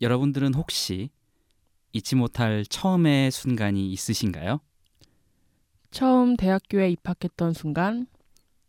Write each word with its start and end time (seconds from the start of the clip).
여러분들은 0.00 0.54
혹시 0.54 1.10
잊지 1.92 2.16
못할 2.16 2.64
처음의 2.64 3.30
순간이 3.30 3.90
있으신가요? 3.92 4.60
처음 5.90 6.36
대학교에 6.36 6.90
입학했던 6.90 7.54
순간, 7.54 8.06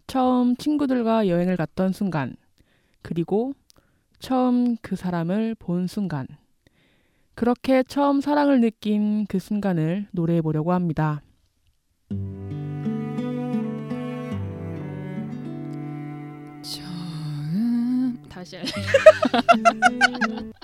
처음 0.07 0.55
친구들과 0.55 1.27
여행을 1.27 1.57
갔던 1.57 1.91
순간, 1.91 2.35
그리고 3.01 3.53
처음 4.19 4.77
그 4.77 4.95
사람을 4.95 5.55
본 5.55 5.87
순간. 5.87 6.27
그렇게 7.35 7.83
처음 7.83 8.19
사랑을 8.21 8.59
느낀 8.59 9.25
그 9.27 9.39
순간을 9.39 10.07
노래해 10.11 10.41
보려고 10.41 10.73
합니다. 10.73 11.21
처음 16.61 18.21
다시 18.29 18.57
할래. 18.57 18.69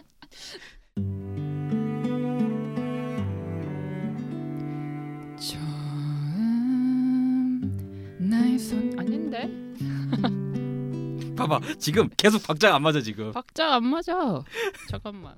봐봐 11.36 11.60
지금 11.80 12.10
계속 12.18 12.44
박자가 12.44 12.76
안 12.76 12.82
맞아 12.82 13.02
지금. 13.02 13.32
박자가 13.32 13.76
안 13.76 13.86
맞아. 13.88 14.44
잠깐만. 14.90 15.36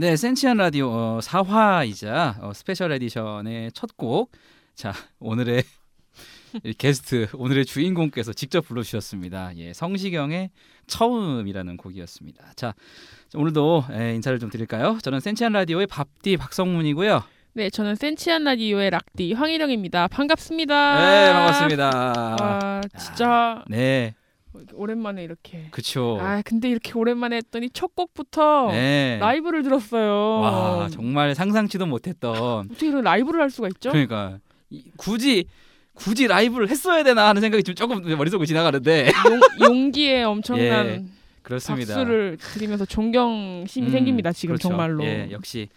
네, 0.00 0.14
센치한 0.14 0.58
라디오 0.58 0.92
어, 0.92 1.18
4화이자 1.20 2.40
어, 2.40 2.52
special 2.54 2.92
edition의 2.92 3.72
첫 3.72 3.96
곡. 3.96 4.30
자, 4.76 4.92
오늘의 5.18 5.64
이 6.62 6.72
게스트, 6.72 7.26
오늘의 7.34 7.64
주인공께서 7.64 8.32
직접 8.32 8.60
불러주셨습니다. 8.60 9.56
예, 9.56 9.72
성시경의 9.72 10.50
처음이라는 10.86 11.76
곡이었습니다. 11.76 12.52
자, 12.54 12.76
오늘도 13.34 13.86
예, 13.90 14.14
인사를 14.14 14.38
좀 14.38 14.50
드릴까요? 14.50 14.98
저는 15.02 15.18
센치한 15.18 15.52
라디오의 15.52 15.88
밥디 15.88 16.36
박성문이고요. 16.36 17.24
네, 17.54 17.68
저는 17.68 17.96
센치한 17.96 18.44
라디오의 18.44 18.90
락디 18.90 19.32
황희령입니다. 19.32 20.06
반갑습니다. 20.06 21.00
네, 21.00 21.32
반갑습니다. 21.32 21.90
아, 22.38 22.80
진짜 22.96 23.64
네, 23.66 24.14
오랜만에 24.72 25.22
이렇게. 25.24 25.68
그쵸. 25.70 26.18
아, 26.20 26.42
근데 26.44 26.68
이렇게 26.68 26.92
오랜만에 26.94 27.36
했더니 27.36 27.70
첫 27.70 27.94
곡부터 27.94 28.68
네. 28.72 29.18
라이브를 29.20 29.62
들었어요. 29.62 30.40
와, 30.40 30.88
정말 30.90 31.34
상상치도 31.34 31.86
못했던. 31.86 32.32
어떻게 32.70 32.88
이런 32.88 33.02
라이브를 33.04 33.40
할 33.40 33.50
수가 33.50 33.68
있죠? 33.68 33.90
그러니까 33.90 34.38
이- 34.70 34.90
굳이 34.96 35.46
굳이 35.94 36.26
라이브를 36.28 36.68
했어야 36.68 37.02
되나 37.02 37.28
하는 37.28 37.40
생각이 37.40 37.64
좀 37.64 37.74
조금 37.74 38.00
머릿속으로 38.16 38.46
지나가는데 38.46 39.10
용, 39.28 39.40
용기에 39.68 40.22
엄청난 40.22 40.86
예, 40.86 41.04
그렇습니다. 41.42 41.94
박수를 41.94 42.36
드리면서 42.40 42.84
존경심이 42.84 43.86
음, 43.88 43.90
생깁니다. 43.92 44.32
지금 44.32 44.54
그렇죠. 44.54 44.68
정말로. 44.68 45.04
예, 45.04 45.28
역시 45.32 45.68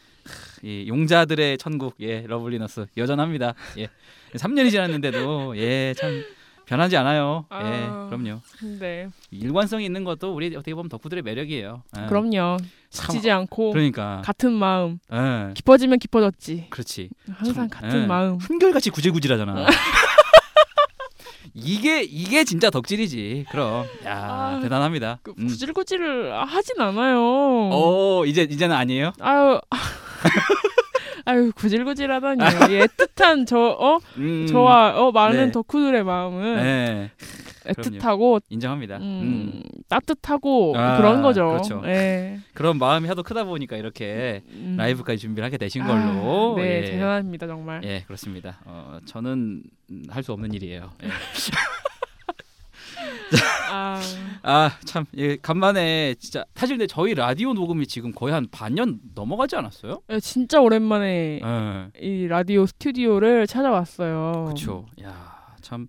이 0.61 0.85
용자들의 0.87 1.57
천국 1.57 1.95
예, 2.01 2.21
러블리너스 2.27 2.85
여전합니다. 2.97 3.55
예. 3.79 3.87
3년이 4.35 4.69
지났는데도 4.69 5.57
예, 5.57 5.93
참 5.97 6.23
변하지 6.65 6.95
않아요. 6.97 7.45
예, 7.53 7.55
아. 7.89 8.07
그럼요. 8.09 8.39
네, 8.79 9.09
일관성이 9.31 9.85
있는 9.85 10.03
것도 10.03 10.33
우리 10.33 10.47
어떻게 10.55 10.73
보면 10.73 10.89
덕후들의 10.89 11.23
매력이에요. 11.23 11.83
예. 11.99 12.05
그럼요. 12.07 12.57
참- 12.89 13.07
지치지 13.11 13.29
않고 13.31 13.71
그러니까 13.71 14.21
같은 14.23 14.53
마음. 14.53 14.99
예, 15.13 15.53
깊어지면 15.53 15.99
깊어졌지. 15.99 16.67
그렇지. 16.69 17.09
항상 17.29 17.69
참, 17.69 17.69
같은 17.69 18.03
예. 18.03 18.05
마음. 18.05 18.37
한결같이 18.39 18.89
구질구질하잖아. 18.89 19.65
이게 21.53 22.01
이게 22.03 22.45
진짜 22.45 22.69
덕질이지. 22.69 23.47
그럼 23.51 23.85
야 24.05 24.17
아, 24.55 24.59
대단합니다. 24.61 25.19
그 25.23 25.33
음. 25.37 25.47
구질구질을 25.47 26.33
하진 26.47 26.79
않아요. 26.79 27.19
어 27.73 28.23
이제 28.25 28.43
이제는 28.43 28.73
아니에요? 28.75 29.11
아유, 29.19 29.59
아유 31.25 31.51
구질구질하다니. 31.55 32.43
이 32.43 32.45
애틋한 32.79 33.45
저 33.47 33.57
어 33.79 33.99
음, 34.17 34.47
저와 34.47 34.99
어 35.01 35.11
많은 35.11 35.45
네. 35.47 35.51
덕후들의 35.51 36.03
마음은 36.03 36.55
네 36.55 37.11
애틋하고 37.65 38.41
인정합니다. 38.49 38.97
음, 38.97 39.01
음. 39.03 39.63
따뜻하고 39.87 40.73
아, 40.75 40.97
그런 40.97 41.21
거죠. 41.21 41.47
그렇죠. 41.49 41.81
예. 41.85 42.39
그런 42.55 42.77
마음이 42.79 43.07
하도 43.07 43.21
크다 43.23 43.43
보니까 43.43 43.77
이렇게 43.77 44.41
음. 44.49 44.75
라이브까지 44.77 45.19
준비를 45.19 45.45
하게 45.45 45.57
되신 45.57 45.83
아, 45.83 45.87
걸로. 45.87 46.55
네, 46.57 46.77
예. 46.83 46.91
대단합니다 46.91 47.45
정말. 47.47 47.83
예 47.83 48.03
그렇습니다. 48.07 48.59
어, 48.65 48.99
저는 49.05 49.63
할 50.09 50.23
수 50.23 50.31
없는 50.33 50.53
일이에요. 50.53 50.91
예. 51.03 51.07
아, 53.71 54.01
아참 54.43 55.05
예, 55.17 55.37
간만에 55.37 56.15
진짜 56.15 56.45
사실 56.55 56.77
근데 56.77 56.87
저희 56.87 57.13
라디오 57.13 57.53
녹음이 57.53 57.87
지금 57.87 58.11
거의 58.11 58.33
한 58.33 58.47
반년 58.51 58.99
넘어가지 59.15 59.55
않았어요? 59.55 60.01
예, 60.09 60.19
진짜 60.19 60.59
오랜만에 60.59 61.39
예. 61.43 61.91
이 61.99 62.27
라디오 62.27 62.65
스튜디오를 62.65 63.47
찾아왔어요. 63.47 64.45
그렇죠. 64.45 64.85
야참 65.01 65.87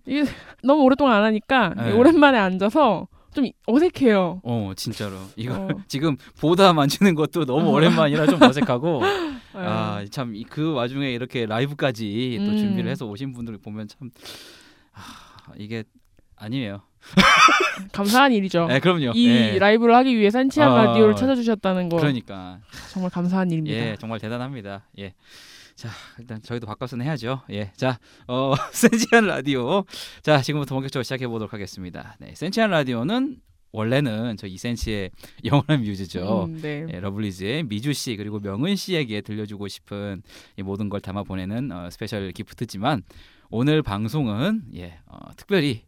너무 0.63 0.83
오랫동안 0.83 1.17
안 1.17 1.23
하니까 1.23 1.73
네. 1.75 1.91
오랜만에 1.91 2.37
앉아서 2.37 3.07
좀 3.33 3.45
어색해요. 3.65 4.41
어 4.43 4.71
진짜로 4.75 5.17
이거 5.35 5.55
어. 5.55 5.67
지금 5.87 6.15
보다 6.39 6.71
만지는 6.73 7.15
것도 7.15 7.45
너무 7.45 7.71
오랜만이라 7.71 8.27
좀 8.27 8.41
어색하고 8.41 9.01
예. 9.55 9.59
아참 9.59 10.35
그 10.49 10.73
와중에 10.73 11.11
이렇게 11.11 11.45
라이브까지 11.45 12.37
또 12.45 12.51
음. 12.51 12.57
준비를 12.57 12.89
해서 12.89 13.05
오신 13.05 13.33
분들 13.33 13.57
보면 13.57 13.87
참 13.87 14.11
아, 14.93 15.51
이게 15.57 15.83
아니에요. 16.35 16.81
감사한 17.91 18.31
일이죠. 18.33 18.67
네, 18.67 18.79
그럼요. 18.79 19.11
이 19.13 19.27
예. 19.27 19.59
라이브를 19.59 19.95
하기 19.95 20.17
위해 20.17 20.29
산치한 20.29 20.71
어, 20.71 20.83
라디오를 20.83 21.15
찾아주셨다는 21.15 21.89
거 21.89 21.97
그러니까 21.97 22.59
정말 22.91 23.11
감사한 23.11 23.51
일입니다. 23.51 23.77
예 23.77 23.95
정말 23.99 24.19
대단합니다. 24.19 24.87
예. 24.99 25.13
자 25.75 25.89
일단 26.19 26.41
저희도 26.41 26.67
바꿔서는 26.67 27.05
해야죠. 27.05 27.41
예. 27.51 27.71
자 27.75 27.99
어, 28.27 28.53
센치한 28.71 29.27
라디오. 29.27 29.83
자 30.21 30.41
지금부터 30.41 30.75
본격적으로 30.75 31.03
시작해 31.03 31.27
보도록 31.27 31.53
하겠습니다. 31.53 32.15
네, 32.19 32.33
센치한 32.35 32.69
라디오는 32.71 33.37
원래는 33.73 34.37
저 34.37 34.47
이센치의 34.47 35.09
영원한 35.45 35.81
뮤즈죠. 35.81 36.45
음, 36.45 36.61
네. 36.61 36.85
예, 36.93 36.99
러블리즈의 36.99 37.63
미주 37.63 37.93
씨 37.93 38.15
그리고 38.15 38.39
명은 38.39 38.75
씨에게 38.75 39.21
들려주고 39.21 39.67
싶은 39.67 40.21
이 40.57 40.61
모든 40.61 40.89
걸 40.89 41.01
담아 41.01 41.23
보내는 41.23 41.71
어, 41.71 41.89
special 41.89 42.31
gift지만 42.31 43.01
오늘 43.49 43.81
방송은 43.81 44.63
예 44.75 44.99
어, 45.07 45.17
특별히 45.35 45.83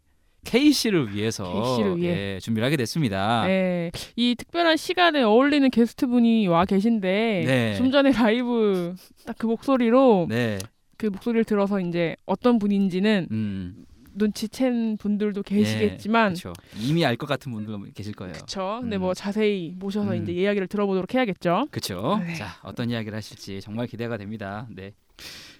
K 0.46 0.72
씨를 0.72 1.14
위해서 1.14 1.52
K 1.52 1.74
씨를 1.76 1.96
위해. 1.98 2.34
예, 2.34 2.38
준비를 2.40 2.64
하게 2.64 2.76
됐습니다. 2.76 3.44
네. 3.46 3.90
이 4.16 4.34
특별한 4.36 4.76
시간에 4.76 5.22
어울리는 5.22 5.68
게스트 5.70 6.06
분이 6.06 6.46
와 6.48 6.64
계신데 6.64 7.44
네. 7.46 7.74
좀 7.76 7.90
전에 7.90 8.12
라이브 8.12 8.94
딱 9.26 9.36
그 9.38 9.46
목소리로 9.46 10.26
네, 10.30 10.58
그 10.96 11.06
목소리를 11.06 11.44
들어서 11.44 11.78
이제 11.80 12.16
어떤 12.24 12.58
분인지는 12.58 13.28
음, 13.30 13.84
눈치챈 14.16 14.98
분들도 14.98 15.42
계시겠지만 15.42 16.34
그렇죠. 16.34 16.52
이미 16.80 17.04
알 17.04 17.16
것 17.16 17.26
같은 17.26 17.52
분들 17.52 17.92
계실 17.94 18.14
거예요. 18.14 18.32
그쵸. 18.32 18.78
근데 18.80 18.96
음. 18.96 19.02
뭐 19.02 19.12
자세히 19.14 19.74
모셔서 19.78 20.12
음. 20.14 20.22
이제 20.22 20.32
이야기를 20.32 20.68
들어보도록 20.68 21.12
해야겠죠. 21.12 21.66
그렇죠. 21.70 22.18
네. 22.24 22.34
자, 22.34 22.56
어떤 22.62 22.88
이야기를 22.90 23.14
하실지 23.14 23.60
정말 23.60 23.86
기대가 23.88 24.16
됩니다. 24.16 24.66
네. 24.74 24.92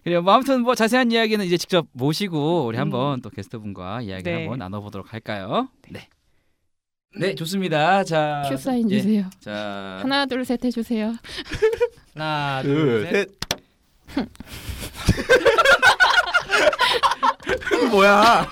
그리고 0.07 0.23
뭐 0.23 0.35
아무튼 0.35 0.63
뭐 0.63 0.77
자세한 0.77 1.11
이야기는 1.11 1.45
이제 1.45 1.57
직접 1.57 1.89
모시고 1.91 2.67
우리 2.67 2.79
음. 2.79 2.83
한번 2.83 3.21
또 3.23 3.29
게스트분과 3.29 4.03
이야기 4.03 4.23
네. 4.23 4.35
한번 4.35 4.61
나눠보도록 4.61 5.13
할까요? 5.13 5.69
네. 5.91 6.07
네, 7.19 7.35
좋습니다. 7.35 8.05
자, 8.05 8.45
큐 8.49 8.57
사인 8.57 8.89
예, 8.93 9.01
주세요. 9.01 9.29
자, 9.41 9.99
하나 10.01 10.25
둘 10.27 10.45
셋 10.45 10.65
해주세요. 10.65 11.13
하나, 12.15 12.63
둘, 12.63 13.09
셋. 13.11 13.29
뭐야? 17.91 18.47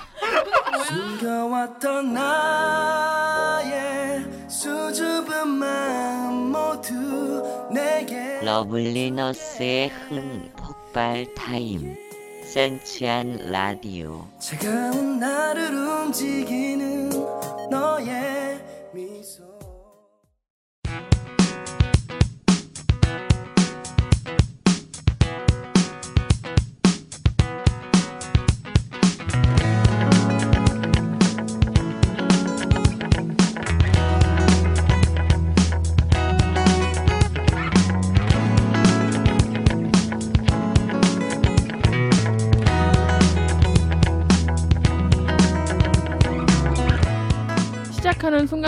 숨겨왔던 0.89 2.13
나의 2.13 4.25
수줍은 4.49 5.47
마음 5.47 6.51
모두 6.51 7.69
내게 7.73 8.41
러블리너스의 8.43 9.87
흥 10.09 10.51
폭발 10.95 11.27
타임. 11.35 11.93
센치한 12.45 13.51
라디오. 13.51 14.25
차가운 14.39 15.19
나를 15.19 15.75
움직이는 15.75 17.09
너의 17.69 18.63
미소 18.93 19.54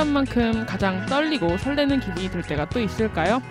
순간만큼 0.08 0.66
가장 0.66 1.06
떨리고 1.06 1.58
설레는 1.58 2.00
기분이 2.00 2.30
들 2.30 2.42
때가 2.42 2.70
또 2.70 2.80
있을까요? 2.80 3.42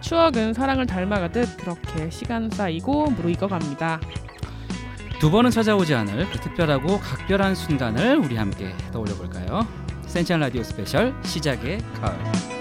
추억은 0.00 0.52
사랑을 0.52 0.86
닮아가듯 0.86 1.56
그렇게 1.56 2.10
시간 2.10 2.48
쌓이고 2.50 3.10
무르익어 3.10 3.48
갑니다. 3.48 4.00
두 5.18 5.30
번은 5.30 5.50
찾아오지 5.50 5.94
않을 5.94 6.30
그 6.30 6.38
특별하고 6.40 7.00
각별한 7.00 7.54
순간을 7.54 8.16
우리 8.18 8.36
함께 8.36 8.74
떠올려 8.92 9.14
볼까요? 9.14 9.66
센치한 10.06 10.40
라디오 10.40 10.62
special 10.62 11.14
시작의 11.24 11.78
가을. 12.00 12.55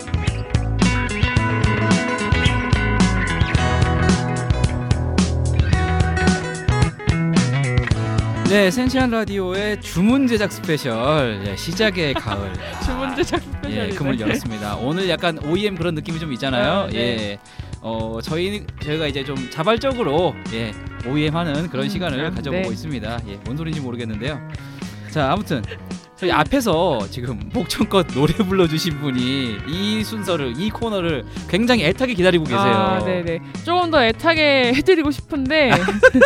네, 8.55 8.71
센치한 8.71 9.09
라디오의 9.09 9.81
주문 9.81 10.27
제작 10.27 10.49
special 10.49 11.43
예, 11.45 11.57
시작의 11.57 12.13
가을. 12.13 12.53
주문 12.85 13.13
제작 13.13 13.43
예, 13.43 13.49
special이네. 13.49 13.89
문을 13.89 14.17
열었습니다. 14.17 14.77
오늘 14.77 15.09
약간 15.09 15.37
OEM 15.43 15.75
그런 15.75 15.93
느낌이 15.93 16.21
좀 16.21 16.31
있잖아요. 16.31 16.71
아, 16.83 16.87
네. 16.87 16.97
예. 16.97 17.39
어, 17.81 18.19
저희 18.23 18.65
저희가 18.81 19.07
이제 19.07 19.25
좀 19.25 19.35
자발적으로 19.49 20.33
예, 20.53 20.71
OEM 21.05 21.35
하는 21.35 21.67
그런 21.69 21.87
음, 21.87 21.89
시간을 21.89 22.27
아, 22.27 22.31
가져보고 22.31 22.67
네. 22.67 22.69
있습니다. 22.69 23.19
예, 23.27 23.35
뭔 23.43 23.57
소리인지 23.57 23.81
모르겠는데요. 23.81 24.39
자, 25.11 25.33
아무튼 25.33 25.61
저희 26.17 26.31
앞에서 26.31 26.99
지금 27.11 27.37
목청껏 27.53 28.07
노래 28.13 28.33
불러주신 28.33 28.99
분이 29.01 29.57
이 29.67 30.01
순서를 30.03 30.53
이 30.57 30.69
코너를 30.69 31.25
굉장히 31.49 31.83
애타게 31.85 32.13
기다리고 32.13 32.45
계세요. 32.45 32.61
아, 32.61 33.03
네네. 33.03 33.39
조금 33.65 33.91
더 33.91 34.01
애타게 34.03 34.71
해드리고 34.77 35.11
싶은데 35.11 35.71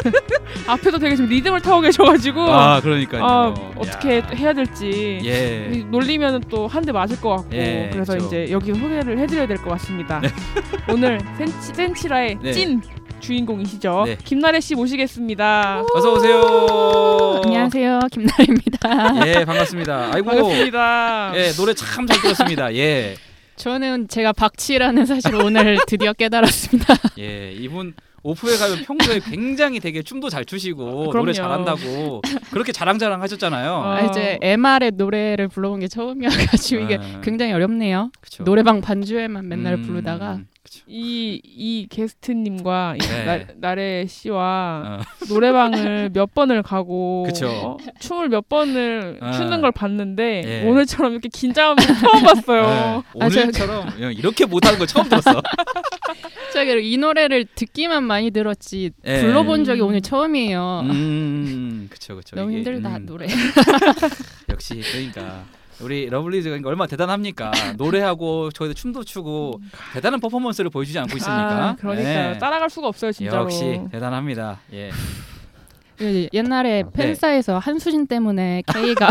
앞에서 0.68 1.00
되게 1.00 1.16
지금 1.16 1.30
리듬을 1.32 1.62
타고 1.62 1.82
계셔가지고 1.82 2.42
아, 2.52 2.80
그러니까요. 2.82 3.24
아, 3.26 3.54
어떻게 3.78 4.20
야. 4.20 4.28
해야 4.36 4.54
될지 4.54 5.20
예. 5.24 5.84
놀리면 5.90 6.42
또 6.50 6.68
한 6.70 6.84
대 6.86 6.92
맞을 6.92 7.20
것 7.20 7.30
같고 7.38 7.50
예, 7.56 7.90
그래서 7.92 8.14
그쵸. 8.14 8.26
이제 8.28 8.48
여기 8.52 8.74
소개를 8.74 9.18
해드려야 9.18 9.48
될 9.48 9.58
것 9.58 9.72
같습니다. 9.72 10.22
오늘 10.88 11.20
센치, 11.38 11.74
센치라의 11.74 12.38
네. 12.42 12.52
찐 12.54 12.82
주인공이시죠. 13.20 14.04
네. 14.06 14.18
김나래 14.24 14.60
씨 14.60 14.76
모시겠습니다. 14.76 15.84
어서 15.94 16.14
오세요. 16.14 17.42
안녕하세요, 17.44 18.00
김나래입니다. 18.12 18.80
예, 19.28 19.46
반갑습니다. 19.46 20.12
아이고. 20.14 20.26
반갑습니다. 20.30 21.32
예, 21.36 21.52
노래 21.54 21.74
참 21.74 22.06
잘 22.08 22.22
들었습니다. 22.22 22.74
예. 22.76 23.16
저는 23.56 24.08
제가 24.08 24.32
박치라는 24.34 25.06
사실을 25.06 25.42
오늘 25.44 25.78
드디어 25.86 26.14
깨달았습니다. 26.14 26.96
예, 27.20 27.52
이분 27.52 27.94
오프에 28.24 28.58
가면 28.58 28.84
평소에 28.84 29.20
굉장히 29.20 29.80
되게 29.80 30.02
춤도 30.02 30.30
잘 30.30 30.44
추시고 30.46 31.10
그럼요. 31.10 31.14
노래 31.14 31.34
잘한다고 31.34 32.22
그렇게 32.52 32.72
자랑자랑 32.72 33.22
하셨잖아요. 33.22 33.74
아. 33.74 33.96
아, 33.98 34.02
이제 34.02 34.38
MR의 34.42 34.92
노래를 34.96 35.48
불러본 35.50 35.82
게 35.82 35.88
처음이어가지고 35.88 36.82
이게 36.84 36.98
아, 37.02 37.22
굉장히 37.22 37.52
어렵네요. 37.54 38.12
그쵸. 38.22 38.44
노래방 38.44 38.82
반주에만 38.82 39.48
맨날 39.48 39.74
음, 39.76 39.84
부르다가. 39.84 40.40
이, 40.88 41.42
이 41.44 41.88
게스트님과 41.90 42.96
이 42.96 43.00
네. 43.00 43.26
나, 43.26 43.46
나래 43.56 44.06
씨와 44.06 45.00
어, 45.02 45.26
노래방을 45.30 46.12
몇 46.14 46.34
번을 46.34 46.64
가고. 46.64 47.28
어? 47.44 47.78
춤을 48.00 48.30
몇 48.30 48.48
번을 48.50 49.18
아. 49.22 49.32
추는 49.32 49.62
걸 49.62 49.72
봤는데 49.72 50.44
예. 50.46 50.68
오늘처럼 50.68 51.14
이렇게 51.14 51.30
긴장한 51.30 51.76
거 51.76 51.82
처음 51.84 52.24
봤어요. 52.24 53.04
예, 53.16 53.26
오늘처럼 53.26 53.90
이렇게 54.14 54.46
못하는 54.46 54.78
거 54.78 54.86
처음 54.86 55.08
들었어. 55.08 55.42
제가 56.54 56.74
이 56.74 56.98
노래를 56.98 57.46
듣기만 57.56 58.04
많이 58.04 58.32
들었지 58.32 58.92
예. 59.06 59.22
불러본 59.22 59.64
적이 59.64 59.82
오늘 59.82 60.02
처음이에요. 60.02 60.82
음, 60.86 61.88
그쵸, 61.90 62.16
그쵸. 62.16 62.36
너무 62.36 62.52
이게, 62.52 62.58
힘들다 62.58 62.98
음, 62.98 63.06
노래. 63.06 63.28
역시 64.50 64.82
그러니까 64.92 65.46
우리 65.82 66.08
러블리즈가 66.10 66.52
그러니까 66.52 66.70
얼마 66.70 66.86
나 66.86 66.88
대단합니까? 66.90 67.52
노래하고 67.78 68.52
저희도 68.52 68.74
춤도 68.74 69.04
추고 69.04 69.62
대단한 69.94 70.20
퍼포먼스를 70.20 70.70
보여주지 70.70 70.98
않고 71.00 71.18
있습니까? 71.18 71.70
아, 71.70 71.76
그러니까 71.80 72.32
예. 72.32 72.38
따라갈 72.38 72.70
수가 72.70 72.88
없어요 72.88 73.12
진짜로. 73.12 73.44
역시 73.44 73.82
대단합니다. 73.92 74.60
예. 74.74 74.92
그 75.98 76.28
옛날에 76.34 76.84
네. 76.84 76.90
팬사에서 76.94 77.60
한수진 77.60 78.08
때문에 78.08 78.64
K가 78.74 79.10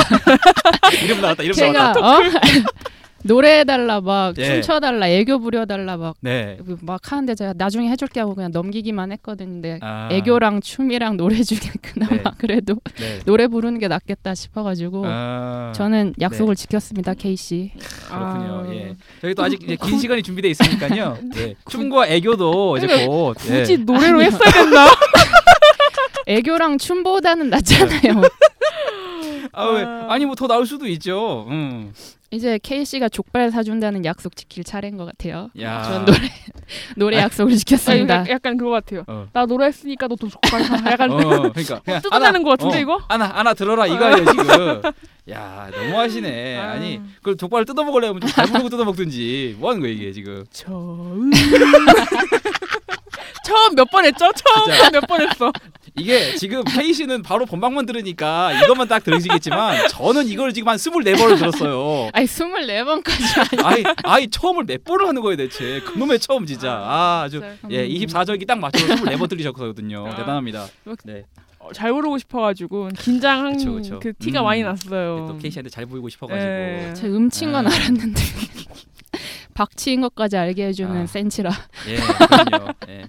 이름 1.05 1.21
나왔다. 1.21 1.43
이름 1.43 1.55
K가 1.55 1.73
나왔다. 1.73 2.01
어? 2.01 2.21
노래해달라 3.25 4.01
막 4.01 4.39
예. 4.39 4.45
춤춰달라 4.45 5.09
애교 5.09 5.41
부려달라 5.41 5.97
막 5.97 6.17
네. 6.21 6.59
막 6.83 7.01
하는데 7.11 7.35
제가 7.35 7.53
나중에 7.57 7.89
해줄게 7.91 8.21
하고 8.21 8.35
그냥 8.35 8.51
넘기기만 8.53 9.11
했거든요. 9.13 9.49
근데 9.49 9.79
아, 9.83 10.09
애교랑 10.13 10.61
춤이랑 10.61 11.17
노래 11.17 11.43
중에 11.43 11.59
그나마 11.83 12.13
네. 12.17 12.23
그래도 12.39 12.77
네. 12.99 13.19
노래 13.27 13.49
부르는 13.49 13.79
게 13.81 13.89
낫겠다 13.89 14.35
싶어가지고 14.35 15.03
아, 15.07 15.73
저는 15.75 16.15
약속을 16.21 16.55
지켰습니다, 16.55 17.15
K 17.15 17.35
씨. 17.37 17.73
그렇군요. 18.09 18.65
아. 18.67 18.75
예. 18.75 18.95
저희 19.21 19.35
또 19.35 19.43
아직 19.43 19.63
이제 19.63 19.77
긴 19.77 19.99
시간이 19.99 20.23
준비돼 20.23 20.49
있으니까요. 20.51 21.19
예. 21.39 21.55
춤과 21.69 22.09
애교도 22.09 22.77
이제 22.79 23.07
곧 23.07 23.37
예. 23.51 23.59
굳이 23.61 23.79
노래로 23.79 24.23
했어야 24.23 24.51
됐나? 24.53 24.87
애교랑 26.27 26.79
춤보다는 26.79 27.51
낫잖아요. 27.51 28.23
아, 29.53 29.65
왜? 29.71 29.83
아니 30.09 30.25
뭐 30.27 30.35
더 30.37 30.47
나올 30.47 30.67
수도 30.67 30.87
있죠. 30.87 31.47
음. 31.49 31.93
이제 32.31 32.59
K 32.63 32.85
씨가 32.85 33.09
족발 33.09 33.51
사준다는 33.51 34.05
약속 34.05 34.37
지킬 34.37 34.63
차례인 34.63 34.99
것 34.99 35.07
같아요. 35.07 35.49
야. 35.61 35.83
전 35.83 36.05
노래 36.05 36.19
노래 36.97 37.17
약속을 37.19 37.55
아, 37.55 37.57
지켰습니다. 37.57 38.15
약간, 38.17 38.29
약간 38.29 38.57
그거 38.59 38.71
같아요. 38.71 39.05
어. 39.07 39.27
나 39.33 39.47
노래했으니까 39.47 40.09
너도 40.09 40.29
족발 40.29 40.63
사. 40.65 40.77
약간 40.93 41.11
어, 41.11 41.17
그러니까 41.53 41.81
뜯어내는 42.01 42.43
것 42.43 42.51
같은데 42.51 42.77
어, 42.77 42.81
이거? 42.81 43.01
하나 43.09 43.27
하나 43.29 43.55
들어라 43.55 43.87
이거예요 43.87 44.25
지금. 44.27 44.83
야 45.31 45.71
너무하시네. 45.75 46.59
아. 46.59 46.73
아니 46.73 47.01
그걸 47.17 47.37
족발을 47.39 47.65
뜯어 47.65 47.83
먹으려면 47.83 48.21
좀잘 48.21 48.47
부르고 48.49 48.69
뜯어 48.69 48.85
먹든지 48.85 49.57
뭐 49.59 49.71
하는 49.71 49.81
거야 49.81 49.91
이게 49.91 50.13
지금. 50.13 50.45
처음 50.53 51.31
처음 53.45 53.75
몇 53.75 53.89
번 53.91 54.05
했죠? 54.05 54.27
처음. 54.35 54.93
몇 54.93 55.01
번 55.07 55.23
했어. 55.27 55.51
이게 55.99 56.35
지금 56.37 56.63
K 56.65 56.93
씨는 56.93 57.23
바로 57.23 57.47
본방만 57.47 57.87
들으니까 57.87 58.53
이것만 58.65 58.89
딱 58.89 59.03
들으시겠지만 59.05 59.89
저는 59.89 60.29
이걸 60.29 60.53
지금 60.53 60.69
한 60.69 60.77
24번을 60.77 61.39
들었어요. 61.39 62.11
아니 62.13 62.27
24번까지 62.27 63.65
아이 63.65 63.85
아이 64.05 64.29
처음을 64.29 64.65
몇 64.65 64.85
번을 64.85 65.09
하는 65.09 65.23
거예요 65.23 65.37
대체. 65.37 65.81
그놈의 65.81 66.19
처음 66.21 66.47
진짜. 66.47 66.73
아, 66.73 67.23
아주 67.25 67.41
진짜. 67.41 67.57
예 67.71 67.89
24절기 67.89 68.47
딱 68.47 68.59
맞춰서 68.59 68.95
24번 68.95 69.29
들리셨거든요. 69.29 70.07
아. 70.07 70.15
대단합니다. 70.17 70.67
네. 71.05 71.25
어, 71.59 71.73
잘 71.73 71.93
부르고 71.93 72.19
싶어가지고 72.19 72.91
긴장한 72.99 73.57
그쵸, 73.57 73.75
그쵸. 73.75 73.99
그 74.01 74.13
티가 74.15 74.43
음. 74.43 74.45
많이 74.45 74.63
났어요. 74.63 75.27
또 75.29 75.39
K 75.39 75.51
씨한테 75.51 75.71
잘 75.71 75.87
보이고 75.87 76.09
싶어가지고. 76.09 76.51
예. 76.51 76.93
제 76.95 77.09
음친 77.09 77.53
건 77.53 77.67
아. 77.67 77.71
알았는데 77.75 78.23
박치인 79.55 80.01
것까지 80.03 80.37
알게 80.37 80.67
해주는 80.67 80.97
아. 81.03 81.07
센치라. 81.07 81.51
예, 81.89 81.97
그럼요. 81.97 82.73
예. 82.89 83.05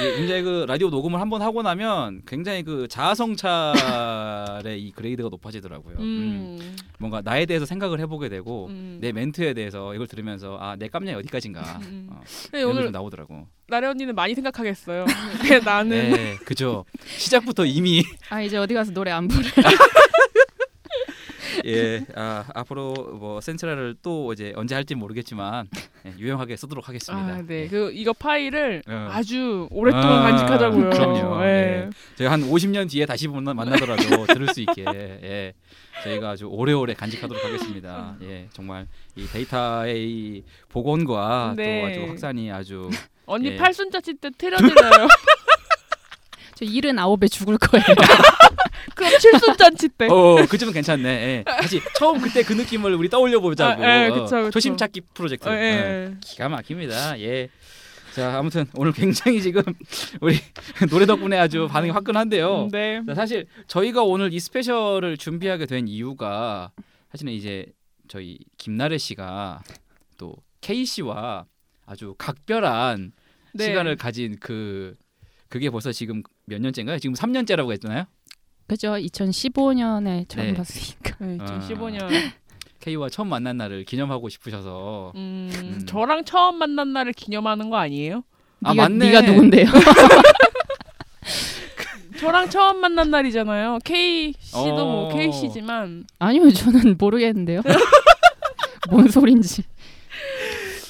이 0.00 0.16
굉장히 0.16 0.42
그 0.42 0.64
라디오 0.68 0.90
녹음을 0.90 1.20
한 1.20 1.28
번 1.28 1.42
하고 1.42 1.62
나면 1.62 2.22
굉장히 2.26 2.62
그 2.62 2.86
자아성찰의 2.88 4.80
이 4.82 4.92
그레이드가 4.92 5.28
높아지더라고요. 5.28 5.96
음. 5.98 6.58
음. 6.60 6.76
뭔가 6.98 7.20
나에 7.22 7.46
대해서 7.46 7.66
생각을 7.66 7.98
해보게 8.00 8.28
되고 8.28 8.66
음. 8.68 8.98
내 9.00 9.12
멘트에 9.12 9.54
대해서 9.54 9.94
이걸 9.94 10.06
들으면서 10.06 10.58
아 10.60 10.76
내 10.78 10.88
깜냥이 10.88 11.18
어디까지인가 11.18 11.78
음. 11.82 12.08
어, 12.10 12.20
게 12.52 12.62
오늘 12.62 12.84
좀 12.84 12.92
나오더라고. 12.92 13.46
나래 13.68 13.86
언니는 13.86 14.14
많이 14.14 14.34
생각하겠어요. 14.34 15.04
근데 15.40 15.58
나는 15.64 16.10
네, 16.12 16.36
그죠. 16.44 16.84
시작부터 17.06 17.64
이미 17.64 18.02
아 18.30 18.40
이제 18.42 18.56
어디 18.58 18.74
가서 18.74 18.92
노래 18.92 19.10
안 19.10 19.28
부르. 19.28 19.42
예, 21.64 22.04
아, 22.14 22.44
앞으로 22.54 22.94
뭐 23.18 23.40
센트럴을 23.40 23.96
또 24.02 24.32
이제 24.32 24.52
언제 24.56 24.74
할지 24.74 24.94
모르겠지만 24.94 25.68
예, 26.06 26.14
유용하게 26.18 26.56
쓰도록 26.56 26.88
하겠습니다. 26.88 27.34
아, 27.34 27.42
네. 27.46 27.68
그 27.68 27.90
이거 27.92 28.12
파일을 28.12 28.82
어. 28.88 29.08
아주 29.10 29.68
오랫동안 29.70 30.18
아, 30.18 30.22
간직하자고요. 30.22 30.90
그럼요. 30.90 31.44
예. 31.44 31.48
예. 31.48 31.90
저희가 32.16 32.32
한 32.32 32.42
50년 32.42 32.90
뒤에 32.90 33.06
다시 33.06 33.28
만나, 33.28 33.54
만나더라도 33.54 34.26
들을 34.26 34.48
수 34.48 34.60
있게 34.60 34.84
예. 34.94 35.52
저희가 36.04 36.30
아주 36.30 36.46
오래오래 36.46 36.94
간직하도록 36.94 37.44
하겠습니다. 37.44 38.16
예, 38.22 38.48
정말 38.52 38.86
이 39.16 39.26
데이터의 39.26 40.10
이 40.10 40.44
복원과 40.68 41.54
네. 41.56 41.80
또 41.80 41.86
아주 41.86 42.10
확산이 42.10 42.50
아주 42.50 42.90
언니 43.26 43.48
예. 43.48 43.56
팔순자치 43.56 44.14
때 44.14 44.30
테려드려요. 44.36 45.08
저 46.54 46.64
일은 46.64 46.98
아홉에 46.98 47.28
죽을 47.28 47.58
거예요. 47.58 47.84
그럼 48.94 49.18
칠순잔치 49.18 49.88
때. 49.90 50.06
어, 50.08 50.44
그쯤은 50.48 50.72
괜찮네. 50.72 51.08
예. 51.08 51.44
다시 51.46 51.80
처음 51.96 52.20
그때 52.20 52.42
그 52.42 52.52
느낌을 52.52 52.94
우리 52.94 53.08
떠올려 53.08 53.40
보자고. 53.40 53.82
아, 53.82 54.04
예, 54.04 54.10
그쵸, 54.10 54.24
그쵸. 54.24 54.50
초심 54.50 54.76
찾기 54.76 55.02
프로젝트. 55.14 55.48
어, 55.48 55.52
예. 55.52 55.58
예. 55.58 56.14
기가 56.20 56.48
막힙니다. 56.48 57.18
예. 57.20 57.48
자, 58.14 58.38
아무튼 58.38 58.66
오늘 58.74 58.92
굉장히 58.92 59.40
지금 59.40 59.62
우리 60.20 60.36
노래 60.90 61.06
덕분에 61.06 61.38
아주 61.38 61.66
반응이 61.70 61.92
화끈한데요. 61.92 62.64
음, 62.64 62.68
네. 62.70 63.02
자, 63.06 63.14
사실 63.14 63.46
저희가 63.68 64.02
오늘 64.02 64.32
이 64.34 64.38
스페셜을 64.38 65.16
준비하게 65.16 65.64
된 65.66 65.88
이유가 65.88 66.72
사실은 67.10 67.32
이제 67.32 67.66
저희 68.08 68.38
김나래 68.58 68.98
씨가 68.98 69.62
또 70.18 70.36
K 70.60 70.84
씨와 70.84 71.46
아주 71.86 72.14
각별한 72.18 73.12
네. 73.54 73.64
시간을 73.64 73.96
가진 73.96 74.36
그 74.38 74.94
그게 75.48 75.70
벌써 75.70 75.90
지금 75.92 76.22
몇 76.46 76.60
년째인가요? 76.60 76.98
지금 76.98 77.14
3년째라고 77.14 77.72
했잖아요. 77.72 78.04
그죠? 78.66 78.92
2015년에 78.92 80.28
처음 80.28 80.46
네. 80.46 80.54
봤으니까. 80.54 81.16
네, 81.20 81.38
2015년. 81.38 82.08
K와 82.80 83.08
처음 83.08 83.28
만난 83.28 83.56
날을 83.58 83.84
기념하고 83.84 84.28
싶으셔서 84.28 85.12
음, 85.14 85.50
음. 85.54 85.86
저랑 85.86 86.24
처음 86.24 86.56
만난 86.56 86.92
날을 86.92 87.12
기념하는 87.12 87.70
거 87.70 87.76
아니에요? 87.76 88.24
아 88.64 88.74
네가, 88.74 88.88
맞네. 88.88 89.06
네가 89.06 89.20
누군데요? 89.20 89.66
저랑 92.18 92.50
처음 92.50 92.80
만난 92.80 93.10
날이잖아요. 93.10 93.78
K 93.84 94.34
씨도 94.38 94.74
뭐 94.74 95.08
어. 95.08 95.16
K 95.16 95.32
씨지만 95.32 96.04
아니요, 96.18 96.50
저는 96.50 96.96
모르겠는데요. 96.98 97.62
뭔 98.90 99.08
소린지. 99.08 99.62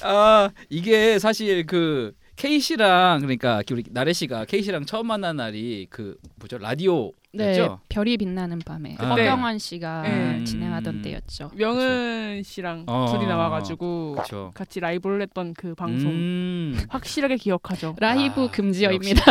아 0.01 0.49
이게 0.69 1.19
사실 1.19 1.65
그 1.65 2.13
K 2.35 2.59
씨랑 2.59 3.19
그러니까 3.21 3.61
우리 3.71 3.83
나래 3.91 4.11
씨가 4.11 4.45
K 4.45 4.63
씨랑 4.63 4.85
처음 4.85 5.07
만난 5.07 5.37
날이 5.37 5.87
그 5.89 6.17
뭐죠 6.35 6.57
라디오였죠? 6.57 7.13
네, 7.33 7.69
별이 7.89 8.17
빛나는 8.17 8.59
밤에 8.59 8.95
아. 8.99 9.09
허경환 9.09 9.59
씨가 9.59 10.01
네. 10.01 10.43
진행하던 10.43 10.95
음. 10.95 11.01
때였죠. 11.01 11.51
명은 11.55 12.41
씨랑 12.43 12.85
어. 12.87 13.07
둘이 13.11 13.27
나와가지고 13.27 14.13
그렇죠. 14.13 14.51
같이 14.55 14.79
라이브를 14.79 15.21
했던 15.21 15.53
그 15.53 15.75
방송 15.75 16.11
음. 16.11 16.85
확실하게 16.89 17.37
기억하죠. 17.37 17.95
라이브 17.99 18.45
아, 18.45 18.51
금지어입니다. 18.51 19.23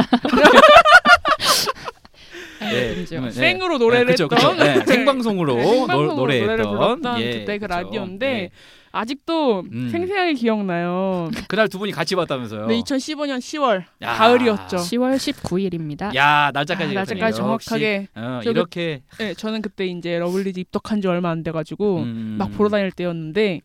예. 2.72 2.94
금지어. 2.94 3.20
네. 3.20 3.30
생으로 3.32 3.78
노래를 3.78 4.06
네, 4.06 4.12
그쵸, 4.12 4.28
그쵸. 4.28 4.50
했던 4.50 4.58
네, 4.58 4.84
생방송으로, 4.86 5.54
네, 5.56 5.62
생방송으로 5.66 6.14
노, 6.14 6.20
노래를 6.20 6.46
노래했던 6.46 6.70
불렀던 6.76 7.20
예, 7.20 7.30
그때 7.40 7.58
그 7.58 7.66
그쵸. 7.66 7.78
라디오인데 7.78 8.26
예. 8.26 8.50
아직도 8.94 9.60
음. 9.72 9.88
생생하게 9.90 10.34
기억나요. 10.34 11.30
그날 11.48 11.68
두 11.68 11.78
분이 11.78 11.92
같이 11.92 12.14
봤다면서요. 12.14 12.66
네, 12.66 12.78
2015년 12.80 13.38
10월 13.38 13.84
야. 14.02 14.12
가을이었죠. 14.14 14.76
10월 14.76 15.16
19일입니다. 15.16 16.14
야 16.14 16.50
날짜까지 16.52 16.90
아. 16.90 16.94
날짜까지 17.00 17.36
정확하게. 17.38 18.08
어, 18.14 18.40
저 18.44 18.52
그- 18.52 18.58
이렇게 18.58 19.02
네, 19.18 19.32
저는 19.34 19.62
그때 19.62 19.86
이제 19.86 20.18
러블리즈 20.18 20.60
입덕한 20.60 21.00
지 21.00 21.08
얼마 21.08 21.30
안 21.30 21.42
돼가지고 21.42 22.00
음. 22.00 22.36
막 22.38 22.52
보러 22.52 22.68
다닐 22.68 22.90
때였는데 22.92 23.62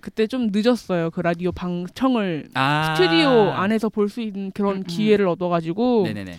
그때 0.00 0.26
좀 0.26 0.50
늦었어요. 0.52 1.10
그 1.10 1.20
라디오 1.20 1.50
방청을 1.52 2.48
아. 2.54 2.94
스튜디오 2.96 3.50
안에서 3.52 3.88
볼 3.88 4.08
수 4.08 4.20
있는 4.20 4.50
그런 4.52 4.76
음, 4.76 4.78
음. 4.78 4.82
기회를 4.84 5.26
얻어가지고 5.28 6.02
네네네. 6.04 6.38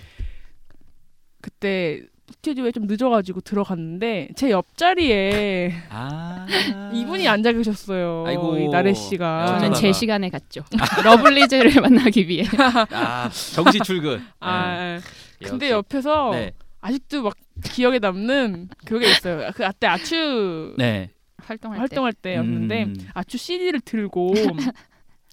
그때 1.41 2.01
스튜디오에 2.33 2.71
좀 2.71 2.85
늦어가지고 2.85 3.41
들어갔는데 3.41 4.29
제 4.35 4.51
옆자리에 4.51 5.73
아 5.89 6.45
이분이 6.93 7.27
앉아 7.27 7.51
계셨어요. 7.53 8.23
아이고. 8.27 8.57
이 8.59 8.67
나래 8.69 8.93
씨가. 8.93 9.59
저는. 9.59 9.73
제 9.73 9.91
시간에 9.91 10.29
갔죠. 10.29 10.63
러블리즈를 11.03 11.79
만나기 11.81 12.27
위해. 12.27 12.45
아 12.91 13.29
정시 13.29 13.79
출근. 13.79 14.21
아, 14.39 14.99
네. 15.39 15.47
근데 15.49 15.71
역시. 15.71 15.73
옆에서 15.95 16.31
네. 16.33 16.51
아직도 16.81 17.23
막 17.23 17.33
기억에 17.63 17.99
남는 17.99 18.69
그게 18.85 19.09
있어요. 19.09 19.49
그 19.55 19.63
그때 19.65 19.87
아추 19.87 20.75
네. 20.77 21.09
활동할, 21.37 21.79
활동할 21.79 22.13
때 22.13 22.35
였는데 22.35 22.83
음. 22.83 22.95
아추 23.13 23.37
CD를 23.37 23.81
들고 23.81 24.33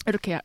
이렇게 0.06 0.32
야- 0.32 0.40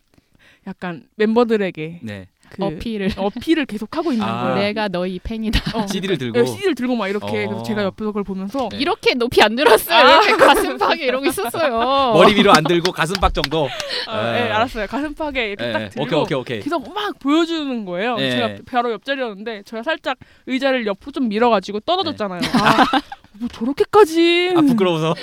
약간 0.67 1.07
멤버들에게 1.15 2.01
네. 2.03 2.27
그 2.51 2.63
어필을 2.65 3.11
어필을 3.17 3.65
계속 3.65 3.95
하고 3.95 4.11
있는 4.11 4.25
아. 4.25 4.43
거예요. 4.43 4.55
내가 4.55 4.87
너희 4.89 5.19
팬이다. 5.19 5.77
어. 5.77 5.87
CD를 5.87 6.17
들고. 6.17 6.39
네, 6.39 6.45
CD를 6.45 6.75
들고 6.75 6.95
막 6.95 7.07
이렇게 7.07 7.25
어. 7.45 7.47
그래서 7.47 7.63
제가 7.63 7.83
옆에서 7.83 8.07
그걸 8.11 8.23
보면서 8.23 8.69
네. 8.71 8.77
이렇게 8.79 9.13
높이 9.13 9.41
안 9.41 9.55
들었어요. 9.55 10.21
이렇게 10.21 10.43
가슴팍에 10.43 11.05
이러고 11.05 11.25
있었어요. 11.25 12.11
머리 12.13 12.35
위로 12.35 12.51
안 12.51 12.63
들고 12.63 12.91
가슴팍 12.91 13.33
정도. 13.33 13.69
아, 14.07 14.31
네. 14.31 14.43
네, 14.43 14.51
알았어요. 14.51 14.87
가슴팍에 14.87 15.47
이렇게 15.47 15.65
네. 15.65 15.71
딱 15.71 15.89
들고 15.89 16.03
오케이 16.03 16.19
오케이 16.19 16.37
오케이. 16.37 16.59
계속 16.59 16.93
막 16.93 17.17
보여주는 17.19 17.85
거예요. 17.85 18.15
네. 18.17 18.31
제가 18.31 18.55
바로 18.65 18.91
옆자리였는데 18.91 19.63
제가 19.63 19.83
살짝 19.83 20.17
의자를 20.47 20.85
옆으로 20.85 21.11
좀 21.11 21.29
밀어가지고 21.29 21.79
떨어졌잖아요. 21.81 22.41
아, 22.53 22.85
뭐 23.33 23.47
저렇게까지. 23.49 24.53
아 24.57 24.61
부끄러워서. 24.61 25.11
어, 25.11 25.13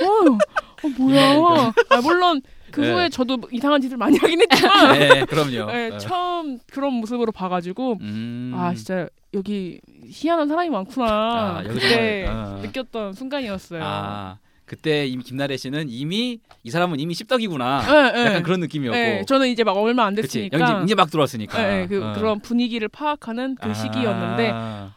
어, 0.82 0.88
뭐야. 0.98 1.72
아, 1.90 2.00
물론 2.02 2.40
그 2.78 2.84
네. 2.84 2.92
후에 2.92 3.08
저도 3.08 3.40
이상한 3.50 3.80
짓을 3.80 3.96
많이 3.96 4.16
하긴 4.18 4.40
했지만 4.40 4.98
네 5.00 5.24
그럼요. 5.26 5.66
네, 5.72 5.90
어. 5.90 5.98
처음 5.98 6.60
그런 6.70 6.94
모습으로 6.94 7.32
봐가지고 7.32 7.98
음. 8.00 8.52
아 8.54 8.72
진짜 8.72 9.08
여기 9.34 9.80
희한한 10.08 10.46
사람이 10.46 10.70
많구나 10.70 11.06
아, 11.08 11.62
그때 11.66 12.26
어. 12.28 12.60
느꼈던 12.62 13.14
순간이었어요. 13.14 13.80
아 13.82 14.38
그때 14.68 15.06
이미 15.06 15.24
김나래 15.24 15.56
씨는 15.56 15.86
이미 15.88 16.40
이 16.62 16.70
사람은 16.70 17.00
이미 17.00 17.14
씹덕이구나. 17.14 17.80
네, 17.80 18.12
네. 18.12 18.26
약간 18.26 18.42
그런 18.42 18.60
느낌이었고. 18.60 18.96
네, 18.96 19.24
저는 19.26 19.48
이제 19.48 19.64
막 19.64 19.72
얼마 19.76 20.04
안. 20.04 20.14
됐으니까 20.14 20.58
연기 20.58 20.84
이제 20.84 20.94
막 20.94 21.10
들어왔으니까. 21.10 21.60
네, 21.60 21.68
네, 21.68 21.86
그, 21.86 22.04
어. 22.04 22.12
그런 22.12 22.40
분위기를 22.40 22.88
파악하는 22.88 23.56
그 23.60 23.70
아. 23.70 23.74
시기였는데 23.74 24.52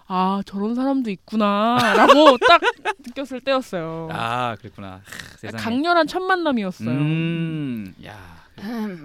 아 0.07 0.41
저런 0.45 0.75
사람도 0.75 1.09
있구나라고 1.09 2.37
딱 2.47 2.61
느꼈을 3.07 3.39
때였어요. 3.41 4.09
아 4.11 4.55
그랬구나. 4.59 5.01
하. 5.43 5.51
강렬한 5.51 6.07
첫 6.07 6.21
만남이었어요. 6.21 6.89
음. 6.89 7.93
야. 8.05 8.41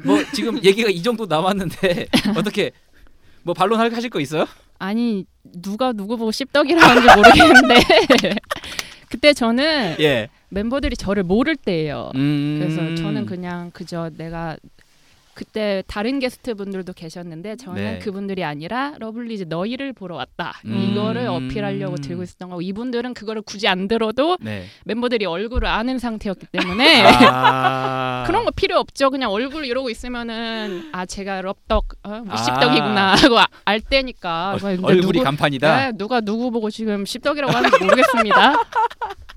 뭐 0.05 0.19
지금 0.35 0.63
얘기가 0.63 0.91
이 0.91 1.03
정도 1.03 1.27
남았는데 1.27 2.09
어떻게 2.37 2.73
뭐 3.43 3.55
반론 3.55 3.81
하실 3.81 4.11
거 4.11 4.21
있어요? 4.21 4.47
아니 4.79 5.25
누가 5.45 5.93
누구 5.93 6.17
보고 6.17 6.31
씹덕이라고 6.31 6.85
하는지 6.85 7.09
모르겠는데 7.17 7.75
그때 9.09 9.33
저는 9.33 9.97
예. 10.01 10.29
멤버들이 10.49 10.97
저를 10.97 11.23
모를 11.23 11.57
때예요. 11.57 12.11
음. 12.15 12.59
그래서 12.61 12.95
저는 12.95 13.27
그냥 13.27 13.71
그저 13.73 14.11
내가 14.17 14.57
그때 15.35 15.83
다른 15.87 16.19
게스트 16.19 16.55
분들도 16.55 16.95
계셨는데 16.95 17.57
저는 17.57 17.75
네. 17.83 17.99
그분들이 17.99 18.43
아니라 18.43 18.95
러블리즈 18.99 19.45
너희를 19.51 19.93
보러 19.93 20.15
왔다 20.17 20.55
음. 20.65 20.75
이거를 20.93 21.27
어필하려고 21.27 21.97
들고 21.97 22.23
있었던 22.23 22.49
거고 22.49 22.63
이분들은 22.63 23.13
그거를 23.13 23.43
굳이 23.43 23.69
안 23.69 23.87
들어도 23.87 24.39
네. 24.41 24.65
멤버들이 24.87 25.27
얼굴을 25.27 25.69
아는 25.69 25.99
상태였기 25.99 26.47
때문에 26.53 27.05
아. 27.27 28.25
그런 28.27 28.47
거 28.47 28.51
필요 28.51 28.79
없죠. 28.79 29.11
그냥 29.11 29.31
얼굴 29.31 29.67
이러고 29.67 29.91
있으면은 29.91 30.89
아 30.93 31.05
제가 31.05 31.43
럽덕 31.43 31.85
어, 32.03 32.09
뭐 32.25 32.29
아. 32.31 32.37
씹덕이구나 32.39 33.15
하고 33.17 33.39
아- 33.39 33.47
알 33.67 33.83
때니까. 33.83 34.53
어, 34.55 34.67
얼굴이 34.67 35.03
누구- 35.03 35.23
간판이다. 35.23 35.77
네, 35.77 35.93
누가 35.99 36.23
누구 36.23 36.51
보고 36.51 36.71
지금 36.71 37.05
씹덕이라고 37.05 37.53
하는지 37.53 37.79
모르겠습니다. 37.85 38.55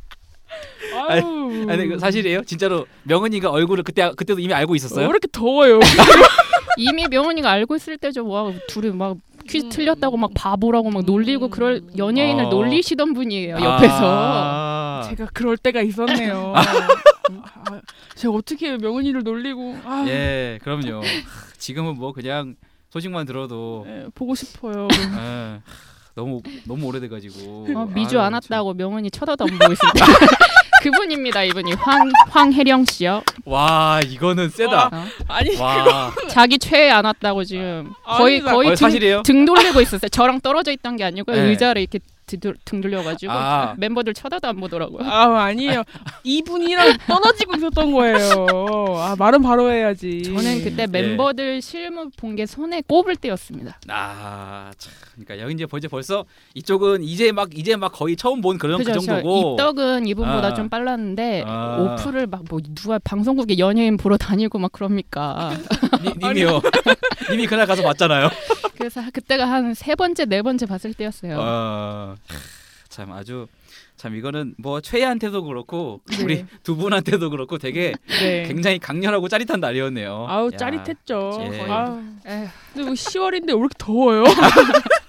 아유, 1.07 1.65
아니 1.69 1.87
그 1.87 1.99
사실이에요? 1.99 2.43
진짜로 2.43 2.85
명은이가 3.03 3.49
얼굴을 3.49 3.83
그때 3.83 4.11
그때도 4.15 4.39
이미 4.39 4.53
알고 4.53 4.73
왜 4.73 4.77
있었어요? 4.77 5.07
이렇게 5.07 5.27
더워요? 5.31 5.79
이미 6.77 7.07
명언이가 7.07 7.49
알고 7.49 7.75
있을 7.75 7.97
때죠. 7.97 8.27
와 8.27 8.51
둘이 8.67 8.91
막 8.91 9.17
퀴즈 9.47 9.65
음. 9.65 9.69
틀렸다고 9.69 10.17
막 10.17 10.31
바보라고 10.33 10.91
막 10.91 11.03
놀리고 11.05 11.45
음. 11.45 11.49
그럴 11.49 11.81
연예인을 11.97 12.45
어. 12.45 12.49
놀리시던 12.49 13.13
분이에요 13.13 13.55
옆에서. 13.55 13.99
아. 14.01 15.07
제가 15.09 15.29
그럴 15.33 15.57
때가 15.57 15.81
있었네요. 15.81 16.53
아, 16.55 17.81
제가 18.15 18.33
어떻게 18.33 18.77
명은이를 18.77 19.23
놀리고 19.23 19.77
아, 19.83 20.05
예, 20.07 20.59
그럼요. 20.63 21.01
지금은 21.57 21.95
뭐 21.95 22.13
그냥 22.13 22.55
소식만 22.89 23.25
들어도 23.25 23.85
예, 23.87 24.07
보고 24.15 24.35
싶어요. 24.35 24.87
예, 24.91 25.61
너무 26.19 26.41
너무 26.65 26.85
오래돼가지고 26.87 27.67
어, 27.75 27.85
미주 27.93 28.19
아유, 28.19 28.25
안 28.25 28.33
왔다고 28.33 28.73
명언이 28.73 29.09
쳐다도 29.11 29.45
안 29.45 29.57
보고 29.57 29.69
때. 29.69 29.75
그분입니다 30.81 31.43
이분이 31.43 31.73
황 31.73 32.09
황혜령 32.29 32.85
씨요. 32.85 33.21
참. 33.25 33.41
와 33.45 33.99
이거는 34.05 34.49
세다. 34.49 34.87
어? 34.87 35.05
아니 35.27 35.55
와 35.57 36.11
자기 36.29 36.57
최애 36.57 36.89
안 36.89 37.03
왔다고 37.05 37.43
지금 37.43 37.91
거의 38.05 38.37
아니다. 38.37 38.51
거의 38.51 38.67
어, 38.69 38.71
등, 38.71 38.75
사실이에요? 38.75 39.23
등 39.23 39.45
돌리고 39.45 39.81
있었어요. 39.81 40.07
저랑 40.09 40.39
떨어져 40.41 40.71
있던 40.71 40.95
게 40.95 41.03
아니고 41.03 41.31
네. 41.33 41.39
의자를 41.41 41.81
이렇게 41.81 41.99
등, 42.27 42.53
등 42.63 42.79
돌려가지고 42.79 43.31
아. 43.33 43.73
멤버들 43.77 44.13
쳐다도 44.13 44.47
안 44.47 44.57
보더라고요. 44.57 45.03
아 45.09 45.43
아니에요. 45.45 45.83
이분이랑 46.23 46.97
떨어지고 47.07 47.55
있었던 47.57 47.91
거예요. 47.91 48.45
아 48.97 49.15
말은 49.17 49.41
바로 49.41 49.69
해야지. 49.71 50.23
저는 50.23 50.63
그때 50.63 50.85
네. 50.85 51.01
멤버들 51.01 51.61
실물 51.61 52.09
본게 52.15 52.45
손에 52.45 52.83
꼽을 52.87 53.15
때였습니다. 53.17 53.79
아, 53.89 54.71
참. 54.77 54.93
그러니까 55.23 55.43
여기 55.43 55.53
이제 55.53 55.65
벌써 55.65 55.87
벌써 55.87 56.25
이쪽은 56.53 57.03
이제 57.03 57.31
막 57.31 57.49
이제 57.57 57.75
막 57.75 57.91
거의 57.91 58.15
처음 58.15 58.41
본 58.41 58.57
그런 58.57 58.77
그 58.79 58.83
그죠? 58.85 58.99
저 58.99 59.05
정도고. 59.05 59.51
입덕은 59.53 60.07
이분보다 60.07 60.47
아. 60.49 60.53
좀 60.53 60.69
빨랐는데 60.69 61.43
아. 61.45 61.77
오프를 61.77 62.27
막 62.27 62.39
뭐 62.49 62.59
누가 62.73 62.97
방송국에 62.99 63.57
연예인 63.59 63.97
보러 63.97 64.17
다니고 64.17 64.57
막 64.59 64.71
그럽니까. 64.71 65.51
니, 66.01 66.13
님이요. 66.27 66.61
님이 67.29 67.45
그날 67.47 67.67
가서 67.67 67.83
봤잖아요. 67.83 68.29
그래서 68.77 69.01
그때가 69.13 69.45
한 69.49 69.73
세 69.75 69.93
번째 69.95 70.25
네 70.25 70.41
번째 70.41 70.65
봤을 70.65 70.93
때였어요. 70.93 71.37
어, 71.39 72.15
참 72.87 73.11
아주 73.11 73.47
참 73.97 74.15
이거는 74.15 74.55
뭐 74.57 74.79
최애한테도 74.81 75.43
그렇고 75.43 75.99
네. 76.09 76.23
우리 76.23 76.45
두 76.63 76.75
분한테도 76.77 77.29
그렇고 77.29 77.57
되게 77.57 77.93
네. 78.07 78.43
굉장히 78.47 78.79
강렬하고 78.79 79.27
짜릿한 79.27 79.59
날이었네요. 79.59 80.25
아우 80.29 80.49
야. 80.53 80.57
짜릿했죠. 80.57 81.49
예. 81.53 81.61
아, 81.69 82.01
에휴, 82.25 82.47
근데 82.73 82.85
뭐 82.85 82.93
10월인데 82.93 83.47
왜 83.49 83.53
이렇게 83.59 83.75
더워요? 83.77 84.23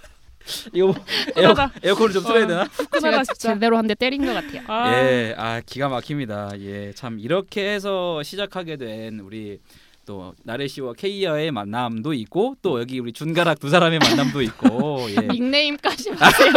이거 0.72 0.86
뭐 0.88 0.94
에어. 1.36 1.54
에어컨을 1.82 2.12
좀 2.12 2.22
틀어야 2.24 2.46
되나? 2.46 2.64
후끈하다 2.64 3.00
제가 3.10 3.24
진짜. 3.24 3.54
제대로 3.54 3.76
한 3.76 3.86
대 3.86 3.94
때린 3.94 4.24
것 4.24 4.32
같아요. 4.34 4.62
아, 4.68 4.92
예, 4.94 5.34
아 5.36 5.60
기가 5.64 5.88
막힙니다. 5.88 6.50
예, 6.60 6.92
참 6.94 7.18
이렇게 7.18 7.68
해서 7.72 8.22
시작하게 8.22 8.76
된 8.76 9.20
우리 9.20 9.58
또 10.06 10.34
나래 10.44 10.66
씨와 10.66 10.94
케이아의 10.94 11.50
만남도 11.52 12.14
있고 12.14 12.56
또 12.62 12.80
여기 12.80 12.98
우리 12.98 13.12
준가락 13.12 13.60
두 13.60 13.68
사람의 13.68 13.98
만남도 14.00 14.42
있고 14.42 15.06
예. 15.10 15.14
닉네임까지 15.28 16.10
마세요. 16.18 16.52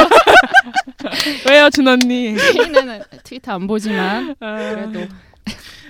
왜요 1.49 1.69
준 1.69 1.87
언니? 1.87 2.35
케이는 2.35 3.01
트위터 3.23 3.53
안 3.53 3.67
보지만 3.67 4.35
아, 4.39 4.55
그래도 4.57 5.13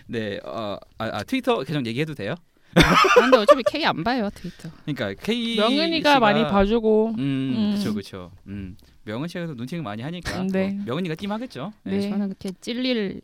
네, 0.07 0.39
어, 0.43 0.77
아, 0.97 1.09
아, 1.13 1.23
트위터 1.23 1.63
계정 1.63 1.85
얘기해도 1.85 2.13
돼요? 2.15 2.35
아, 2.75 3.19
근데 3.21 3.37
어차피 3.37 3.61
K 3.69 3.85
안 3.85 4.03
봐요 4.03 4.29
트위터. 4.33 4.69
그러니까 4.85 5.13
K 5.23 5.57
명은이가 5.57 6.15
씨가- 6.15 6.19
많이 6.19 6.43
봐주고. 6.43 7.09
음, 7.17 7.19
음. 7.19 7.69
그렇죠, 7.71 7.93
그렇죠. 7.93 8.31
음, 8.47 8.75
명은 9.03 9.27
씨가 9.27 9.47
또 9.47 9.53
눈치를 9.55 9.83
많이 9.83 10.01
하니까 10.01 10.43
네. 10.51 10.69
뭐 10.71 10.85
명은이가 10.87 11.15
찜하겠죠. 11.15 11.73
네. 11.83 12.01
저는 12.09 12.27
그렇게 12.29 12.51
찔릴 12.61 13.21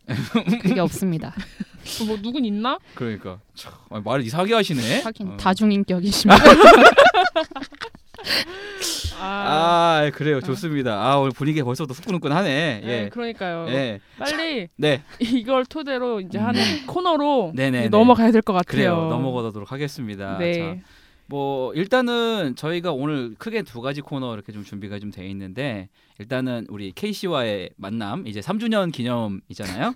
그게 0.61 0.79
없습니다. 0.79 1.33
뭐 2.05 2.17
누군 2.21 2.45
있나? 2.45 2.77
그러니까 2.95 3.39
참, 3.55 3.73
아, 3.89 3.99
말을 3.99 4.23
이상하게 4.25 4.53
하시네. 4.53 5.01
하긴 5.01 5.27
어. 5.29 5.37
다중인격이십니다. 5.37 6.43
아, 9.19 10.03
아, 10.05 10.11
그래요, 10.13 10.39
좋습니다. 10.41 10.93
아 11.03 11.17
오늘 11.17 11.31
분위기 11.31 11.61
벌써부터 11.61 11.93
후끈후끈하네. 11.93 12.81
네, 12.83 13.03
예, 13.05 13.09
그러니까요. 13.09 13.65
예, 13.69 13.99
빨리 14.17 14.67
네, 14.77 15.01
이걸 15.19 15.65
토대로 15.65 16.21
이제 16.21 16.37
음. 16.37 16.45
하는 16.45 16.61
코너로 16.87 17.51
네네, 17.55 17.89
넘어가야 17.89 18.31
될 18.31 18.41
것 18.41 18.53
같아요. 18.53 18.65
그래요. 18.65 18.95
넘어가도록 19.09 19.71
하겠습니다. 19.71 20.37
네. 20.37 20.53
자, 20.53 20.75
뭐 21.25 21.73
일단은 21.73 22.55
저희가 22.55 22.91
오늘 22.91 23.35
크게 23.37 23.61
두 23.63 23.81
가지 23.81 24.01
코너 24.01 24.33
이렇게 24.33 24.51
좀 24.51 24.63
준비가 24.63 24.97
좀 24.97 25.11
돼 25.11 25.27
있는데 25.29 25.89
일단은 26.17 26.65
우리 26.69 26.91
케이씨와의 26.93 27.71
만남 27.75 28.25
이제 28.27 28.39
3주년 28.39 28.91
기념이잖아요. 28.91 29.93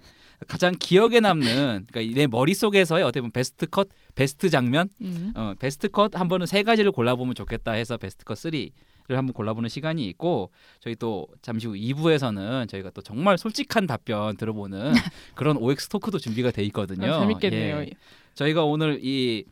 가장 0.48 0.76
기억에 0.78 1.19
남는 1.19 1.88
그러니까 1.91 2.15
내 2.15 2.28
머릿속에서의 2.28 3.04
어떻게 3.04 3.22
보면 3.22 3.32
베스트 3.32 3.65
컷, 3.67 3.89
베스트 4.15 4.50
장면, 4.50 4.89
음. 5.02 5.32
어, 5.36 5.54
베스트 5.60 5.89
컷 5.89 6.15
한 6.15 6.28
번은 6.28 6.46
세 6.46 6.63
가지를 6.63 6.91
골라보면 6.91 7.36
좋겠다 7.36 7.72
해서 7.74 7.98
베스트 7.98 8.26
컷 8.26 8.36
3를 8.36 8.72
한번 9.10 9.34
골라보는 9.34 9.69
시간이 9.69 10.06
있고 10.10 10.52
저희 10.80 10.96
또 10.96 11.28
잠시 11.41 11.67
후 11.67 11.74
2부에서는 11.74 12.67
저희가 12.67 12.91
또 12.91 13.02
정말 13.02 13.38
솔직한 13.38 13.88
답변 13.88 14.38
들어보는 14.38 14.91
그런 15.36 15.58
OX 15.58 15.88
토크도 15.89 16.19
준비가 16.19 16.52
돼 16.52 16.63
있거든요. 16.65 17.13
아, 17.13 17.19
재밌겠네요. 17.22 17.80
예. 17.82 17.89
저희가 18.36 18.63
오늘 18.63 19.00
이 19.04 19.46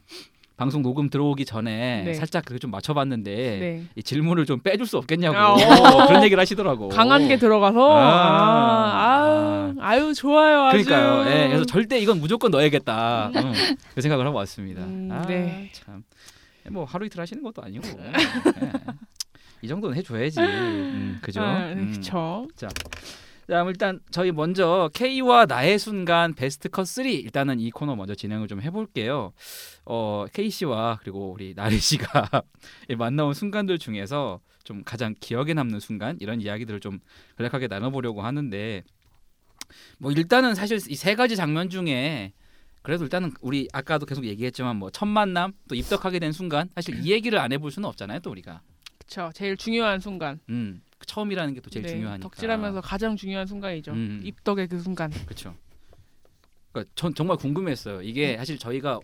방송 0.62 0.84
녹음 0.84 1.10
들어오기 1.10 1.44
전에 1.46 2.04
네. 2.06 2.14
살짝 2.14 2.46
그렇게 2.46 2.60
좀 2.60 2.70
맞춰봤는데 2.70 3.32
네. 3.34 3.84
이 3.96 4.04
질문을 4.04 4.46
좀 4.46 4.60
빼줄 4.60 4.86
수 4.86 4.96
없겠냐고 5.00 5.36
어. 5.36 6.06
그런 6.06 6.24
얘기를 6.24 6.40
하시더라고. 6.40 6.90
강한 6.90 7.28
게 7.28 7.38
들어가서 7.38 7.98
아. 7.98 8.94
아, 8.94 9.74
아, 9.80 9.98
유 9.98 10.14
좋아요. 10.14 10.66
아주. 10.66 10.84
그러니까요. 10.84 11.32
예, 11.32 11.48
그래서 11.48 11.66
절대 11.66 11.98
이건 11.98 12.20
무조건 12.20 12.52
넣어야겠다. 12.52 13.32
음, 13.36 13.54
그 13.96 14.02
생각을 14.02 14.24
하고 14.28 14.38
왔습니다. 14.38 14.84
음, 14.84 15.10
아, 15.12 15.26
네. 15.26 15.72
참. 15.74 16.04
뭐 16.70 16.86
하루 16.86 17.08
이틀 17.08 17.20
하시는 17.22 17.42
것도 17.42 17.64
아니고. 17.64 17.88
예. 18.00 18.12
이 19.64 19.68
정도는 19.68 19.98
해줘야지. 19.98 20.40
음, 20.42 21.18
그죠? 21.24 21.42
아, 21.42 21.70
네, 21.70 21.74
음. 21.74 21.94
그쵸. 21.96 22.48
자, 22.56 22.68
그럼 23.58 23.68
일단 23.70 24.00
저희 24.12 24.32
먼저 24.32 24.90
K와 24.94 25.46
나의 25.46 25.78
순간 25.78 26.34
베스트 26.34 26.70
컷 26.70 26.86
3 26.86 27.06
일단은 27.06 27.60
이 27.60 27.70
코너 27.70 27.98
먼저 27.98 28.16
진행을 28.16 28.48
좀 28.48 28.62
해볼게요. 28.62 29.34
어, 29.86 30.26
K 30.32 30.50
씨와 30.50 31.00
그리고 31.02 31.32
우리 31.34 31.54
나리 31.54 31.78
씨가 31.78 32.30
이 32.90 32.96
만나온 32.96 33.34
순간들 33.34 33.78
중에서 33.78 34.40
좀 34.64 34.84
가장 34.86 35.16
기억에 35.20 35.54
남는 35.54 35.82
순간 35.82 36.16
이런 36.22 36.40
이야기들을 36.40 36.80
좀 36.80 37.00
간략하게 37.36 37.68
나눠보려고 37.68 38.22
하는데 38.22 38.84
뭐 39.98 40.12
일단은 40.14 40.56
사실 40.56 40.78
이 40.90 40.96
세 40.96 41.16
가지 41.16 41.36
장면 41.36 41.70
중에 41.70 42.32
그래도 42.84 43.04
일단은 43.04 43.32
우리 43.42 43.68
아까도 43.74 44.06
계속 44.06 44.26
얘기했지만 44.26 44.78
뭐 44.78 44.92
첫 44.92 45.06
만남 45.08 45.52
또 45.68 45.76
입덕하게 45.76 46.20
된 46.20 46.32
순간 46.32 46.70
사실 46.76 47.04
이 47.04 47.12
얘기를 47.12 47.38
안 47.38 47.52
해볼 47.52 47.70
수는 47.72 47.88
없잖아요 47.90 48.20
또 48.20 48.32
우리가 48.32 48.62
그쵸. 48.98 49.30
제일 49.34 49.58
중요한 49.58 50.00
순간. 50.00 50.40
음 50.50 50.82
처음이라는 51.06 51.54
게 51.54 51.62
또 51.62 51.70
제일 51.70 51.86
네, 51.86 51.94
중요하니까 51.94 52.24
덕질하면서 52.24 52.82
가장 52.82 53.16
중요한 53.16 53.46
순간이죠. 53.48 53.92
음. 53.92 54.22
입덕의 54.24 54.68
그 54.68 54.80
순간. 54.80 55.12
그렇죠. 55.26 55.56
그러니까 56.72 56.92
전 56.96 57.14
정말 57.14 57.38
궁금했어요. 57.38 58.02
이게 58.02 58.38
사실 58.38 58.58
저희가 58.58 59.00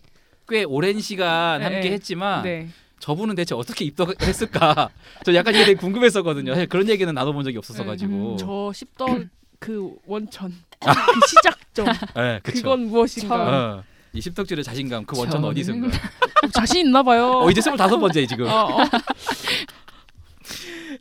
꽤 0.48 0.64
오랜 0.64 0.98
시간 1.00 1.58
네, 1.60 1.64
함께 1.64 1.80
네. 1.88 1.92
했지만 1.92 2.42
네. 2.42 2.68
저분은 3.00 3.34
대체 3.36 3.54
어떻게 3.54 3.84
입덕했을까? 3.84 4.88
저 5.24 5.34
약간 5.34 5.54
이게 5.54 5.64
되게 5.66 5.78
궁금했었거든요. 5.78 6.54
사실 6.54 6.66
그런 6.68 6.88
얘기는 6.88 7.12
나눠본 7.14 7.44
적이 7.44 7.58
없었어 7.58 7.84
가지고. 7.84 8.32
음, 8.32 8.36
저 8.38 8.72
십덕 8.72 9.20
그 9.60 9.94
원천 10.06 10.52
그 10.80 11.26
시작점 11.28 11.86
네, 12.14 12.40
그쵸. 12.42 12.62
그건 12.62 12.86
무엇인가 12.86 13.76
어, 13.78 13.84
이 14.12 14.20
십덕질의 14.20 14.64
자신감 14.64 15.04
그 15.04 15.18
원천 15.18 15.44
어디 15.44 15.60
있은가? 15.60 15.88
자신 16.54 16.86
있나 16.86 17.02
봐요. 17.02 17.40
어 17.42 17.50
이제 17.50 17.60
스물다섯 17.60 17.98
번째 18.00 18.26
지금. 18.26 18.46
어, 18.46 18.78
어. 18.80 18.84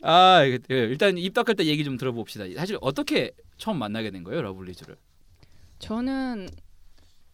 아 0.02 0.44
이게- 0.44 0.60
예, 0.72 0.76
일단 0.86 1.18
입덕할 1.18 1.56
때 1.56 1.66
얘기 1.66 1.84
좀 1.84 1.98
들어봅시다. 1.98 2.46
사실 2.56 2.78
어떻게 2.82 3.32
처음 3.58 3.78
만나게 3.80 4.12
된 4.12 4.24
거예요, 4.24 4.42
러블리즈를? 4.42 4.96
저는 5.80 6.50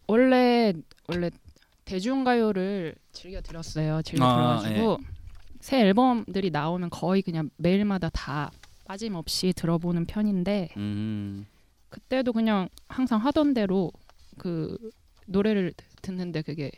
원래 0.06 0.72
원래 1.08 1.30
대중가요를 1.84 2.94
즐겨 3.12 3.40
들었어요. 3.40 4.02
즐겨 4.02 4.24
아, 4.24 4.58
들어가지고 4.58 4.98
새 5.60 5.80
앨범들이 5.80 6.50
나오면 6.50 6.90
거의 6.90 7.22
그냥 7.22 7.50
매일마다 7.56 8.10
다 8.10 8.50
빠짐없이 8.86 9.52
들어보는 9.56 10.04
편인데 10.06 10.70
음. 10.76 11.46
그때도 11.88 12.32
그냥 12.32 12.68
항상 12.88 13.20
하던 13.24 13.54
대로 13.54 13.90
그 14.36 14.76
노래를 15.26 15.72
듣는데 16.02 16.42
그게 16.42 16.70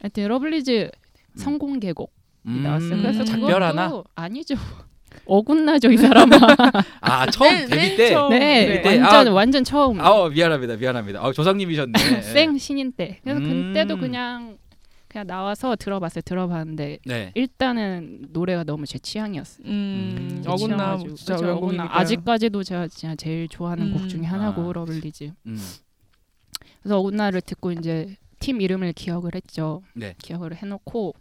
하여튼 0.00 0.28
러블리즈 0.28 0.90
선공개곡이 1.36 2.10
음. 2.46 2.62
나왔어요. 2.62 2.96
그래서 3.02 3.24
작별 3.24 3.62
하나? 3.62 4.02
아니죠. 4.14 4.54
어긋나죠 5.26 5.90
이 5.90 5.96
사람아. 5.96 6.36
아 7.00 7.26
처음 7.26 7.52
맨- 7.54 7.68
데뷔 7.68 7.76
맨 7.88 7.96
때. 7.96 8.10
처음. 8.10 8.30
네, 8.30 8.66
데뷔 8.66 8.82
때? 8.82 8.98
완전 9.00 9.28
아, 9.28 9.32
완전 9.32 9.64
처음. 9.64 10.00
아 10.00 10.28
미안합니다, 10.28 10.76
미안합니다. 10.76 11.24
아, 11.24 11.32
조상님이셨네. 11.32 11.92
생 12.22 12.58
신인 12.58 12.92
때. 12.92 13.18
그래서 13.22 13.40
음. 13.40 13.72
그때도 13.72 13.98
그냥 13.98 14.58
그냥 15.08 15.26
나와서 15.26 15.74
들어봤어요. 15.76 16.22
들어봤는데 16.22 16.98
네. 17.04 17.32
일단은 17.34 18.26
노래가 18.30 18.62
너무 18.64 18.86
제 18.86 18.98
취향이었어요. 18.98 19.66
음, 19.66 20.42
음, 20.46 20.56
취향가지고. 20.56 21.14
진짜. 21.16 21.52
어긋남. 21.54 21.88
아직까지도 21.90 22.62
제가 22.62 22.86
진짜 22.88 23.16
제일 23.16 23.48
좋아하는 23.48 23.88
음. 23.88 23.92
곡 23.94 24.08
중에 24.08 24.22
하나고 24.22 24.70
아. 24.70 24.72
러블리즈. 24.72 25.32
음. 25.46 25.58
그래서 26.82 26.98
어긋나를 26.98 27.40
듣고 27.40 27.72
이제 27.72 28.16
팀 28.38 28.60
이름을 28.60 28.92
기억을 28.94 29.32
했죠. 29.34 29.82
네. 29.94 30.14
기억을 30.22 30.54
해놓고 30.56 31.14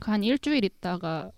그 0.00 0.10
한 0.10 0.24
일주일 0.24 0.64
있다가 0.64 1.30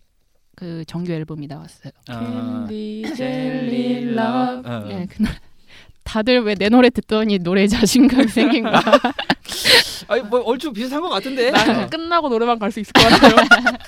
그 0.57 0.85
정규 0.87 1.13
앨범이 1.13 1.47
나왔어요. 1.47 1.93
아, 2.09 2.67
Candy 2.69 3.15
Jelly 3.17 4.15
Love. 4.15 4.69
어. 4.69 4.79
네, 4.89 5.07
그 5.11 5.23
노래. 5.23 5.35
다들 6.05 6.41
왜 6.43 6.55
내 6.57 6.69
노래 6.69 6.91
듣더니 6.91 7.39
노래 7.39 7.67
자신감 7.67 8.27
생긴 8.29 8.65
거야? 8.65 8.83
아니 10.09 10.23
뭐 10.23 10.41
얼추 10.41 10.73
비슷한 10.73 11.01
것 11.01 11.09
같은데. 11.09 11.51
나 11.53 11.87
끝나고 11.87 12.29
노래방 12.29 12.59
갈 12.59 12.71
수 12.73 12.81
있을 12.81 12.93
것 12.93 13.03
같아요. 13.03 13.37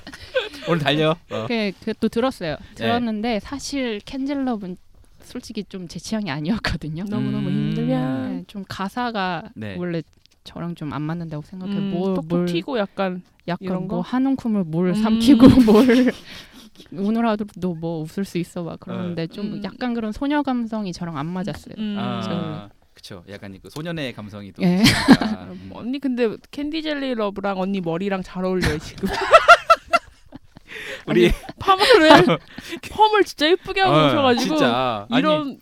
오늘 0.69 0.79
달려. 0.81 1.17
어. 1.31 1.47
그, 1.49 1.73
그또 1.85 2.09
들었어요. 2.09 2.57
들었는데 2.77 3.41
사실 3.41 4.01
캔젤럽은 4.05 4.77
솔직히 5.23 5.65
좀 5.65 5.89
제 5.89 5.99
취향이 5.99 6.31
아니었거든요. 6.31 7.05
너무 7.05 7.31
너무 7.31 7.49
음. 7.49 7.69
힘들냐. 7.71 8.29
네, 8.29 8.45
좀 8.47 8.65
가사가 8.69 9.51
네. 9.55 9.75
원래 9.79 10.03
저랑 10.45 10.75
좀 10.77 10.93
안 10.93 11.03
맞는다고 11.03 11.43
생각해. 11.43 11.73
음, 11.77 11.91
뭘, 12.29 12.47
튀고 12.47 12.79
약간 12.79 13.23
약간 13.49 13.59
이런 13.67 13.89
뭐 13.89 13.99
거? 13.99 14.01
한 14.03 14.25
움큼을 14.27 14.65
뭘 14.65 14.89
음. 14.89 14.95
삼키고 14.95 15.49
뭘 15.67 16.13
오늘 16.93 17.27
하루도 17.27 17.75
뭐 17.75 18.03
웃을 18.03 18.25
수 18.25 18.39
있어 18.39 18.63
막 18.63 18.81
그러는데 18.81 19.27
좀 19.27 19.55
음. 19.55 19.65
약간 19.65 19.95
그런 19.95 20.13
소녀 20.13 20.43
감성이 20.43 20.93
저랑 20.93 21.17
안 21.17 21.27
맞았어요. 21.27 21.75
음. 21.79 21.97
아, 21.99 22.69
그쵸. 22.93 23.23
약간 23.29 23.59
그 23.63 23.71
소년의 23.71 24.13
감성이 24.13 24.53
또. 24.53 24.63
예. 24.63 24.83
음. 24.83 25.71
언니 25.75 25.99
근데 25.99 26.37
Candy 26.51 26.83
Jelly 26.83 27.15
Love랑 27.15 27.59
언니 27.61 27.81
머리랑 27.81 28.23
잘 28.23 28.45
어울려요 28.45 28.79
지금. 28.79 29.09
우리 31.07 31.31
펌을 31.59 31.85
펌을 32.91 33.25
진짜 33.25 33.51
예쁘게 33.51 33.81
하고 33.83 33.95
어, 33.95 34.07
오셔가지고 34.07 34.57
진짜 34.57 35.07
아니 35.11 35.21
이런 35.21 35.59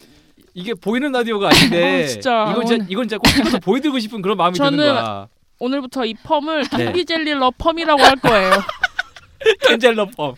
이게 0.55 0.73
보이는 0.75 1.11
라디오가 1.11 1.49
아닌데 1.49 2.05
어, 2.05 2.07
진짜. 2.07 2.53
이건 2.53 2.67
진짜 2.67 2.87
이건 2.89 3.09
진짜 3.09 3.19
꼭 3.19 3.29
찍어서 3.29 3.59
보여드리고 3.59 3.99
싶은 3.99 4.23
그런 4.23 4.37
마음이 4.37 4.57
저는 4.57 4.79
드는 4.79 4.95
거야. 4.95 5.29
오늘부터 5.59 6.05
이 6.05 6.15
펌을 6.15 6.65
네. 6.65 6.85
Candy 6.85 7.05
Jelly 7.07 7.35
Love 7.35 7.51
펌이라고 7.51 8.03
할 8.03 8.17
거예요. 8.17 8.51
캔젤러 9.67 10.07
펌. 10.17 10.35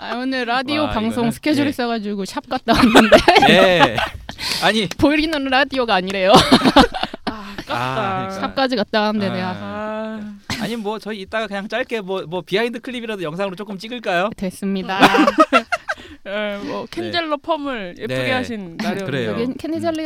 아, 0.00 0.14
오늘 0.16 0.44
라디오 0.46 0.82
와, 0.82 0.90
방송 0.90 1.28
이거는- 1.28 1.32
스케줄 1.32 1.66
예. 1.66 1.70
있어가지고 1.70 2.24
샵 2.24 2.48
갔다 2.48 2.72
왔는데 2.74 3.16
네. 3.46 3.96
아니 4.62 4.86
보이는 4.98 5.44
라디오가 5.44 5.96
아니래요. 5.96 6.32
아, 7.26 7.54
아깝다. 7.58 7.74
아, 7.74 8.28
그러니까. 8.28 8.48
샵까지 8.48 8.76
갔다 8.76 9.00
왔는데 9.02 9.28
아. 9.28 9.32
내가 9.32 9.56
아, 9.58 10.34
아니 10.60 10.76
뭐 10.76 10.98
저희 10.98 11.20
이따가 11.20 11.46
그냥 11.46 11.66
짧게 11.68 12.00
뭐 12.02 12.22
뭐 12.28 12.42
behind 12.42 12.80
clip이라도 12.80 13.22
영상으로 13.22 13.56
조금 13.56 13.76
찍을까요? 13.78 14.30
됐습니다. 14.36 15.00
예, 16.26 16.58
뭐 16.64 16.86
캔젤러 16.90 17.36
펌을 17.38 17.94
예쁘게 17.98 18.14
네. 18.22 18.30
하신 18.32 18.76
나름 18.76 19.06
그래요. 19.06 19.30
여기 19.32 19.52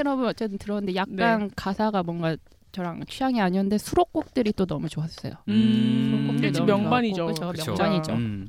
러브 0.03 0.27
어쨌든 0.27 0.57
들었는데 0.59 0.95
약간 0.95 1.51
가사가 1.57 2.03
뭔가 2.03 2.37
저랑 2.71 3.03
취향이 3.09 3.41
아니었는데 3.41 3.77
수록곡들이 3.79 4.53
또 4.57 4.65
너무 4.65 4.89
좋았어요. 4.89 5.33
음, 5.49 5.53
음. 5.53 6.53
너무 6.53 6.67
명반이죠. 6.67 7.35
좋았고, 7.35 7.53
그쵸. 7.53 7.71
명반이죠. 7.73 8.13
음. 8.13 8.49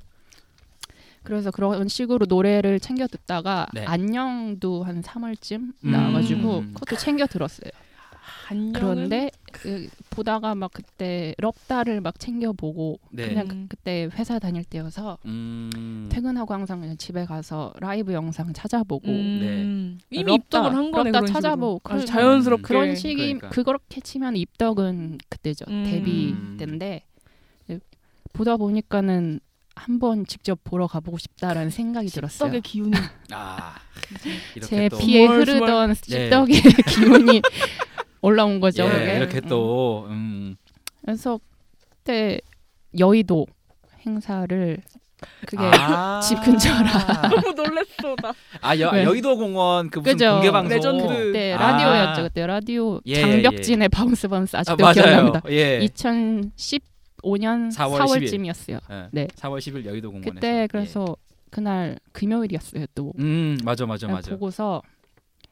그래서 1.23 1.51
그런 1.51 1.87
식으로 1.87 2.25
노래를 2.27 2.79
챙겨 2.79 3.07
듣다가 3.07 3.67
네. 3.73 3.85
안녕도 3.85 4.83
한 4.83 5.01
3월쯤 5.01 5.73
음. 5.85 5.91
나와가지고 5.91 6.59
음. 6.59 6.73
그것도 6.73 6.97
챙겨 6.99 7.25
들었어요. 7.25 7.71
안녕은 8.49 8.73
그런데 8.73 9.31
그 9.51 9.89
보다가 10.09 10.53
막 10.53 10.71
그때 10.73 11.33
럽다를 11.37 12.01
막 12.01 12.19
챙겨 12.19 12.51
보고 12.51 12.99
네. 13.09 13.29
그냥 13.29 13.47
음. 13.49 13.65
그, 13.69 13.75
때 13.77 14.09
회사 14.13 14.37
다닐 14.37 14.63
때여서 14.65 15.17
음. 15.25 16.07
퇴근하고 16.11 16.53
항상 16.53 16.81
그냥 16.81 16.97
집에 16.97 17.25
가서 17.25 17.73
라이브 17.79 18.13
영상 18.13 18.51
찾아보고 18.53 19.07
음, 19.09 19.97
이미 20.09 20.23
럽다, 20.23 20.33
입덕을 20.59 20.75
한 20.75 20.91
거네 20.91 21.09
럽다 21.11 21.19
그런 21.21 21.33
찾아보고 21.33 21.79
그런- 21.79 22.05
자연스럽게 22.05 22.63
그런 22.63 22.95
식이 22.95 23.15
그러니까. 23.15 23.49
그렇게 23.49 24.01
치면 24.01 24.35
입덕은 24.35 25.17
그때죠 25.29 25.65
음. 25.69 25.83
데뷔 25.85 26.35
때인데 26.57 27.03
보다 28.33 28.57
보니까는 28.57 29.39
한번 29.75 30.25
직접 30.25 30.59
보러 30.63 30.87
가보고 30.87 31.17
싶다라는 31.17 31.69
생각이 31.69 32.07
들었어요. 32.07 32.59
기운이 32.61 32.91
아 33.31 33.75
이렇게 34.55 34.67
제또 34.89 34.97
피에 34.97 35.25
스멀, 35.27 35.39
흐르던 35.39 35.93
네. 35.93 36.29
씹덕의 36.29 36.61
기운이 36.87 37.41
올라온 38.21 38.59
거죠. 38.59 38.83
예, 38.85 38.89
그게. 38.89 39.17
이렇게 39.17 39.37
음. 39.39 39.49
또 39.49 40.05
음. 40.09 40.55
그래서 41.01 41.39
그때 41.89 42.39
여의도 42.97 43.45
행사를 44.05 44.77
그게 45.47 45.63
아. 45.63 46.19
집 46.23 46.41
근처라. 46.43 47.21
너무 47.29 47.53
놀랬어 47.53 48.15
나. 48.21 48.33
아 48.61 48.77
여, 48.79 48.91
왜? 48.91 49.03
여의도 49.03 49.37
공원 49.37 49.89
그 49.89 49.99
무슨 49.99 50.13
그죠. 50.13 50.31
공개 50.33 50.51
방송. 50.51 51.07
그때 51.07 51.53
아. 51.53 51.57
라디오였죠. 51.71 52.23
그때 52.23 52.45
라디오 52.45 52.99
예, 53.05 53.21
장벽진의 53.21 53.89
bounce 53.89 54.27
bounce 54.27 54.55
아, 54.55 54.59
아직도 54.59 54.83
맞아요. 54.83 54.93
기억납니다. 54.93 55.41
예. 55.49 55.79
2015년 57.23 57.73
4월 57.73 57.99
4월 58.05 58.27
쯤이었어요. 58.27 58.79
예. 58.89 59.07
네. 59.11 59.27
4월 59.27 59.59
10일 59.59 59.85
여의도 59.85 60.11
공원에서. 60.11 60.33
그때 60.33 60.67
그래서 60.69 61.15
그날 61.49 61.99
금요일이었어요. 62.11 62.85
또 62.95 63.13
예. 63.17 63.23
음 63.23 63.57
맞아 63.63 63.85
맞아 63.85 64.07
맞아. 64.07 64.31
보고서 64.31 64.81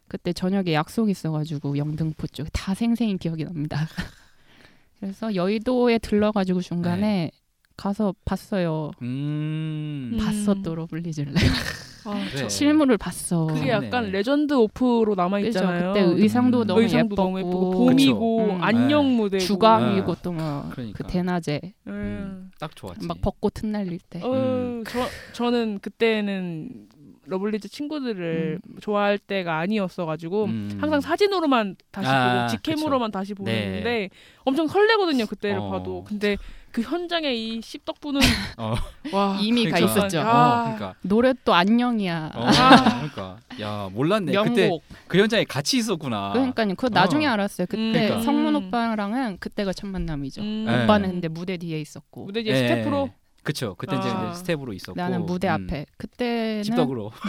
그때 0.08 0.34
저녁에 0.34 0.74
약속 0.74 1.10
있어가지고 1.10 1.78
영등포 1.78 2.28
쪽에 2.28 2.50
다 2.52 2.74
생생히 2.74 3.18
기억이 3.18 3.46
납니다. 3.46 3.88
그래서 5.00 5.34
여의도에 5.34 5.98
들러가지고 6.00 6.62
중간에 6.62 7.32
가서 7.78 8.14
봤어요. 8.26 8.92
음. 9.02 10.20
또 10.64 10.76
러블리즈를 10.76 11.34
아, 12.06 12.14
그래. 12.30 12.38
저- 12.38 12.50
실물을 12.50 12.98
봤어. 12.98 13.48
그게. 13.48 13.70
약간 13.70 14.12
legend 14.12 14.54
off로 14.54 15.16
남아? 15.16 15.40
있잖아요. 15.42 15.94
그때 15.94 16.06
의상도 16.06 16.62
음. 16.62 16.68
너무 16.68 16.82
의상도 16.82 17.14
예뻤고, 17.14 17.16
너무 17.24 17.40
예쁘고 17.40 17.72
봄이고 17.72 18.38
그쵸. 18.38 18.54
음. 18.56 18.64
안녕 18.64 19.08
네. 19.10 19.16
무대 19.16 19.38
주광이고 19.40 20.16
또 20.24 20.32
막그 20.32 20.70
그러니까. 20.76 21.08
대낮에 21.08 21.62
음. 21.88 22.52
딱 22.60 22.76
좋았지. 22.76 23.06
막 23.08 23.18
벚꽃 23.22 23.64
흩날릴 23.64 24.00
때. 24.10 24.22
어, 24.24 24.32
음. 24.34 24.84
저 24.88 25.00
저는 25.34 25.80
그때는 25.80 26.88
러블리즈 27.28 27.70
친구들을 27.70 28.60
좋아할 28.82 29.18
때가 29.20 29.60
아니었어가지고 29.60 30.46
음. 30.46 30.78
항상 30.82 31.00
사진으로만 31.02 31.76
다시 31.92 32.08
아, 32.10 32.48
보고 32.48 32.48
직캠으로만 32.58 33.12
다시 33.12 33.36
네. 33.36 33.36
보는데 33.36 34.10
엄청 34.44 34.68
설레거든요 34.68 35.28
그때를 35.28 35.60
어. 35.60 35.70
봐도 35.70 36.04
근데 36.04 36.36
그 36.72 36.82
현장에 36.82 37.34
이 37.34 37.62
씹덕분은 37.62 38.22
어. 38.58 38.76
와 39.12 39.38
이미 39.42 39.66
가 39.70 39.76
그러니까. 39.78 40.00
있었죠. 40.00 40.20
어, 40.20 40.24
아. 40.24 40.64
그러니까. 40.64 40.96
노래 41.02 41.34
또 41.44 41.54
안녕이야. 41.54 42.32
어, 42.36 42.46
아. 42.46 43.10
그러니까. 43.10 43.38
야 43.60 43.90
몰랐네. 43.92 44.32
그때 44.32 44.62
명곡. 44.68 44.84
그 45.08 45.18
현장에 45.20 45.44
같이 45.44 45.78
있었구나. 45.78 46.32
그러니까요. 46.34 46.70
그거 46.76 46.90
나중에 46.90 47.28
어. 47.28 47.32
알았어요. 47.32 47.68
그때 47.68 47.82
음. 47.82 47.92
그러니까. 47.94 48.22
성문 48.22 48.56
오빠랑은 48.56 49.38
그때가 49.40 49.74
첫 49.74 49.88
만남이죠. 49.88 50.42
음. 50.42 50.66
네. 50.68 50.84
오빠는 50.84 51.10
근데 51.12 51.28
무대 51.28 51.58
뒤에 51.58 51.80
있었고 51.82 52.26
무대 52.26 52.44
뒤에 52.44 52.54
예, 52.54 52.58
스태프로 52.68 53.10
예. 53.12 53.22
그쵸. 53.44 53.76
그때 53.78 53.98
이제 53.98 54.08
아. 54.10 54.34
스텝으로 54.34 54.74
있었고. 54.74 55.00
나는 55.00 55.26
무대 55.26 55.48
음. 55.50 55.66
앞에. 55.66 55.86
그때는 55.98 56.64
씹덕으로. 56.64 57.12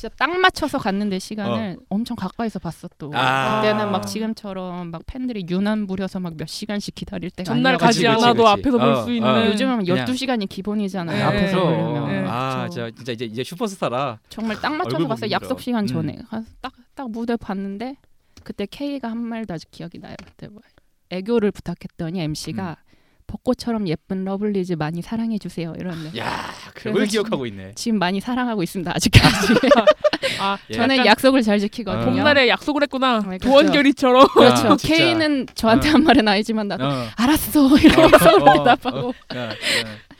진짜 0.00 0.14
딱 0.16 0.30
맞춰서 0.34 0.78
갔는데 0.78 1.18
시간을 1.18 1.76
엄청 1.90 2.16
가까이서 2.16 2.58
봤어 2.58 2.88
또. 2.96 3.08
어. 3.08 3.10
아. 3.14 3.60
그때는 3.60 3.92
막 3.92 4.06
지금처럼 4.06 4.90
막 4.90 5.02
팬들이 5.06 5.44
유난 5.50 5.86
부려서 5.86 6.18
막 6.20 6.30
몇 6.40 6.48
시간씩 6.48 6.94
기다릴 6.94 7.30
때가 7.30 7.44
전날 7.52 7.76
가지 7.76 8.06
않아도 8.08 8.44
그치. 8.44 8.48
앞에서 8.48 8.78
볼 8.78 8.88
어, 8.88 9.02
수 9.02 9.12
있는 9.12 9.28
어. 9.28 9.46
요즘은 9.48 9.84
그냥- 9.84 10.06
12시간이 10.06 10.48
기본이잖아요. 10.48 11.16
네. 11.16 11.22
앞에서. 11.22 11.60
보려면. 11.60 12.08
네, 12.08 12.24
아. 12.26 12.66
진짜 12.70 12.90
진짜 12.96 13.12
이제 13.12 13.24
이제 13.26 13.44
슈퍼스타라. 13.44 14.20
정말 14.30 14.58
딱 14.60 14.74
맞춰서. 14.74 15.06
보기 15.06 15.30
약속. 15.30 15.60
시간 15.60 15.84
음. 15.84 15.86
전에 15.86 16.16
가서 16.30 16.46
딱딱 16.62 17.10
무대 17.10 17.36
봤는데 17.36 17.96
그때 18.42 18.64
K가 18.64 19.10
한 19.10 19.18
말도 19.18 19.52
아직 19.52 19.70
기억이 19.70 19.98
나요. 19.98 20.14
그때 20.24 20.48
뭐 20.48 20.62
애교를 21.10 21.50
부탁했더니 21.50 22.20
MC가 22.22 22.70
음. 22.70 22.90
벚꽃처럼 23.30 23.86
예쁜 23.86 24.24
러블리즈 24.24 24.72
많이 24.72 25.02
사랑해 25.02 25.38
주세요. 25.38 25.72
이러는데 25.78 26.18
야, 26.18 26.50
그걸 26.74 27.06
기억하고 27.06 27.46
있네. 27.46 27.72
지금 27.76 27.98
많이 28.00 28.20
사랑하고 28.20 28.62
있습니다. 28.64 28.90
아직까지. 28.92 29.54
아 30.40 30.58
예. 30.70 30.74
저는 30.74 30.96
약간 30.96 31.06
약속을 31.06 31.42
잘 31.42 31.60
지키거든요. 31.60 32.06
봄날에 32.06 32.48
약속을 32.48 32.82
했구나 32.82 33.20
네, 33.20 33.38
그렇죠. 33.38 33.48
도원결의처럼 33.48 34.26
그렇죠. 34.28 34.66
야, 34.66 34.76
진짜. 34.76 34.94
K는 34.94 35.46
저한테 35.54 35.88
한 35.90 36.02
말은 36.02 36.26
아니지만 36.26 36.68
나도 36.68 36.84
어. 36.84 37.06
알았어 37.16 37.78
이러면서 37.78 38.30
어, 38.36 38.50
어, 38.50 38.58
대답하고 38.58 39.08
어, 39.08 39.36
야, 39.36 39.50
야. 39.50 39.54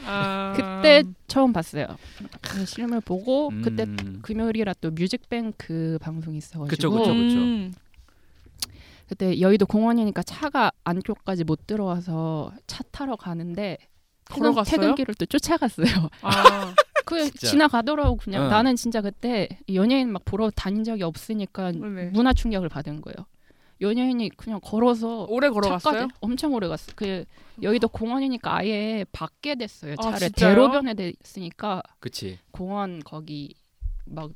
아... 0.06 0.52
그때 0.56 1.02
처음 1.26 1.52
봤어요. 1.52 1.86
그 2.40 2.64
실물 2.64 3.00
보고 3.00 3.50
그때 3.62 3.84
음. 3.84 4.20
금요일이라 4.22 4.74
또 4.80 4.90
뮤직뱅크 4.90 5.98
방송이 6.00 6.38
있어가지고 6.38 6.68
그쵸, 6.68 6.90
그쵸, 6.90 7.12
그쵸. 7.12 7.36
음. 7.36 7.72
그때 9.10 9.40
여의도 9.40 9.66
공원이니까 9.66 10.22
차가 10.22 10.70
안쪽까지 10.84 11.42
못 11.42 11.66
들어와서 11.66 12.52
차 12.68 12.84
타러 12.92 13.16
가는데 13.16 13.76
걸어갔어요? 14.26 14.80
퇴근길을 14.80 15.16
또 15.16 15.26
쫓아갔어요. 15.26 15.88
아, 16.22 16.74
그. 17.04 17.28
지나가더라고 17.32 18.16
그냥 18.18 18.44
어. 18.44 18.48
나는 18.48 18.76
진짜 18.76 19.00
그때 19.00 19.48
연예인 19.74 20.12
막 20.12 20.24
보러 20.24 20.48
다닌 20.50 20.84
적이 20.84 21.02
없으니까 21.02 21.72
네. 21.72 22.10
문화 22.12 22.32
충격을 22.32 22.68
받은 22.68 23.00
거예요. 23.00 23.26
연예인이 23.80 24.30
그냥 24.36 24.60
걸어서 24.62 25.24
오래 25.28 25.50
걸어갔어요? 25.50 26.06
엄청 26.20 26.54
오래 26.54 26.68
갔어. 26.68 26.92
그 26.94 27.24
여의도 27.62 27.88
공원이니까 27.88 28.58
아예 28.58 29.04
밖에 29.10 29.56
됐어요. 29.56 29.94
아, 29.98 30.02
차를 30.02 30.18
진짜요? 30.18 30.54
대로변에 30.54 30.94
됐으니까 30.94 31.82
그치. 31.98 32.38
공원 32.52 33.00
거기 33.00 33.56
막 34.04 34.30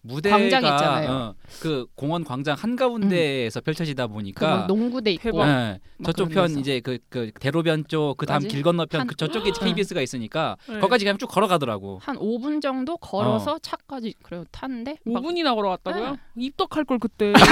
무대가 0.00 0.38
광장 0.38 0.62
있잖아요. 0.62 1.10
어, 1.10 1.34
그 1.60 1.86
공원 1.94 2.24
광장 2.24 2.56
한 2.58 2.76
가운데에서 2.76 3.60
펼쳐지다 3.60 4.06
그 4.06 4.12
보니까 4.12 4.56
막 4.58 4.66
농구대 4.66 5.10
있고. 5.12 5.40
예, 5.42 5.80
막 5.98 6.06
저쪽 6.06 6.28
편 6.30 6.46
데서. 6.48 6.60
이제 6.60 6.80
그, 6.80 6.98
그 7.08 7.30
대로변 7.40 7.84
쪽 7.88 8.16
그 8.16 8.24
다음 8.26 8.36
맞지? 8.42 8.48
길 8.48 8.62
건너편 8.62 9.00
한- 9.00 9.06
그 9.06 9.16
저쪽에 9.16 9.50
KBS가 9.50 10.00
있으니까 10.00 10.56
네. 10.68 10.74
거기까지 10.80 11.04
그냥 11.04 11.18
쭉 11.18 11.26
걸어가더라고. 11.26 11.98
한 12.02 12.16
5분 12.16 12.62
정도 12.62 12.96
걸어서 12.96 13.54
어. 13.54 13.58
차까지 13.60 14.14
그래요 14.22 14.44
탔는데 14.50 14.98
막 15.04 15.22
5분이나 15.22 15.54
걸어갔다고요? 15.54 16.10
네. 16.12 16.16
입덕할 16.36 16.84
걸 16.84 16.98
그때. 16.98 17.32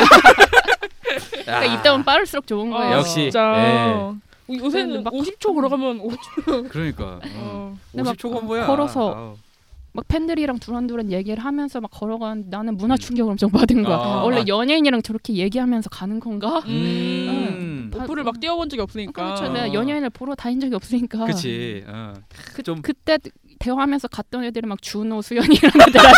그러니까 1.44 1.64
이따면 1.64 2.04
빠를수록 2.04 2.46
좋은 2.46 2.70
거예요. 2.70 2.94
아. 2.94 2.98
역시. 2.98 3.14
진짜. 3.30 4.14
요새는 4.48 5.02
막 5.02 5.12
50초 5.12 5.54
걸어가면 5.54 6.00
50초. 6.00 6.68
그러니까 6.68 7.04
어. 7.04 7.20
어. 7.36 7.78
근데 7.90 8.02
막 8.04 8.16
50초 8.16 8.32
건보야. 8.32 8.66
걸어서 8.66 9.14
아우. 9.14 9.36
막 9.96 10.06
팬들이랑 10.08 10.58
두런두런 10.58 11.10
얘기를 11.10 11.42
하면서 11.42 11.80
막 11.80 11.90
걸어가는 11.90 12.44
나는 12.50 12.76
문화 12.76 12.96
충격을 12.98 13.30
엄청 13.32 13.50
받은 13.50 13.82
거야. 13.82 13.96
아. 13.96 14.22
원래 14.22 14.44
연예인이랑 14.46 15.00
저렇게 15.00 15.32
얘기하면서 15.34 15.88
가는 15.88 16.20
건가? 16.20 16.62
음. 16.66 17.90
오프를 17.94 18.22
막 18.22 18.38
뛰어본 18.38 18.68
적이 18.68 18.82
없으니까. 18.82 19.24
그렇죠. 19.24 19.48
내가 19.52 19.72
연예인을 19.72 20.10
보러 20.10 20.34
다닌 20.34 20.60
적이 20.60 20.74
없으니까. 20.74 21.24
그치. 21.24 21.82
어. 21.88 22.12
그, 22.54 22.62
좀- 22.62 22.82
그때 22.82 23.16
대화하면서 23.58 24.08
갔던 24.08 24.44
애들이 24.44 24.66
막 24.66 24.82
준호, 24.82 25.22
수연이 25.22 25.54
이런 25.56 25.72
애들 25.88 25.98
아니야. 25.98 26.12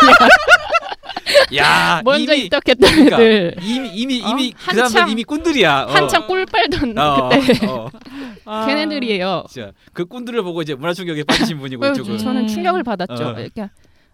야 1.57 2.01
먼저 2.05 2.35
이미 2.35 2.45
입덕했던 2.47 2.91
그러니까 2.91 3.17
애들. 3.23 3.57
이미 3.63 3.91
이미 3.95 4.23
어? 4.25 4.29
이미 4.31 4.51
그 4.53 4.59
한참- 4.59 4.89
사람들 4.89 5.13
이미 5.13 5.25
꾼들이야. 5.25 5.83
어. 5.85 5.91
한창 5.93 6.27
꿀 6.27 6.45
빨던 6.47 6.99
어, 6.99 7.29
그때 7.29 7.67
어. 7.67 7.89
아. 8.49 8.67
걔네들이에요. 8.67 9.45
진짜 9.49 9.73
그 9.93 10.05
꾼들을 10.07 10.43
보고 10.43 10.63
이제 10.63 10.75
문화 10.75 10.93
충격에 10.95 11.23
빠지신 11.25 11.59
분이고 11.59 11.81
그래서 11.81 12.01
이쪽은. 12.01 12.19
저는 12.19 12.43
음. 12.43 12.47
충격을 12.49 12.83
받았죠. 12.83 13.13
어. 13.29 13.39
이렇게 13.41 13.69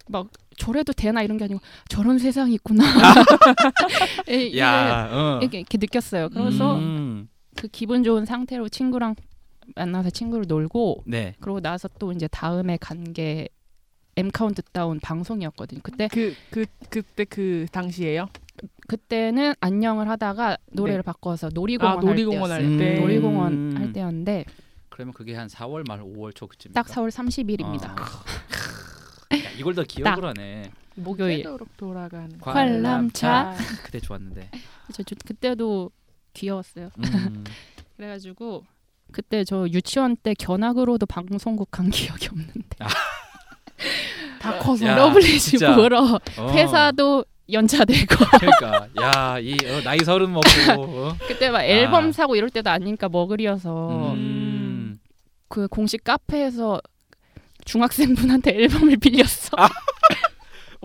막 0.08 0.28
저래도 0.58 0.92
되나 0.92 1.22
이런 1.22 1.38
게 1.38 1.44
아니고 1.44 1.60
저런 1.88 2.18
세상이 2.18 2.52
있구나. 2.54 2.84
이- 4.28 4.32
이게 4.48 4.58
야, 4.58 5.08
어. 5.10 5.38
이렇게, 5.40 5.58
이렇게 5.58 5.78
느꼈어요. 5.78 6.28
그래서 6.30 6.76
음. 6.76 7.28
그 7.56 7.68
기분 7.68 8.02
좋은 8.02 8.24
상태로 8.24 8.68
친구랑 8.68 9.14
만나서 9.76 10.10
친구를 10.10 10.44
놀고 10.46 11.04
네. 11.06 11.34
그러고 11.40 11.60
나서 11.60 11.88
또 11.98 12.12
이제 12.12 12.26
다음에 12.28 12.76
간게 12.78 13.48
M 14.16 14.30
카운트다운 14.30 15.00
방송이었거든요. 15.00 15.80
그때 15.82 16.08
그, 16.08 16.34
그, 16.50 16.66
그 16.90 17.02
때 17.02 17.24
그 17.24 17.66
당시에요? 17.72 18.28
그때는 18.86 19.54
안녕을 19.60 20.08
하다가 20.08 20.58
노래를 20.72 21.02
바꿔서 21.02 21.48
놀이공원, 21.52 21.98
아, 21.98 22.00
놀이공원 22.00 22.50
할할 22.50 22.66
때였어요. 22.66 22.78
때. 22.78 23.00
놀이공원 23.00 23.52
음. 23.52 23.76
할 23.78 23.92
때였는데 23.92 24.44
그러면 24.88 25.12
그게 25.14 25.34
한 25.34 25.48
4월 25.48 25.86
말 25.88 26.00
5월 26.00 26.34
초쯤. 26.34 26.72
딱 26.72 26.86
4월 26.86 27.10
30일입니다. 27.10 27.84
야, 27.88 29.50
이걸 29.58 29.74
더 29.74 29.82
기억을 29.82 30.24
하네. 30.24 30.70
목요일. 30.96 31.38
되도록 31.38 31.76
돌아가는 31.76 32.38
관람차. 32.38 33.54
그때 33.84 33.98
좋았는데. 33.98 34.50
저, 34.92 35.02
저 35.02 35.16
그때도 35.24 35.90
귀여웠어요. 36.34 36.90
음. 36.98 37.44
그래가지고 37.96 38.64
그때 39.10 39.44
저 39.44 39.66
유치원 39.68 40.16
때 40.16 40.34
견학으로도 40.34 41.06
방송국 41.06 41.70
간 41.70 41.90
기억이 41.90 42.28
없는데 42.28 42.76
다 44.40 44.58
커서 44.58 44.86
야, 44.86 44.96
러블리즈. 44.96 45.58
보러 45.74 46.20
어. 46.38 46.50
회사도 46.52 47.24
연차내고 47.50 48.16
그러니까 48.38 48.88
야이 49.00 49.56
어, 49.66 49.82
나이 49.82 49.98
서른 49.98 50.32
먹고 50.32 50.48
어? 50.78 51.16
그때 51.26 51.50
막 51.50 51.62
앨범 51.62 52.08
아. 52.08 52.12
사고 52.12 52.36
이럴 52.36 52.50
때도 52.50 52.70
아니니까 52.70 53.08
muggle이어서 53.08 54.12
음. 54.14 54.98
그 55.48 55.68
공식 55.68 56.04
카페에서 56.04 56.80
중학생분한테 57.64 58.50
앨범을 58.50 58.96
빌렸어. 58.96 59.56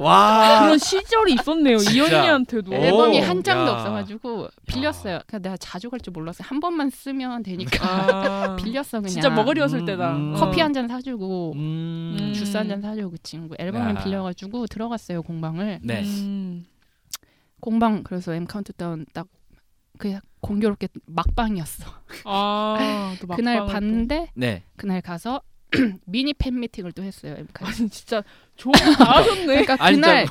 와 0.02 0.62
그런 0.62 0.78
시절이 0.78 1.34
있었네요. 1.34 1.78
이현이한테도. 1.78 2.72
오. 2.72 2.76
앨범이 2.76 3.20
한 3.20 3.44
장도 3.44 3.72
야. 3.72 3.76
없어가지고 3.76 4.48
빌렸어요. 4.68 5.20
그냥 5.28 5.42
내가 5.42 5.58
자주 5.58 5.90
갈 5.90 6.00
줄 6.00 6.12
몰랐어요. 6.14 6.48
한 6.48 6.60
번만 6.60 6.90
쓰면 6.90 7.44
되니까 7.44 7.86
아. 7.86 8.56
빌렸어 8.62 9.00
그냥. 9.02 9.08
진짜 9.10 9.30
muggle이었을 9.30 9.80
음, 9.80 9.86
때다. 9.86 10.16
음. 10.16 10.34
커피 10.36 10.62
한 10.62 10.74
잔 10.74 10.88
사주고 10.88 11.54
음. 11.56 12.18
음. 12.20 12.34
주스 12.34 12.56
한 12.58 12.68
잔 12.70 12.82
사주고 12.82 13.12
그 13.12 13.18
친구 13.24 13.56
앨범을 13.60 13.96
야. 13.96 14.04
빌려가지고 14.04 14.68
들어갔어요 14.68 15.22
공방을. 15.24 15.80
네. 15.84 16.04
음. 16.04 16.66
공방 17.60 18.04
그래서 18.04 18.34
M 18.34 18.46
카운트다운 18.46 19.06
딱그 19.14 20.20
공교롭게 20.40 20.88
막방이었어. 21.08 21.84
아, 22.24 23.14
또 23.20 23.28
그날. 23.36 23.66
봤는데 23.66 24.30
네. 24.36 24.64
그날 24.78 25.02
가서 25.02 25.42
미니 26.06 26.34
팬 26.34 26.60
미팅을 26.60 26.92
또 26.94 27.04
했어요. 27.04 27.36
엠카에서. 27.38 27.82
아니 27.82 27.90
진짜 27.90 28.24
좋은 28.56 28.74
하셨네. 28.76 29.46
그러니까 29.46 29.78
아니, 29.80 29.96
그날 29.98 30.26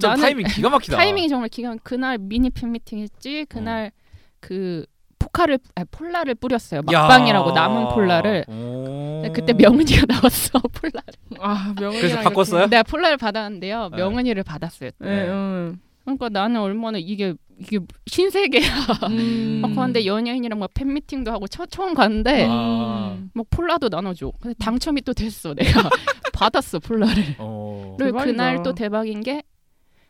나는 0.00 0.22
타이밍 0.22 0.46
기가 0.46 0.70
막히다. 0.70 0.96
타이밍이 0.96 1.28
정말 1.28 1.48
기가 1.48 1.76
그날 1.82 2.18
미니 2.18 2.50
팬 2.50 2.72
미팅 2.72 2.98
했지. 2.98 3.46
그날 3.48 3.92
그 4.40 4.84
포카를 5.18 5.58
아니, 5.76 5.86
폴라를 5.90 6.34
뿌렸어요. 6.34 6.82
야. 6.92 7.00
막방이라고 7.02 7.52
남은 7.52 7.88
폴라를. 7.94 8.44
오. 8.48 9.22
그때 9.32 9.52
명은이가 9.52 10.06
나왔어 10.08 10.58
폴라를. 10.72 11.14
아 11.38 11.74
명언이 11.78 12.00
그래서 12.00 12.20
바꿨어요? 12.20 12.66
내가 12.66 12.82
폴라를 12.82 13.16
받았는데요. 13.16 13.88
네. 13.90 13.96
명은이를 13.96 14.42
받았어요. 14.42 14.90
네, 14.98 15.28
음. 15.28 15.80
그러니까 16.04 16.28
나는 16.28 16.60
얼마나 16.60 16.98
이게 16.98 17.34
이게 17.58 17.78
신세계야. 18.06 18.62
음. 19.10 19.60
막 19.62 19.70
그런데 19.74 20.04
연예인이랑 20.06 20.58
막 20.58 20.70
팬미팅도 20.74 21.30
하고 21.30 21.46
처, 21.46 21.66
처음 21.66 21.94
갔는데 21.94 22.46
아. 22.48 23.16
막 23.34 23.46
폴라도 23.50 23.88
나눠줘. 23.88 24.32
근데 24.40 24.54
당첨이 24.58 25.02
또 25.02 25.12
됐어. 25.12 25.54
내가 25.54 25.88
받았어 26.32 26.78
폴라를. 26.80 27.36
어. 27.38 27.96
그리고 27.98 28.18
대박이다. 28.18 28.24
그날 28.32 28.62
또 28.62 28.74
대박인 28.74 29.20
게 29.22 29.42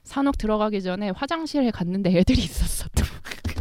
산옥 0.05 0.39
들어가기 0.39 0.83
전에 0.83 1.11
화장실에 1.11 1.71
갔는데 1.71 2.17
애들이 2.17 2.43
있었어. 2.43 2.89
또. 2.97 3.05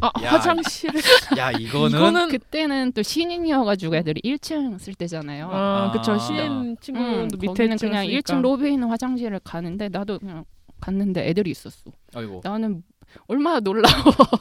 아 0.04 0.12
야, 0.24 0.32
화장실에 0.32 1.00
야 1.38 1.52
이거는, 1.52 1.96
이거는 2.00 2.30
그때는 2.30 2.92
또 2.94 3.04
신인이어가지고 3.04 3.98
애들이 3.98 4.20
1층 4.22 4.80
쓸 4.80 4.96
때잖아요. 4.96 5.48
아 5.52 5.92
그쵸 5.92 6.14
아. 6.14 6.18
신인 6.18 6.76
친구도 6.82 7.06
음, 7.06 7.28
밑에 7.34 7.46
거기는 7.46 7.78
그냥 7.78 8.06
있으니까. 8.06 8.34
1층 8.34 8.42
로비에 8.42 8.72
있는 8.72 8.88
화장실을 8.88 9.40
가는데 9.44 9.90
나도 9.90 10.18
그냥 10.18 10.44
갔는데 10.80 11.28
애들이 11.30 11.52
있었어. 11.52 11.92
아이고 12.16 12.42
나는 12.44 12.82
얼마나 13.28 13.60
놀라워. 13.60 13.96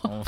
어. 0.09 0.23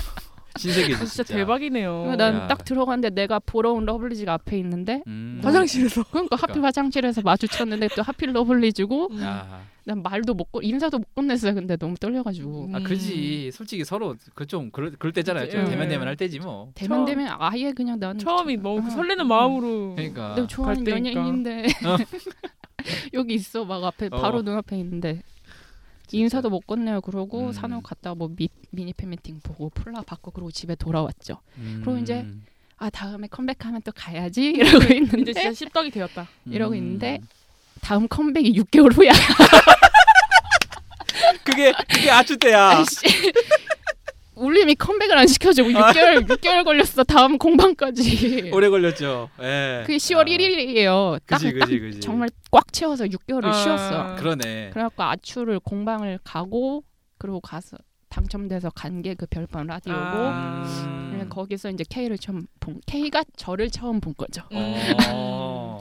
신세계지 0.59 0.95
아, 1.03 1.05
진짜 1.07 1.23
대박이네요. 1.23 2.09
야. 2.11 2.17
난딱 2.17 2.65
들어갔는데 2.67 3.15
내가 3.15 3.39
보러 3.39 3.73
온 3.73 3.87
러블리즈가 3.87 4.35
앞에 4.35 4.59
있는데 4.59 5.03
음. 5.07 5.41
화장실에서 5.43 6.03
그러니까 6.13 6.37
하필 6.37 6.47
그러니까. 6.49 6.67
화장실에서 6.69 7.23
마주쳤는데 7.23 7.89
또 7.97 8.03
하필 8.03 8.33
러블리즈고 8.35 9.09
음. 9.13 9.23
야. 9.23 9.63
난 9.85 10.03
말도 10.03 10.35
못 10.35 10.53
건, 10.53 10.63
인사도 10.63 10.99
못 10.99 11.07
건넸어요. 11.15 11.55
근데 11.55 11.77
너무 11.77 11.95
떨려가지고 11.97 12.67
음. 12.67 12.75
아 12.75 12.81
그지 12.81 13.51
솔직히 13.51 13.83
서로 13.85 14.15
그 14.35 14.45
좀 14.47 14.71
그럴, 14.71 14.93
그럴 14.99 15.13
때잖아요 15.15 15.49
좀 15.49 15.65
네. 15.65 15.71
대면 15.71 15.89
대면 15.89 16.07
할 16.07 16.17
때지 16.17 16.39
뭐 16.39 16.71
대면 16.75 17.07
되면 17.07 17.35
아예 17.39 17.73
그냥 17.73 17.99
나는 17.99 18.19
처음이 18.19 18.59
너무 18.59 18.83
그 18.83 18.89
아, 18.89 18.91
설레는 18.91 19.25
음. 19.25 19.29
마음으로 19.29 19.95
그러니까 19.97 20.35
내가 20.35 20.47
좋아하는. 20.47 20.87
연예인인데 20.87 21.65
어. 21.87 21.97
여기 23.15 23.35
있어 23.35 23.65
막 23.65 23.83
앞에 23.85 24.09
어. 24.13 24.21
바로 24.21 24.43
눈앞에 24.43 24.77
있는데 24.81 25.15
진짜. 25.15 25.32
인사도 26.19 26.51
못 26.51 26.67
건네요. 26.67 27.01
그러고 27.01 27.49
음. 27.49 27.53
산업 27.53 27.83
갔다 27.83 28.15
뭐 28.15 28.29
미, 28.35 28.49
미니 28.71 28.93
팬미팅 28.93 29.41
보고 29.43 29.71
폴라 29.71 30.03
받고 30.03 30.31
그러고 30.31 30.51
집에 30.51 30.75
돌아왔죠. 30.75 31.39
그리고 31.57 31.99
이제 31.99 32.21
음. 32.21 32.45
아 32.79 32.91
다음에 32.91 33.29
컴백하면 33.29 33.83
또 33.83 33.93
가야지 33.93 34.51
이러고 34.51 34.93
있는데 34.95 35.21
이제 35.23 35.33
진짜 35.35 35.53
씹덕이 35.55 35.91
되었다. 35.91 36.29
이러고 36.47 36.73
음. 36.75 36.79
있는데 36.79 37.21
다음 37.81 38.09
컴백이 38.09 38.53
6개월 38.55 38.93
후야. 38.97 39.13
그게 41.45 41.73
그게 41.89 42.11
아주 42.11 42.37
때야 42.37 42.71
아이씨. 42.79 43.33
울림이 44.35 44.75
컴백을 44.77 45.17
안 45.19 45.27
시켜주고 45.27 45.71
6개월 45.71 46.27
6개월 46.27 46.65
걸렸어. 46.65 47.05
다음 47.05 47.37
공방까지. 47.39 48.51
오래 48.55 48.69
걸렸죠 48.69 49.29
예 49.41 49.83
그게 49.87 49.97
10월 49.99 50.21
아. 50.21 50.25
1일이에요. 50.25 51.21
딱, 51.27 51.39
그지 51.39 51.59
딱 51.59 51.67
그지 51.67 51.79
그지 51.81 52.01
정말 52.01 52.29
꽉 52.51 52.73
채워서 52.73 53.05
6개월을 53.05 53.45
아. 53.47 53.53
쉬었어. 53.53 54.17
그러네 54.17 54.71
그래갖고 54.73 55.03
아추를 55.03 55.61
공방을 55.61 56.19
가고 56.25 56.83
그리고 57.19 57.41
가서 57.41 57.77
당첨돼서 58.09 58.71
간 58.71 59.03
게 59.03 59.15
그 59.15 59.27
별밤 59.27 59.67
라디오고 59.67 59.99
아. 60.01 61.09
그냥 61.11 61.29
거기서 61.29 61.71
이제 61.71 61.85
K를 61.89 62.19
처음 62.19 62.47
본 62.61 62.81
K가 62.87 63.25
저를 63.37 63.71
처음 63.71 64.01
본 64.01 64.15
거죠. 64.17 64.43
어. 64.53 65.79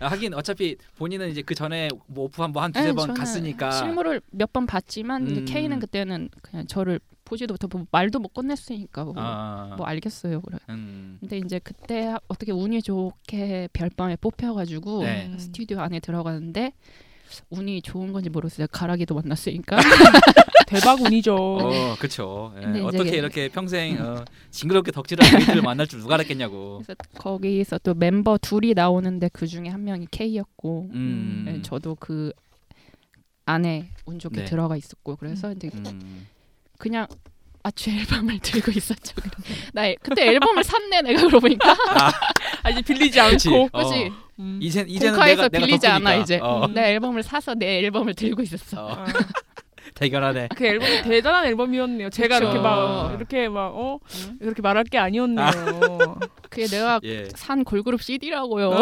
아, 0.00 0.06
하긴 0.10 0.34
어차피 0.34 0.76
본인은 0.98 1.30
이제 1.30 1.42
그 1.42 1.54
전에 1.54 1.88
뭐 2.06 2.24
오프 2.24 2.42
한번 2.42 2.64
한 2.64 2.72
두세 2.72 2.86
아니, 2.88 2.94
번 2.96 3.14
갔으니까 3.14 3.70
실물을 3.72 4.20
몇 4.32 4.52
번 4.52 4.66
봤지만 4.66 5.28
이제 5.30 5.40
음. 5.40 5.44
K는 5.46 5.78
그때는 5.80 6.28
그냥 6.42 6.66
저를 6.66 7.00
보지도 7.24 7.54
못하고 7.54 7.78
뭐 7.78 7.86
말도 7.90 8.18
못 8.18 8.32
건넸으니까 8.34 9.04
뭐, 9.04 9.14
아, 9.16 9.74
뭐 9.76 9.86
알겠어요. 9.86 10.40
그래. 10.42 10.58
음. 10.68 11.18
근데 11.20 11.38
이제 11.38 11.58
그때 11.58 12.14
어떻게 12.28 12.52
운이 12.52 12.82
좋게 12.82 13.68
별밤에 13.72 14.16
뽑혀가지고 14.16 15.02
네. 15.04 15.26
음. 15.26 15.38
스튜디오 15.38 15.80
안에 15.80 16.00
들어가는데 16.00 16.72
운이 17.50 17.82
좋은 17.82 18.12
건지 18.12 18.30
모르겠어요. 18.30 18.66
가락이도 18.70 19.14
만났으니까. 19.14 19.76
대박 20.66 21.00
운이죠. 21.00 21.34
어, 21.36 21.94
그렇죠. 21.98 22.54
예, 22.56 22.80
어떻게 22.80 23.16
이렇게 23.16 23.48
평생 23.52 24.00
어, 24.00 24.24
징그럽게 24.50 24.92
덕질하는 24.92 25.36
아이들을 25.36 25.62
만날 25.62 25.86
줄 25.86 26.00
누가 26.00 26.14
알았겠냐고. 26.14 26.82
그래서 26.84 26.94
거기서 27.18 27.78
또 27.78 27.94
멤버 27.94 28.38
둘이 28.38 28.72
나오는데 28.74 29.28
그 29.32 29.46
중에 29.46 29.68
한 29.68 29.84
명이 29.84 30.06
K였고 30.10 30.90
음. 30.92 31.42
네, 31.46 31.62
저도 31.62 31.96
그 31.96 32.32
안에 33.46 33.90
운 34.06 34.18
좋게 34.18 34.40
네. 34.40 34.44
들어가 34.46 34.76
있었고 34.76 35.16
그래서 35.16 35.52
이제 35.52 35.70
음. 35.74 36.26
그냥 36.84 37.06
아주 37.62 37.88
앨범을 37.88 38.40
들고 38.40 38.70
있었죠. 38.72 39.14
나 39.72 39.88
앨- 39.88 39.96
그때 40.02 40.26
앨범을 40.28 40.62
샀네 40.62 41.00
내가 41.00 41.20
그러고 41.22 41.40
보니까 41.40 41.74
아 42.62 42.68
이제 42.68 42.82
빌리지. 42.82 43.18
않고. 43.18 43.70
어. 43.72 43.84
그지 43.88 44.12
음. 44.38 44.58
이제 44.62 44.84
이제는 44.86 45.18
내가 45.18 45.24
내가 45.24 45.48
빌리지 45.48 45.86
않아 45.86 45.98
덕후니까. 46.10 46.22
이제 46.22 46.38
어. 46.42 46.66
내 46.68 46.92
앨범을 46.92 47.22
사서 47.22 47.54
내 47.54 47.78
앨범을 47.78 48.12
들고 48.14 48.42
있었어. 48.42 48.84
어, 48.84 48.92
아, 48.98 49.06
대결하네. 49.94 50.48
그 50.56 50.66
앨범이 50.66 51.02
대단한 51.02 51.44
앨범이었네요. 51.46 52.10
제가 52.10 52.40
그쵸. 52.40 52.50
이렇게 52.50 52.60
막 52.60 53.14
이렇게 53.14 53.48
막어 53.48 54.00
응? 54.28 54.38
이렇게 54.40 54.60
말할 54.60 54.84
게 54.84 54.98
아니었네요. 54.98 55.46
그게 56.50 56.66
내가 56.66 57.00
예. 57.04 57.28
산 57.34 57.64
걸그룹 57.64 58.02
CD라고요. 58.02 58.78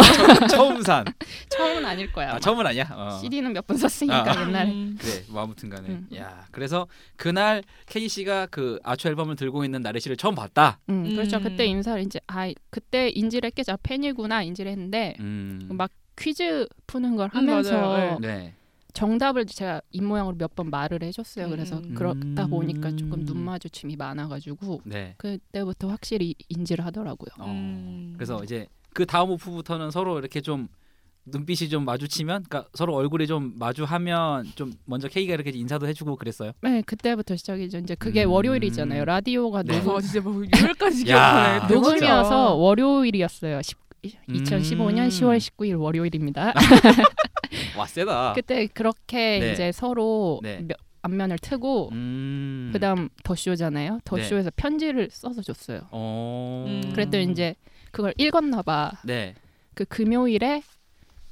처음 0.51 0.83
산. 0.83 1.05
처음은 1.51 1.85
아닐 1.85 2.11
거야. 2.13 2.35
아. 2.35 2.39
처음은 2.39 2.67
아니야. 2.67 2.89
어. 2.93 3.19
CD는 3.21 3.53
몇 3.53 3.63
번 3.67 3.77
샀으니까 3.77 4.39
아. 4.39 4.41
옛날에. 4.43 4.71
음. 4.71 4.99
그래 5.01 5.23
뭐 5.29 5.43
아무튼간에 5.43 5.89
음. 5.89 6.09
야 6.17 6.45
그래서 6.51 6.87
그날 7.17 7.63
K 7.87 8.09
씨가 8.09 8.47
그 8.51 8.79
아초 8.83 9.09
앨범을 9.09 9.37
들고 9.37 9.65
있는 9.65 9.83
나래 9.83 10.01
씨를 10.01 10.17
처음 10.17 10.35
봤다. 10.35 10.79
음, 10.89 11.15
그렇죠. 11.15 11.37
음. 11.37 11.43
그때 11.43 11.67
인사를 11.67 12.03
이제 12.03 12.19
아 12.27 12.51
그때 12.71 13.11
인지를 13.15 13.47
했겠죠. 13.49 13.77
팬이구나 13.83 14.43
인지를 14.43 14.71
했는데 14.73 15.15
음. 15.21 15.69
막 15.73 15.91
퀴즈 16.19 16.67
푸는 16.87 17.17
걸 17.17 17.27
음, 17.35 17.37
하면서 17.39 17.73
맞아요. 17.81 18.19
네. 18.21 18.55
정답을 18.93 19.47
제가 19.47 19.81
입 19.91 20.03
모양으로 20.05 20.37
몇 20.37 20.53
번 20.55 20.69
말을 20.71 21.03
해줬어요. 21.03 21.49
그래서 21.49 21.79
음. 21.79 21.95
그러다 21.95 22.47
보니까 22.47 22.91
조금 22.95 23.21
음. 23.21 23.25
눈 23.25 23.39
마주침이 23.41 23.97
많아가지고 23.97 24.83
네. 24.85 25.15
그때부터 25.17 25.89
확실히 25.89 26.35
인지를 26.49 26.85
하더라고요. 26.85 27.29
어. 27.39 27.47
음. 27.51 28.13
그래서 28.17 28.43
이제 28.45 28.67
그 28.93 29.07
다음 29.07 29.31
오프부터는 29.31 29.91
서로 29.91 30.19
이렇게 30.19 30.41
좀 30.43 30.69
눈빛이 31.25 31.69
좀 31.69 31.85
마주치면, 31.85 32.43
그러니까 32.49 32.69
서로 32.75 32.97
얼굴이 32.97 33.29
좀 33.29 33.53
마주하면 33.57 34.45
좀 34.57 34.73
먼저 34.87 35.07
K가 35.07 35.35
이렇게 35.35 35.51
인사도 35.51 35.87
해주고 35.87 36.17
그랬어요. 36.17 36.51
네, 36.63 36.83
그때부터 36.83 37.37
시작이죠. 37.37 37.79
이제 37.79 37.95
그게 37.95 38.25
음. 38.25 38.31
월요일이잖아요. 38.33 39.05
라디오가 39.05 39.63
네. 39.63 39.79
녹음, 39.79 39.93
와 39.95 40.01
진짜 40.01 40.21
뭐 40.21 40.35
요일까지 40.35 41.03
야. 41.11 41.61
기억하네. 41.61 41.75
녹음이어서 41.75 42.55
월요일이었어요. 42.57 43.63
10, 43.63 43.79
2015년 44.29 44.99
음. 44.99 45.09
10월 45.09 45.39
19일 45.39 45.81
월요일입니다. 45.81 46.53
와 47.79 47.87
세다. 47.87 48.33
그때 48.35 48.67
그렇게 48.67 49.39
네. 49.39 49.53
이제 49.53 49.73
서로 49.73 50.41
네. 50.43 50.61
몇- 50.63 50.77
앞면을 51.03 51.39
트고 51.39 51.89
음. 51.93 52.71
그다음 52.73 53.09
더쇼잖아요. 53.25 54.01
더쇼에서 54.05 54.51
편지를 54.55 55.09
써서 55.11 55.43
줬어요. 55.43 55.81
어. 55.91 56.65
음. 56.69 56.93
그랬더니 56.93 57.25
이제 57.33 57.55
그걸 57.91 58.15
읽었나 58.19 58.63
봐. 58.63 58.93
네. 59.05 59.35
그 59.75 59.85
금요일에 59.85 60.63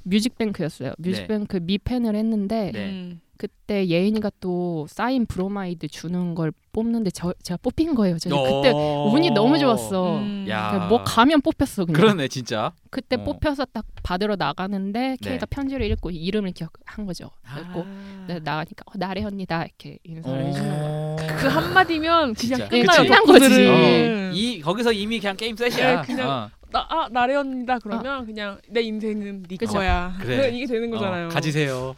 뮤직뱅크였어요. 0.03 0.93
뮤직뱅크 0.97 1.57
미팬을 1.61 2.15
했는데 2.15 2.71
네. 2.73 2.89
음. 2.89 3.21
그때 3.41 3.87
예인이가 3.87 4.29
또 4.39 4.85
사인 4.87 5.25
브로마이드 5.25 5.87
주는 5.87 6.35
걸 6.35 6.53
뽑는데 6.73 7.09
저 7.09 7.33
제가 7.41 7.57
뽑힌 7.63 7.95
거예요. 7.95 8.19
제가 8.19 8.35
그때 8.35 8.71
어. 8.71 9.09
운이 9.11 9.31
너무 9.31 9.57
좋았어. 9.57 10.17
음. 10.19 10.45
야. 10.47 10.67
그러니까 10.69 10.87
뭐 10.89 11.03
가면 11.03 11.41
뽑혔어 11.41 11.85
그냥. 11.85 11.99
그러네 11.99 12.27
진짜. 12.27 12.71
그때 12.91 13.15
어. 13.15 13.23
뽑혀서 13.23 13.65
딱 13.73 13.83
받으러 14.03 14.35
나가는데 14.35 15.17
네. 15.19 15.31
K가 15.31 15.47
편지를 15.47 15.87
읽고 15.87 16.11
이름을 16.11 16.51
기억한 16.51 17.07
거죠. 17.07 17.31
그리고 17.41 17.83
아. 17.87 18.25
네, 18.27 18.39
나가니까 18.43 18.83
어, 18.85 18.91
나래 18.97 19.23
언니다 19.23 19.65
이렇게 19.65 19.97
인사를 20.03 20.39
어. 20.39 20.45
해주는 20.45 21.15
거야. 21.15 21.37
그 21.37 21.47
한마디면. 21.47 22.35
그냥 22.35 22.69
끝나요. 22.69 23.01
끝난 23.01 23.25
거지. 23.25 23.67
어. 23.67 24.31
이 24.35 24.61
거기서 24.61 24.91
이미 24.91 25.19
그냥 25.19 25.35
게임 25.35 25.55
셋이야. 25.55 26.01
네, 26.01 26.05
그냥 26.05 26.29
어. 26.29 26.49
나, 26.69 26.85
아, 26.87 27.07
나래언니다 27.11 27.79
그러면 27.79 28.27
그냥 28.27 28.59
내 28.69 28.81
인생은 28.81 29.43
네 29.49 29.57
그죠. 29.57 29.73
거야. 29.73 30.15
그래. 30.21 30.51
이게 30.53 30.67
되는 30.67 30.91
거잖아요. 30.91 31.25
어, 31.25 31.29
가지세요. 31.29 31.95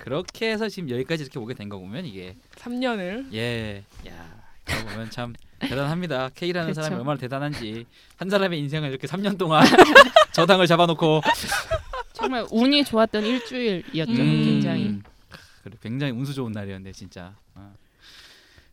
어. 0.00 0.04
그렇게 0.04 0.50
해서 0.50 0.68
지금 0.68 0.90
여기까지 0.90 1.22
이렇게 1.24 1.38
오게 1.38 1.54
된 1.54 1.68
거 1.68 1.78
보면 1.78 2.04
이게 2.06 2.36
3년을 2.56 3.32
예, 3.34 3.84
야, 4.08 4.42
그거 4.64 4.90
보면 4.90 5.10
참 5.10 5.34
대단합니다. 5.60 6.30
K라는 6.34 6.70
그쵸. 6.70 6.82
사람이 6.82 6.98
얼마나 6.98 7.18
대단한지 7.18 7.84
한 8.16 8.30
사람의 8.30 8.58
인생을 8.60 8.88
이렇게 8.90 9.06
3년 9.06 9.36
동안 9.38 9.64
저당을 10.32 10.66
잡아놓고 10.66 11.20
정말 12.14 12.46
운이 12.50 12.84
좋았던 12.84 13.24
일주일이었죠. 13.24 14.12
음. 14.12 14.16
굉장히. 14.44 14.98
그래, 15.62 15.76
굉장히 15.82 16.12
운수 16.12 16.32
좋은 16.34 16.52
날이었는데 16.52 16.92
진짜. 16.92 17.34
아, 17.54 17.72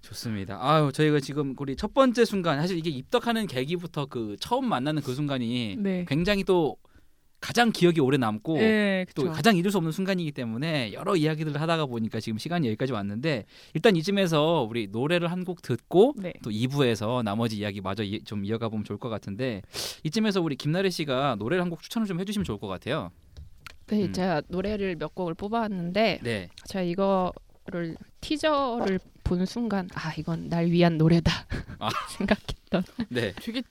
좋습니다. 0.02 0.58
아유 0.62 0.92
저희가 0.94 1.20
지금 1.20 1.54
우리 1.60 1.76
첫 1.76 1.94
번째 1.94 2.24
순간 2.24 2.60
사실 2.62 2.78
이게 2.78 2.90
입덕하는 2.90 3.46
계기부터 3.48 4.06
그 4.06 4.38
처음 4.40 4.70
만나는 4.70 5.02
그 5.02 5.14
순간이 5.14 5.76
네. 5.78 6.06
굉장히 6.08 6.44
또 6.46 6.78
가장 7.40 7.72
기억이 7.72 8.00
오래 8.02 8.18
남고 8.18 8.58
예, 8.60 9.06
또. 9.16 9.32
가장 9.32 9.56
잊을 9.56 9.70
수 9.72 9.78
없는 9.78 9.92
순간이기 9.92 10.32
때문에 10.32 10.92
여러 10.94 11.16
이야기들을 11.16 11.60
하다가 11.62 11.86
보니까 11.86 12.20
지금 12.20 12.38
시간이 12.40 12.68
여기까지 12.68 12.94
왔는데 12.94 13.46
일단 13.74 13.96
이쯤에서 13.96 14.66
우리 14.68 14.88
노래를 14.88 15.32
한 15.32 15.44
곡 15.46 15.62
듣고 15.62 16.14
네. 16.18 16.34
또 16.44 16.50
2부에서 16.50 17.24
나머지 17.24 17.58
이야기 17.58 17.80
마저 17.80 18.04
이- 18.04 18.22
좀 18.24 18.44
이어가 18.44 18.70
보면 18.70 18.84
좋을 18.84 18.98
것 18.98 19.08
같은데 19.10 19.62
이쯤에서 20.04 20.42
우리 20.42 20.56
김나래 20.56 20.90
씨가 20.90 21.36
노래를 21.40 21.62
한 21.64 21.70
곡 21.70 21.82
추천을 21.84 22.08
좀 22.08 22.20
해주시면 22.20 22.44
좋을 22.44 22.58
것 22.58 22.68
같아요. 22.68 23.12
네, 23.88 24.06
음. 24.06 24.12
제가 24.14 24.42
노래를 24.50 24.96
몇 24.98 25.14
곡을 25.16 25.34
뽑아왔는데 25.36 26.20
네. 26.24 26.50
제가 26.66 26.82
이거를 26.84 27.96
티저를 28.20 29.00
본 29.24 29.46
순간 29.46 29.88
아 29.94 30.12
이건 30.18 30.50
날 30.50 30.66
위한 30.68 30.98
노래다 30.98 31.32
아. 31.80 31.90
생각했던 32.18 32.84
네. 33.10 33.34
되게 33.42 33.62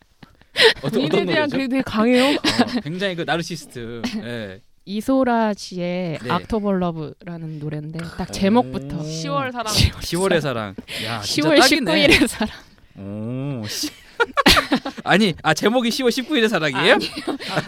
어떤 0.82 0.90
본인에 0.90 1.06
어떤 1.06 1.26
대한 1.26 1.48
노래죠? 1.48 1.56
그게 1.56 1.68
되게 1.68 1.82
강해요. 1.82 2.24
어, 2.36 2.80
굉장히 2.84 3.14
그 3.14 3.22
나르시스트. 3.22 4.02
네. 4.22 4.60
이소라 4.88 5.54
씨의 5.54 6.18
네. 6.22 6.30
October 6.30 6.72
Love라는 6.72 7.58
노래인데 7.58 7.98
딱 8.16 8.32
제목부터 8.32 8.98
오. 8.98 9.02
10월 9.02 9.50
사랑. 9.52 9.72
10월의 9.74 10.40
사랑. 10.40 10.74
야, 11.04 11.20
진짜 11.22 11.48
10월 11.50 11.58
딱이네. 11.60 12.06
19일의 12.06 12.26
사랑 12.28 12.56
오. 12.98 13.66
씨. 13.66 13.88
아니, 15.04 15.34
아 15.42 15.52
제목이 15.54 15.90
10월 15.90 16.08
19일의 16.08 16.48
사랑이에요? 16.48 16.94
아니요. 16.94 17.10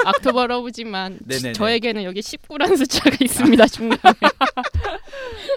October 0.04 0.46
Love지만 0.46 1.18
네네네. 1.24 1.52
저에게는 1.52 2.04
여기 2.04 2.20
19라는 2.20 2.76
숫자가 2.76 3.16
있습니다 3.20 3.66
중간에 3.66 4.14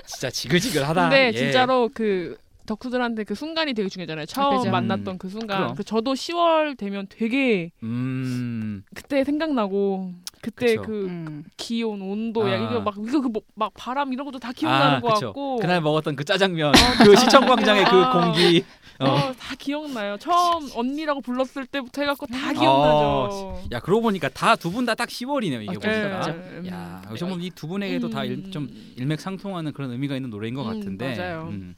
진짜 0.05 0.29
지글지글하다. 0.29 1.01
근데 1.09 1.27
예. 1.27 1.31
진짜로 1.31 1.89
그 1.93 2.37
덕후들한테 2.75 3.23
그 3.25 3.35
순간이 3.35 3.73
되게 3.73 3.89
중요하잖아요. 3.89 4.25
처음 4.27 4.57
그죠. 4.59 4.71
만났던 4.71 5.17
그 5.17 5.27
순간. 5.29 5.57
그럼. 5.59 5.75
그 5.75 5.83
저도 5.83 6.13
10월 6.13 6.77
되면 6.77 7.05
되게 7.09 7.71
음. 7.83 8.83
그때 8.95 9.23
생각나고 9.23 10.11
그때 10.41 10.75
그쵸. 10.77 10.81
그 10.83 11.05
음. 11.05 11.43
기온 11.57 12.01
온도, 12.01 12.49
야 12.49 12.53
아. 12.53 12.57
이거 12.57 12.79
막 12.81 12.95
이거 12.97 13.21
그 13.21 13.29
막 13.55 13.71
바람 13.75 14.11
이런 14.13 14.25
것도 14.25 14.39
다 14.39 14.51
기억나는 14.53 14.97
아, 14.97 15.01
것 15.01 15.13
그쵸. 15.13 15.27
같고. 15.27 15.57
그날 15.57 15.81
먹었던 15.81 16.15
그 16.15 16.23
짜장면, 16.23 16.71
그 17.03 17.15
시청 17.15 17.45
광장의 17.45 17.85
그 17.85 17.95
아. 17.97 18.11
공기. 18.11 18.63
어. 18.99 19.05
어, 19.05 19.33
다 19.37 19.55
기억나요. 19.57 20.15
처음 20.17 20.69
언니라고 20.75 21.21
불렀을 21.21 21.65
때부터 21.65 22.01
해갖고 22.01 22.27
다 22.27 22.51
어, 22.51 22.53
기억나죠. 22.53 23.63
야 23.71 23.79
그러고 23.79 24.03
보니까 24.03 24.29
다 24.29 24.55
두 24.55 24.71
분 24.71 24.85
다 24.85 24.93
딱 24.95 25.09
10월이네요 25.09 25.61
이게 25.63 25.69
어, 25.75 25.79
보니까. 25.79 26.27
음. 26.27 26.67
야 26.69 27.01
여기서 27.07 27.25
보면 27.25 27.41
이두 27.43 27.67
분에게도 27.67 28.09
다좀 28.09 28.63
음. 28.63 28.93
일맥상통하는 28.97 29.73
그런 29.73 29.91
의미가 29.91 30.15
있는 30.15 30.29
노래인 30.29 30.53
것 30.55 30.63
음, 30.63 30.79
같은데. 30.79 31.15
맞아요. 31.17 31.47
음, 31.51 31.75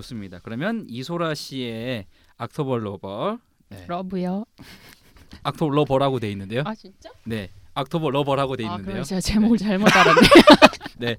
좋습니다. 0.00 0.40
그러면 0.42 0.84
이소라 0.90 1.34
씨의 1.34 2.04
October 2.36 2.76
Lover, 2.78 3.38
네. 3.70 3.84
Love요 3.88 4.44
October 5.42 5.74
Lover라고 5.74 6.20
돼 6.20 6.30
있는데요. 6.32 6.62
아 6.66 6.74
진짜? 6.74 7.08
네, 7.24 7.48
October 7.74 8.10
Lover라고 8.10 8.56
돼아 8.56 8.72
있는데요. 8.72 8.92
그럼 8.92 9.04
제가 9.04 9.20
제목을 9.22 9.56
잘못 9.56 9.88
알았네 9.96 11.16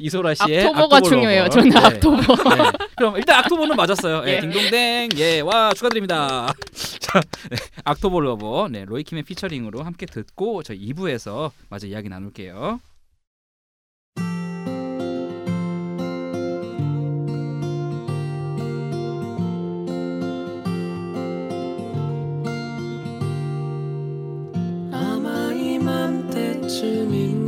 이소라 0.00 0.34
씨의 0.34 0.66
October가 0.66 0.96
October 0.96 1.08
중요해요 1.08 1.42
Lover. 1.44 1.50
저는 1.54 1.68
네. 1.70 1.78
October 1.78 2.56
네. 2.56 2.72
그럼 2.96 3.16
일단 3.16 3.38
October는 3.38 3.76
맞았어요. 3.76 4.24
예, 4.26 4.36
예. 4.36 4.40
딩동댕. 4.40 5.08
예, 5.18 5.40
와 5.40 5.72
축하드립니다. 5.72 6.52
자, 6.98 7.20
네, 7.48 7.56
악토버 7.84 8.18
러버, 8.20 8.68
네, 8.72 8.84
로이킴의 8.84 9.22
피처링으로 9.22 9.84
함께 9.84 10.06
듣고 10.06 10.64
저희 10.64 10.92
2부에서 10.92 11.52
마저 11.68 11.86
이야기 11.86 12.08
나눌게요. 12.08 12.80
이맘 26.84 27.45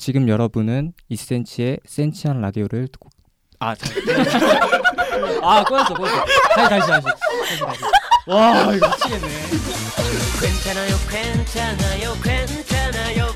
지금 0.00 0.28
여러분은 0.30 0.94
2cm의 1.10 1.80
센치한 1.84 2.40
라디오를 2.40 2.88
듣고 2.88 3.10
아, 3.58 3.74
잘. 3.74 3.94
아, 5.44 5.62
꺼졌어, 5.62 5.92
꺼졌어. 5.92 6.24
다시, 6.56 6.68
다시, 6.70 6.88
다시. 6.88 7.04
다시, 7.04 7.60
다시. 7.60 7.80
와, 8.26 8.72
이거 8.74 8.88
미치겠네. 8.88 9.28
괜찮아요 10.40 10.96
괜찮아요 11.10 12.14
괜찮아요 12.22 13.26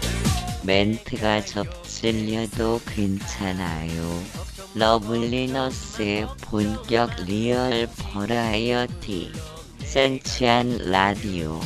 멘트가 0.65 1.43
접질려도 1.43 2.81
괜찮아요. 2.87 4.23
러블리너스의 4.75 6.27
본격 6.41 7.11
리얼 7.27 7.87
버라이어티 7.99 9.31
센치한 9.85 10.79
라디오 10.91 11.61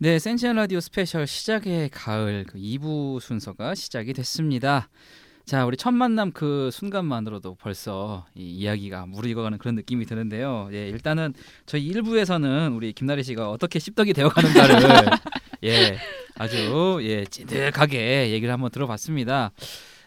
네, 0.00 0.20
센치한 0.20 0.54
라디오 0.54 0.78
스페셜 0.78 1.26
시작의 1.26 1.88
가을 1.88 2.44
그 2.46 2.56
2부 2.56 3.18
순서가 3.18 3.74
시작이 3.74 4.12
됐습니다. 4.12 4.88
자, 5.44 5.66
우리 5.66 5.76
첫 5.76 5.90
만남 5.90 6.30
그 6.30 6.70
순간만으로도 6.72 7.56
벌써 7.56 8.24
이 8.36 8.48
이야기가 8.48 9.06
무르익어가는 9.06 9.58
그런 9.58 9.74
느낌이 9.74 10.06
드는데요. 10.06 10.68
예, 10.72 10.88
일단은 10.88 11.34
저희 11.66 11.90
1부에서는 11.90 12.76
우리 12.76 12.92
김나래 12.92 13.24
씨가 13.24 13.50
어떻게 13.50 13.80
씹덕이 13.80 14.12
되어가는가를 14.12 14.76
예, 15.64 15.98
아주 16.36 17.00
예 17.02 17.24
찐득하게 17.24 18.30
얘기를 18.30 18.52
한번 18.54 18.70
들어봤습니다. 18.70 19.50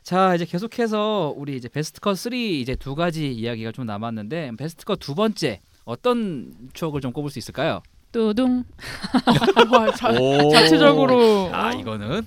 자, 0.03 0.35
이제 0.35 0.45
계속해서 0.45 1.33
우리 1.35 1.57
이제 1.57 1.67
베스트 1.67 1.99
컷 1.99 2.15
3 2.15 2.33
이제 2.33 2.77
두 2.77 2.95
가지 2.95 3.29
이야기가 3.29 3.73
좀 3.73 3.85
남았는데 3.87 4.53
베스트 4.57 4.85
컷 4.85 4.99
두 5.01 5.15
번째 5.15 5.59
어떤 5.83 6.53
추억을 6.71 7.01
좀 7.01 7.11
꼽을 7.11 7.29
수 7.29 7.39
있을까요? 7.39 7.81
뚜둥. 8.11 8.63
와, 9.71 9.91
자, 9.93 10.09
오. 10.11 10.49
자체적으로 10.51 11.49
아 11.53 11.71
이거는 11.73 12.21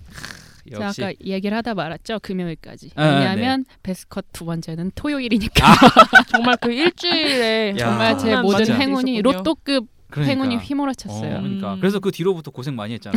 제가 0.70 0.87
역시 0.87 1.05
아까 1.05 1.12
얘기를 1.24 1.57
하다 1.57 1.74
말았죠. 1.74 2.20
금요일까지. 2.22 2.91
아, 2.97 3.05
왜냐하면 3.07 3.64
베스컷 3.82 4.26
두 4.32 4.45
번째는 4.45 4.93
토요일이니까 4.95 5.66
아, 5.66 5.74
정말 6.30 6.57
그 6.61 6.72
일주일에 6.72 7.74
야. 7.78 7.87
정말 7.87 8.18
제 8.18 8.32
엄청난 8.32 8.43
모든 8.43 8.59
맛이 8.61 8.72
행운이. 8.72 9.22
로또급 9.22 9.87
그러니까. 10.11 10.30
행운이 10.32 10.57
어, 10.57 10.59
휘몰아쳤어요. 10.59 11.41
그러니까 11.43 11.74
음. 11.74 11.80
그래서 11.80 11.99
그 11.99 12.11
뒤로부터 12.12 12.51
고생 12.51 12.76
많이 12.76 12.95
했잖아. 12.95 13.14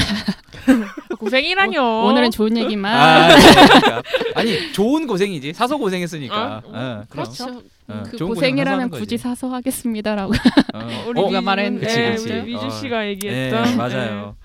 고생이라뇨. 1.19 2.05
오 2.05 2.11
늘은 2.11 2.31
좋은 2.31 2.57
얘기만. 2.57 2.91
아, 2.93 3.27
그러니까. 3.35 4.03
아니 4.35 4.71
좋은 4.73 5.05
고생이지 5.07 5.53
사서 5.53 5.77
고생했으니까. 5.77 6.63
어? 6.65 6.67
어, 6.67 7.03
그럼. 7.09 7.25
그렇죠. 7.25 7.61
어, 7.87 8.03
그 8.05 8.17
고생이라면. 8.17 8.89
굳이 8.89 9.17
사서 9.17 9.49
하겠습니다라고. 9.49 10.33
어. 10.73 10.79
우리 11.07 11.19
어, 11.19 11.27
미주, 11.27 11.41
말했는데. 11.41 11.87
그치, 11.87 11.99
예, 11.99 12.11
그치. 12.11 12.33
우리 12.33 12.41
미주 12.53 12.65
어. 12.65 12.69
씨가 12.69 13.01
네, 13.01 13.07
얘기했던 13.09 13.77
맞아요. 13.77 14.35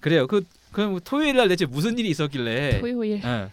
그래요. 0.00 0.26
그 0.26 0.42
그럼 0.70 0.98
토요일 1.04 1.36
날 1.36 1.48
대체 1.48 1.66
무슨 1.66 1.98
일이 1.98 2.08
있었길래? 2.10 2.80
토요일 2.80 3.20
예. 3.22 3.48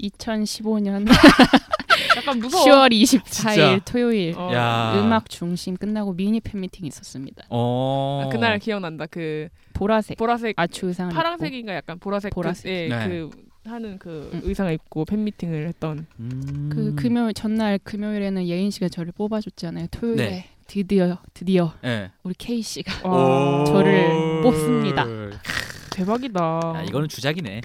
2015년 0.00 1.06
예. 1.08 1.12
약간 2.16 2.38
무서워. 2.38 2.64
10월 2.64 2.92
24일 2.92 3.24
진짜. 3.26 3.80
토요일 3.84 4.34
어. 4.36 4.52
야. 4.52 4.94
음악 4.98 5.28
중심 5.28 5.76
끝나고 5.76 6.14
미니 6.14 6.40
팬미팅이 6.40 6.88
있었습니다. 6.88 7.44
어. 7.50 8.24
아, 8.24 8.28
그날 8.30 8.58
기억난다. 8.58 9.06
그 9.06 9.48
보라색 9.74 10.16
보라색, 10.16 10.54
아추 10.56 10.90
입고 10.90 11.08
파란색인가 11.08 11.74
약간 11.74 11.98
보라색, 11.98 12.32
보라색. 12.32 12.64
그, 12.64 12.70
예, 12.70 12.88
네. 12.88 13.08
그 13.08 13.30
하는 13.66 13.98
그 13.98 14.30
음. 14.32 14.40
의상을 14.44 14.72
입고 14.72 15.04
팬미팅을 15.04 15.66
했던. 15.68 16.06
음. 16.20 16.70
그 16.72 16.94
금요일 16.94 17.32
전날 17.34 17.78
금요일에는 17.78 18.46
예인 18.46 18.70
씨가 18.70 18.88
저를 18.88 19.12
뽑아줬잖아요. 19.12 19.86
토요일에 19.90 20.30
네. 20.30 20.48
드디어 20.66 21.18
드디어 21.32 21.74
예. 21.84 22.10
우리 22.22 22.34
K 22.34 22.62
씨가 22.62 23.08
와, 23.08 23.64
저를 23.64 24.42
뽑습니다. 24.42 25.06
대박이다. 25.90 26.72
야, 26.76 26.82
이거는 26.82 27.08
주작이네. 27.08 27.60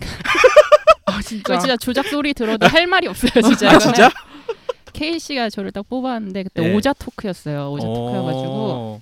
아 1.05 1.21
진짜. 1.21 1.43
그 1.43 1.59
진짜 1.59 1.77
조작 1.77 2.05
소리 2.07 2.33
들어도 2.33 2.67
할 2.67 2.87
말이 2.87 3.07
없어요, 3.07 3.41
진짜. 3.41 3.71
아 3.71 3.77
진짜? 3.77 4.09
K 4.93 5.19
씨가 5.19 5.49
저를 5.49 5.71
딱 5.71 5.87
뽑았는데 5.87 6.43
그때 6.43 6.61
네. 6.61 6.75
오자 6.75 6.93
토크였어요. 6.93 7.71
오자 7.71 7.85
토크여가지고 7.85 8.53
어. 8.71 9.01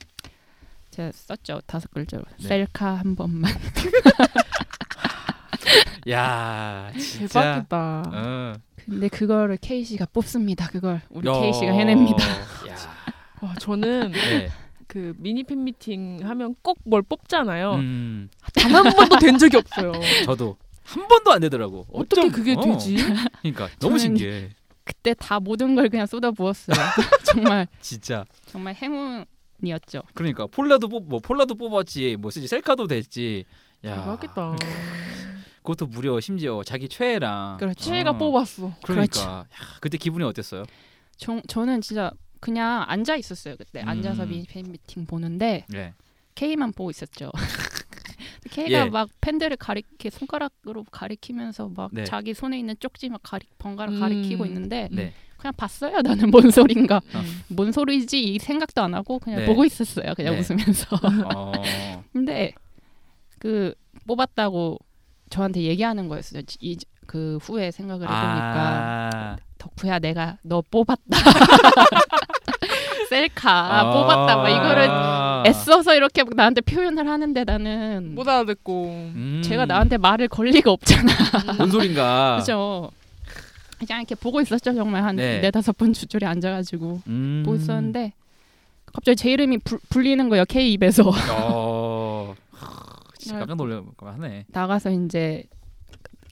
제가 0.92 1.12
썼죠 1.14 1.62
다섯 1.68 1.92
글자로 1.92 2.24
네. 2.40 2.48
셀카 2.48 2.96
한 2.96 3.16
번만. 3.16 3.52
야, 6.12 6.92
진짜. 6.98 7.42
대박이다. 7.64 8.04
어. 8.14 8.54
근데 8.86 9.08
그거를 9.10 9.58
K 9.60 9.84
씨가 9.84 10.06
뽑습니다. 10.14 10.68
그걸 10.70 11.02
우리 11.10 11.28
야. 11.28 11.34
K 11.34 11.54
씨가 11.54 11.72
해냅니다. 11.74 12.24
야. 12.70 12.76
와 13.42 13.54
저는 13.56 14.12
네. 14.12 14.50
그 14.88 15.14
미니 15.18 15.44
팬미팅 15.44 16.22
하면 16.24 16.56
꼭 16.62 16.78
뭘 16.86 17.02
뽑잖아요. 17.02 17.74
음. 17.76 18.30
단한 18.56 18.84
번도 18.96 19.20
된 19.20 19.38
적이 19.38 19.58
없어요. 19.58 19.92
저도 20.26 20.58
한 20.84 21.06
번도 21.08 21.32
안 21.34 21.42
되더라고. 21.42 21.86
어떻게 21.92 22.22
어쩜- 22.22 22.32
그게 22.32 22.54
어. 22.58 22.62
되지? 22.62 22.96
그러니까 23.42 23.68
너무 23.80 24.00
신기해. 24.00 24.50
그때 24.86 25.14
다 25.14 25.42
모든 25.42 25.76
걸 25.76 25.90
그냥 25.90 26.06
쏟아 26.08 26.32
부었어요. 26.32 26.78
정말 27.26 27.68
진짜. 27.82 28.24
정말 28.46 28.74
행운이었죠. 28.76 30.04
그러니까 30.14 30.48
폴라도 30.48 30.88
뽑, 30.88 31.10
뭐 31.10 31.20
폴라도 31.20 31.56
뽑았지, 31.56 32.16
뭐 32.18 32.32
쓰지 32.32 32.48
셀카도 32.48 32.88
됐지. 32.88 33.44
야, 33.84 33.96
대박이다. 34.00 34.56
그것도 35.68 35.88
무려 35.88 36.18
심지어 36.22 36.64
자기 36.64 36.88
최애랑. 36.88 37.58
그렇죠. 37.58 37.90
최애가 37.90 38.12
어. 38.12 38.18
뽑았어. 38.18 38.74
그러니까. 38.84 39.20
야, 39.22 39.46
그때 39.82 39.98
기분이 39.98 40.24
어땠어요? 40.24 40.64
저, 41.18 41.42
저는 41.46 41.82
진짜 41.82 42.10
그냥 42.40 42.86
앉아 42.88 43.18
있었어요 43.18 43.58
그때 43.58 43.82
음. 43.82 43.90
앉아서 43.90 44.26
미 44.28 44.46
팬 44.48 44.72
미팅 44.72 45.06
보는데 45.06 45.66
네. 45.68 45.94
K만 46.36 46.72
보고 46.72 46.90
있었죠. 46.90 47.32
K가 48.52 48.86
예. 48.86 48.90
막 48.90 49.10
팬들을 49.20 49.58
가리키 49.58 50.10
손가락으로 50.10 50.86
가리키면서 50.90 51.70
막 51.76 51.90
네. 51.92 52.06
자기 52.06 52.34
손에 52.34 52.58
있는 52.58 52.76
쪽지 52.80 53.10
막 53.10 53.20
가리 53.22 53.46
번갈아 53.58 53.92
음. 53.92 54.00
가리키고 54.00 54.46
있는데 54.46 54.88
네. 54.90 55.14
그냥 55.36 55.54
봤어요. 55.58 56.02
나는 56.02 56.32
뭔 56.32 56.50
소린가, 56.50 56.96
어. 56.98 57.22
뭔 57.50 57.74
소리지 57.74 58.24
이 58.24 58.40
생각도 58.40 58.82
안 58.84 58.94
하고 58.94 59.20
그냥 59.20 59.42
네. 59.42 59.46
보고 59.46 59.66
있었어요. 59.66 60.14
그냥 60.16 60.36
네. 60.36 60.40
웃으면서. 60.40 60.88
어. 61.36 61.52
근데 62.14 62.54
그 63.40 63.74
뽑았다고 64.08 64.80
저한테 65.30 65.62
얘기하는 65.62 66.08
거였어요. 66.08 66.42
이 66.62 66.78
그 67.08 67.40
후에 67.42 67.72
생각을 67.72 68.06
해보니까 68.06 69.10
아. 69.14 69.36
덕후야 69.58 70.00
내가 70.00 70.38
너 70.44 70.62
뽑았다. 70.70 71.02
셀카 73.10 73.50
아. 73.50 73.94
뽑았다. 73.94 74.36
막 74.36 74.50
이거를 74.50 74.90
애써서 75.48 75.96
이렇게 75.96 76.24
나한테 76.36 76.62
표현을 76.62 77.08
하는데 77.08 77.44
나는 77.46 78.14
못 78.14 78.28
알아듣고. 78.28 78.86
음. 79.16 79.42
제가 79.44 79.66
나한테 79.66 79.98
말을 79.98 80.28
걸 80.28 80.48
리가 80.48 80.70
없잖아. 80.70 81.12
뭔 81.58 81.72
소린가? 81.72 82.38
그죠? 82.40 82.92
그냥 83.80 84.02
이렇게 84.02 84.14
보고 84.16 84.42
있었죠. 84.42 84.76
정말 84.76 85.04
한 85.04 85.16
네. 85.16 85.40
네다섯 85.40 85.78
번 85.78 85.94
주줄에 85.94 86.28
앉아가지고 86.28 87.02
음. 87.08 87.44
보고 87.46 87.56
있었는데 87.56 88.12
갑자기 88.92 89.16
제 89.16 89.32
이름이 89.32 89.60
불, 89.60 89.80
불리는 89.90 90.28
거예요. 90.30 90.44
K 90.46 90.74
입에서 90.74 91.04
어. 91.32 91.77
깜짝 93.34 93.56
놀랄만하네. 93.56 94.46
나가서 94.50 94.92
이제 94.92 95.44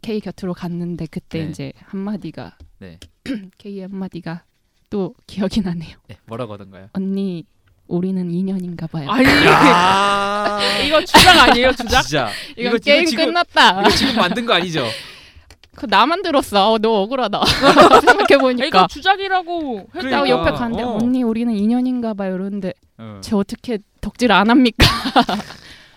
K 0.01 0.19
곁으로 0.19 0.53
갔는데 0.53 1.07
그때 1.09 1.43
네. 1.43 1.49
이제 1.49 1.73
한마디가 1.85 2.57
네. 2.79 2.99
K 3.57 3.81
한마디가 3.81 4.43
또 4.89 5.13
기억이 5.27 5.61
나네요. 5.61 5.97
네. 6.07 6.17
뭐라고 6.25 6.53
하던가요? 6.53 6.89
언니 6.93 7.45
우리는 7.87 8.31
인연인가 8.31 8.87
봐요. 8.87 9.09
아니 9.09 9.25
야. 9.45 10.59
이거 10.85 11.03
주작 11.05 11.49
아니에요 11.49 11.71
주작? 11.71 12.01
진짜. 12.03 12.29
이거, 12.57 12.69
이거 12.69 12.77
게임 12.77 13.05
지금- 13.05 13.25
끝났다. 13.25 13.81
이거 13.81 13.89
지금 13.91 14.15
만든 14.15 14.45
거 14.45 14.53
아니죠? 14.53 14.85
그 15.75 15.85
나만 15.87 16.21
들었어. 16.21 16.71
어, 16.71 16.77
너 16.77 17.01
억울하다. 17.01 17.43
생각해 17.45 18.25
이거 18.31 18.37
보니까. 18.39 18.87
주작이라고 18.87 19.89
딱 19.93 19.99
그러니까. 19.99 20.29
옆에 20.29 20.51
갔는데 20.51 20.83
어. 20.83 20.97
언니 21.01 21.21
우리는 21.21 21.53
인연인가 21.53 22.13
봐요. 22.13 22.35
이러는데 22.35 22.73
어. 22.97 23.19
쟤 23.21 23.35
어떻게 23.35 23.79
덕질 23.99 24.31
안 24.31 24.49
합니까? 24.49 24.85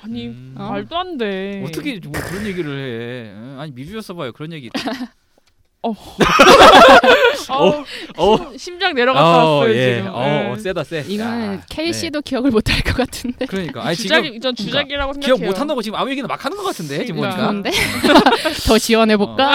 아니 0.03 0.29
음. 0.29 0.55
어? 0.57 0.71
말도 0.71 0.97
안 0.97 1.17
돼. 1.19 1.63
어떻게 1.67 1.99
뭐 2.05 2.13
그런 2.13 2.47
얘기를 2.47 2.79
해? 2.79 3.33
어? 3.35 3.61
아니 3.61 3.73
미주였어 3.73 4.15
봐요 4.15 4.33
그런 4.33 4.53
얘기. 4.53 4.71
어, 5.81 5.91
어, 7.51 7.85
어. 8.17 8.37
심, 8.51 8.59
심장 8.59 8.95
내려갔다 8.95 9.25
왔어요 9.45 9.73
예. 9.75 9.97
지금. 9.99 10.11
어, 10.13 10.25
예. 10.25 10.49
어, 10.49 10.57
세다 10.57 10.83
세. 10.83 11.05
이거는 11.07 11.55
야, 11.55 11.63
K 11.71 11.87
네. 11.87 11.93
씨도 11.93 12.21
기억을 12.23 12.51
못 12.51 12.69
할 12.69 12.83
것 12.83 12.97
같은데. 12.97 13.47
그러니까 13.47 13.87
아니 13.87 13.97
주작이 13.97 14.27
지금 14.27 14.41
전 14.41 14.57
주작이라고 14.57 15.13
생각해요. 15.15 15.37
기억 15.37 15.47
못 15.47 15.61
한다고 15.61 15.81
지금 15.81 15.97
아무 15.99 16.11
얘기나 16.11 16.27
막 16.27 16.45
하는 16.45 16.57
것 16.57 16.65
같은데 16.65 17.05
지금 17.05 17.21
그러니까. 17.21 17.47
보니까. 17.53 17.71
좋은데 17.71 17.71
더 18.67 18.77
지원해 18.79 19.17
볼까? 19.17 19.53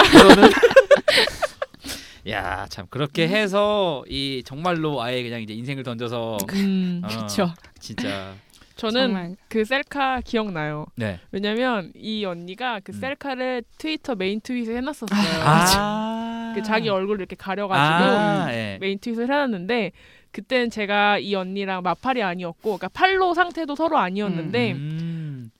야, 2.30 2.66
참 2.70 2.86
그렇게 2.88 3.28
해서 3.28 4.02
이 4.08 4.42
정말로 4.46 5.02
아예 5.02 5.22
그냥 5.22 5.42
이제 5.42 5.52
인생을 5.52 5.82
던져서 5.84 6.38
음, 6.54 7.02
어, 7.04 7.08
그렇죠. 7.08 7.52
진짜 7.80 8.32
저는 8.76 9.00
정말 9.00 9.36
그 9.48 9.64
셀카 9.64 10.20
기억나요. 10.22 10.86
네. 10.96 11.20
왜냐면 11.30 11.92
이 11.94 12.24
언니가 12.24 12.80
그 12.82 12.92
음. 12.92 13.00
셀카를 13.00 13.62
트위터 13.78 14.14
메인 14.14 14.40
트윗에 14.40 14.76
해놨었어요. 14.76 15.42
아. 15.44 16.52
그 16.54 16.62
자기 16.62 16.88
얼굴 16.88 17.18
이렇게 17.18 17.36
가려가지고 17.36 18.10
아, 18.18 18.52
예. 18.52 18.78
메인 18.80 18.98
트윗을 18.98 19.24
해놨는데 19.24 19.92
그땐 20.30 20.68
제가 20.68 21.18
이 21.18 21.34
언니랑 21.36 21.82
마팔이 21.84 22.20
아니었고, 22.20 22.76
그러니까 22.76 22.88
팔로 22.88 23.34
상태도 23.34 23.76
서로 23.76 23.98
아니었는데 23.98 24.72
음. 24.72 25.13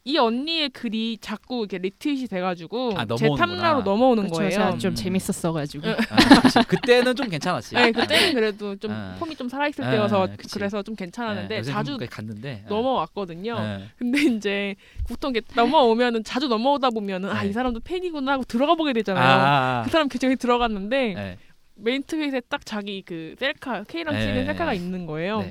이 0.05 0.19
언니의 0.19 0.71
글이 0.71 1.19
자꾸 1.21 1.61
이렇게 1.61 1.79
리트윗이 1.79 2.29
돼가지고 2.29 2.93
아, 2.97 3.07
제. 3.17 3.29
탐라로 3.37 3.83
넘어오는 3.83 4.25
그쵸, 4.25 4.35
거예요. 4.35 4.51
제가 4.51 4.79
좀 4.79 4.93
음. 4.93 4.95
재밌었어가지고. 4.95 5.89
아, 5.89 6.41
그치. 6.43 6.59
그때는 6.69 7.17
좀 7.17 7.29
괜찮았지. 7.29 7.75
네, 7.75 7.93
그때는 7.93 8.35
그래도 8.35 8.77
좀 8.77 8.91
아. 8.93 9.17
폼이 9.19 9.37
좀 9.37 9.49
살아있을 9.49 9.85
아, 9.85 9.91
때여서 9.91 10.29
그치. 10.37 10.55
그래서 10.55 10.83
좀 10.83 10.95
괜찮았는데 10.95 11.63
자주 11.63 11.99
갔는데 12.11 12.65
아. 12.67 12.69
넘어왔거든요. 12.69 13.59
네. 13.59 13.89
근데 13.97 14.21
이제 14.23 14.75
보통 15.09 15.31
이게 15.31 15.41
넘어오면은 15.55 16.25
자주 16.25 16.49
넘어오다 16.49 16.91
보면은 16.91 17.31
아 17.31 17.43
네. 17.43 17.49
이 17.49 17.53
사람도 17.53 17.81
팬이구나 17.81 18.33
하고 18.33 18.45
들어가 18.45 18.75
보게 18.75 18.93
되잖아요. 18.93 19.25
아, 19.25 19.83
그 19.85 19.91
사람 19.91 20.09
계정에 20.09 20.35
들어갔는데 20.37 21.15
네. 21.15 21.39
메인 21.77 22.03
트윗에 22.03 22.43
딱 22.49 22.65
자기 22.65 23.03
그 23.03 23.35
셀카 23.39 23.85
K랑 23.85 24.15
네. 24.15 24.21
찍은 24.21 24.47
셀카가 24.47 24.75
있는 24.75 25.07
거예요. 25.07 25.45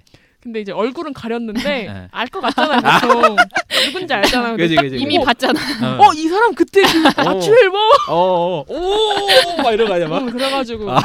네. 0.43 0.49
근데 0.49 0.59
이제 0.61 0.71
얼굴은 0.73 1.13
가렸는데 1.13 1.61
네. 1.87 2.07
알것 2.11 2.41
같잖아요. 2.41 2.81
보통 3.01 3.35
누군지 3.85 4.13
알잖아요. 4.13 4.57
그지 4.57 4.75
딱 4.75 4.81
그지. 4.81 4.97
이미 4.97 5.17
봤잖아. 5.23 5.59
어 5.99 6.11
이 6.15 6.27
사람 6.27 6.53
그때 6.53 6.81
그 6.81 7.07
아침 7.29 7.53
앨범 7.53 7.79
어, 8.09 8.63
오막 8.67 9.73
이러고 9.73 9.93
하냐 9.93 10.07
막. 10.07 10.21
어, 10.21 10.25
그래가지고 10.25 10.91
아. 10.91 10.99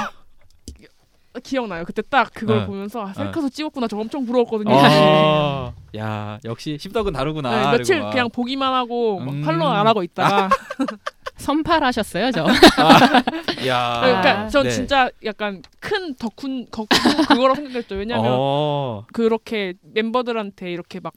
기억나요. 1.45 1.85
그때 1.85 2.03
딱 2.11 2.31
그걸 2.35 2.59
어. 2.59 2.67
보면서 2.67 3.07
아, 3.07 3.13
셀카도 3.13 3.49
찍었구나. 3.51 3.87
저 3.87 3.97
엄청 3.97 4.27
부러웠거든요. 4.27 4.75
어, 4.75 5.73
야 5.97 6.39
역시 6.45 6.77
십덕은 6.81 7.13
다르구나. 7.13 7.71
네, 7.71 7.79
며칠 7.79 8.01
막. 8.01 8.11
그냥 8.11 8.29
보기만 8.31 8.75
하고 8.75 9.21
막 9.21 9.35
음. 9.35 9.43
팔로우 9.43 9.69
안 9.69 9.87
하고 9.87 10.03
있다가 10.03 10.49
선팔하셨어요, 11.39 12.31
저. 12.33 12.47
야. 13.67 14.01
그러니까 14.01 14.49
전 14.49 14.65
네. 14.65 14.71
진짜 14.71 15.11
약간 15.25 15.63
큰 15.81 16.15
덕후 16.17 16.67
덕후 16.71 16.89
그거라고 17.29 17.55
생각했죠. 17.57 17.95
왜냐면 17.97 18.25
어. 18.29 19.05
그렇게 19.13 19.75
멤버들한테 19.95 20.71
이렇게 20.73 21.01
막 21.01 21.13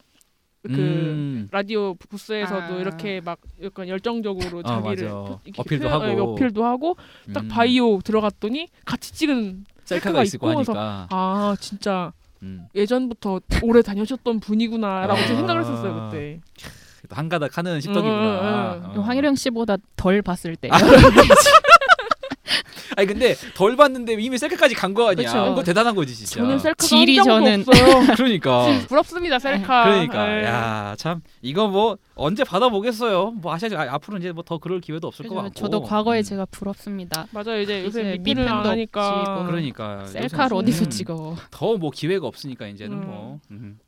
그 0.64 0.74
음. 0.76 1.48
라디오 1.52 1.96
부스에서도 1.96 2.76
아. 2.76 2.78
이렇게 2.78 3.20
막 3.20 3.40
약간 3.64 3.88
열정적으로 3.88 4.60
어, 4.60 4.62
자기를 4.62 5.08
이렇게 5.08 5.52
어필도 5.58 5.88
표현- 5.90 6.02
네, 6.04 6.10
하고. 6.14 6.34
어필도 6.34 6.64
하고 6.66 6.98
딱 7.34 7.46
음. 7.46 7.48
바이오 7.48 8.02
들어갔더니 8.02 8.68
같이 8.86 9.12
찍은 9.12 9.66
셀카가 9.86 10.22
있고 10.26 10.50
하니까. 10.50 11.08
아 11.10 11.56
진짜 11.60 12.14
음. 12.44 12.68
예전부터 12.76 13.40
오래 13.64 13.82
다녀셨던 13.82 14.40
분이구나라고 14.40 15.14
아. 15.20 15.26
좀 15.26 15.38
생각을 15.38 15.62
했었어요 15.62 16.10
그때. 16.12 16.40
또 17.12 17.16
한가닥 17.16 17.58
하는 17.58 17.82
십덕이구나. 17.82 18.14
음, 18.16 18.84
음, 18.86 18.90
어. 18.90 18.94
그 18.96 19.02
황희령 19.02 19.36
씨보다 19.36 19.76
덜 19.98 20.22
봤을 20.22 20.56
때. 20.56 20.70
아니 22.98 23.08
근데 23.08 23.36
덜 23.56 23.78
봤는데 23.78 24.14
이미 24.20 24.38
셀카까지 24.38 24.76
간 24.76 24.94
거 24.94 25.10
아니야. 25.10 25.26
그쵸. 25.26 25.46
그거 25.50 25.64
대단한 25.64 25.96
거지 25.96 26.14
진짜. 26.14 26.36
저는 26.42 26.60
셀카가 26.60 26.86
질이 26.88 27.18
한 27.20 27.26
저는- 27.28 27.66
없어요. 27.68 28.04
그러니까. 28.18 28.68
부럽습니다 28.90 29.40
셀카. 29.40 29.84
그러니까 29.86 30.26
네. 30.28 30.44
야참 30.44 31.22
이거 31.42 31.68
뭐 31.70 31.98
언제 32.16 32.44
받아보겠어요. 32.44 33.32
뭐 33.32 33.54
아시아 33.54 33.70
아, 33.80 33.94
앞으로 33.94 34.18
이제 34.18 34.32
뭐 34.34 34.44
더 34.44 34.58
그럴 34.58 34.82
기회도 34.82 35.08
없을 35.08 35.24
것 35.24 35.30
그래서 35.36 35.44
같고. 35.44 35.60
저도 35.60 35.84
과거에 35.84 36.20
음. 36.20 36.24
제가 36.24 36.46
부럽습니다. 36.52 37.28
맞아요 37.32 37.62
이제 37.62 37.86
요새 37.86 38.04
미필을 38.18 38.48
안 38.50 38.66
하니까. 38.66 39.46
그러니까 39.48 40.06
셀카를 40.08 40.52
요새는 40.52 40.58
어디서 40.58 40.86
음, 40.86 40.90
찍어? 40.90 41.36
더 41.52 41.78
뭐 41.78 41.90
기회가 41.92 42.28
없으니까 42.28 42.68
이제는 42.68 42.98
음. 42.98 43.06
뭐 43.08 43.40
음. 43.52 43.80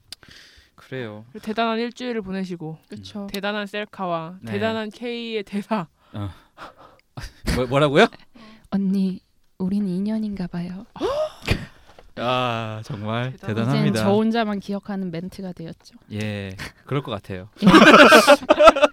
그래요. 0.94 1.26
대단한 1.41 1.80
일주일을 1.80 2.22
보내시고 2.22 2.78
그렇죠. 2.88 3.26
대단한 3.32 3.66
셀카와 3.66 4.38
네. 4.41 4.52
대단한 4.52 4.91
K의 4.91 5.41
대사. 5.41 5.88
뭐, 7.56 7.66
뭐라고요? 7.66 8.06
언니, 8.70 9.20
우린 9.58 9.88
인연인가 9.88 10.46
봐요. 10.46 10.86
아 12.18 12.84
정말 12.86 13.34
대단합니다. 13.38 14.04
저 14.04 14.12
혼자만 14.12 14.60
기억하는 14.60 15.10
멘트가 15.10 15.54
되었죠. 15.54 15.96
예, 16.12 16.56
그럴 16.86 17.02
것 17.02 17.10
같아요. 17.10 17.50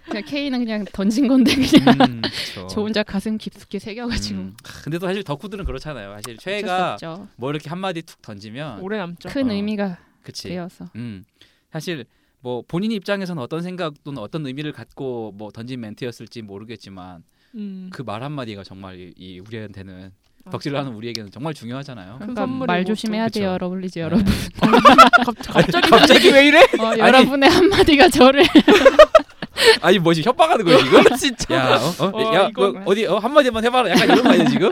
그냥 0.05 0.23
K는 0.25 0.59
그냥 0.65 0.85
던진 0.91 1.27
건데 1.27 1.53
그냥 1.53 1.95
음. 2.09 2.21
저 2.67 2.81
혼자 2.81 3.03
가슴 3.03 3.37
깊숙이 3.37 3.77
새겨가지고 3.77 4.39
음. 4.39 4.55
하, 4.65 4.81
근데 4.81 4.97
또 4.97 5.05
사실 5.05 5.23
덕후들은 5.23 5.65
그렇잖아요. 5.65 6.15
사실 6.15 6.37
최애가. 6.37 6.97
뭐 7.35 7.51
이렇게 7.51 7.69
한 7.69 7.77
마디 7.77 8.01
툭 8.01 8.23
던지면 8.23 8.79
오래 8.79 8.97
남죠. 8.97 9.29
큰 9.29 9.51
어. 9.51 9.53
의미가 9.53 9.99
그치. 10.23 10.49
되어서 10.49 10.89
음 10.95 11.23
사실 11.71 12.05
뭐 12.39 12.63
본인 12.67 12.91
입장에서는 12.91 13.41
어떤 13.41 13.61
생각 13.61 13.93
또는 14.03 14.21
어떤 14.21 14.45
의미를 14.45 14.71
갖고 14.71 15.31
뭐 15.37 15.51
던진 15.51 15.79
멘트였을지 15.81 16.41
모르겠지만 16.41 17.23
음. 17.55 17.89
그말 17.91 18.23
한마디가 18.23 18.63
정말 18.63 18.99
이, 18.99 19.13
이 19.17 19.39
우리한테는 19.39 20.11
아, 20.45 20.49
덕질을 20.49 20.77
하는 20.77 20.93
우리에게는 20.93 21.29
정말 21.29 21.53
중요하잖아요. 21.53 22.17
큰 22.19 22.33
그러니까 22.33 22.65
말 22.65 22.83
조심해야 22.83 23.27
또. 23.29 23.39
돼요, 23.39 23.51
그쵸. 23.53 23.57
러블리즈 23.65 23.99
네. 23.99 24.01
여러분. 24.05 24.25
갑자기 25.45 25.89
갑자기 25.89 26.29
왜 26.31 26.47
이래? 26.47 26.59
어, 26.61 26.97
여러분의 26.97 27.49
한마디가 27.49 28.09
저를 28.09 28.43
아니 29.81 29.99
뭐지 29.99 30.23
협박하는 30.23 30.65
거야 30.65 30.77
지금? 30.83 31.17
진짜. 31.17 31.55
야, 31.55 31.75
어, 31.77 32.05
어, 32.05 32.11
어, 32.17 32.33
야, 32.35 32.47
이거- 32.47 32.71
뭐, 32.71 32.81
어디 32.85 33.05
어, 33.05 33.17
한마디만 33.17 33.63
해봐라. 33.65 33.91
약간 33.91 34.05
이런 34.05 34.23
거 34.23 34.29
아니야 34.31 34.45
지금? 34.49 34.69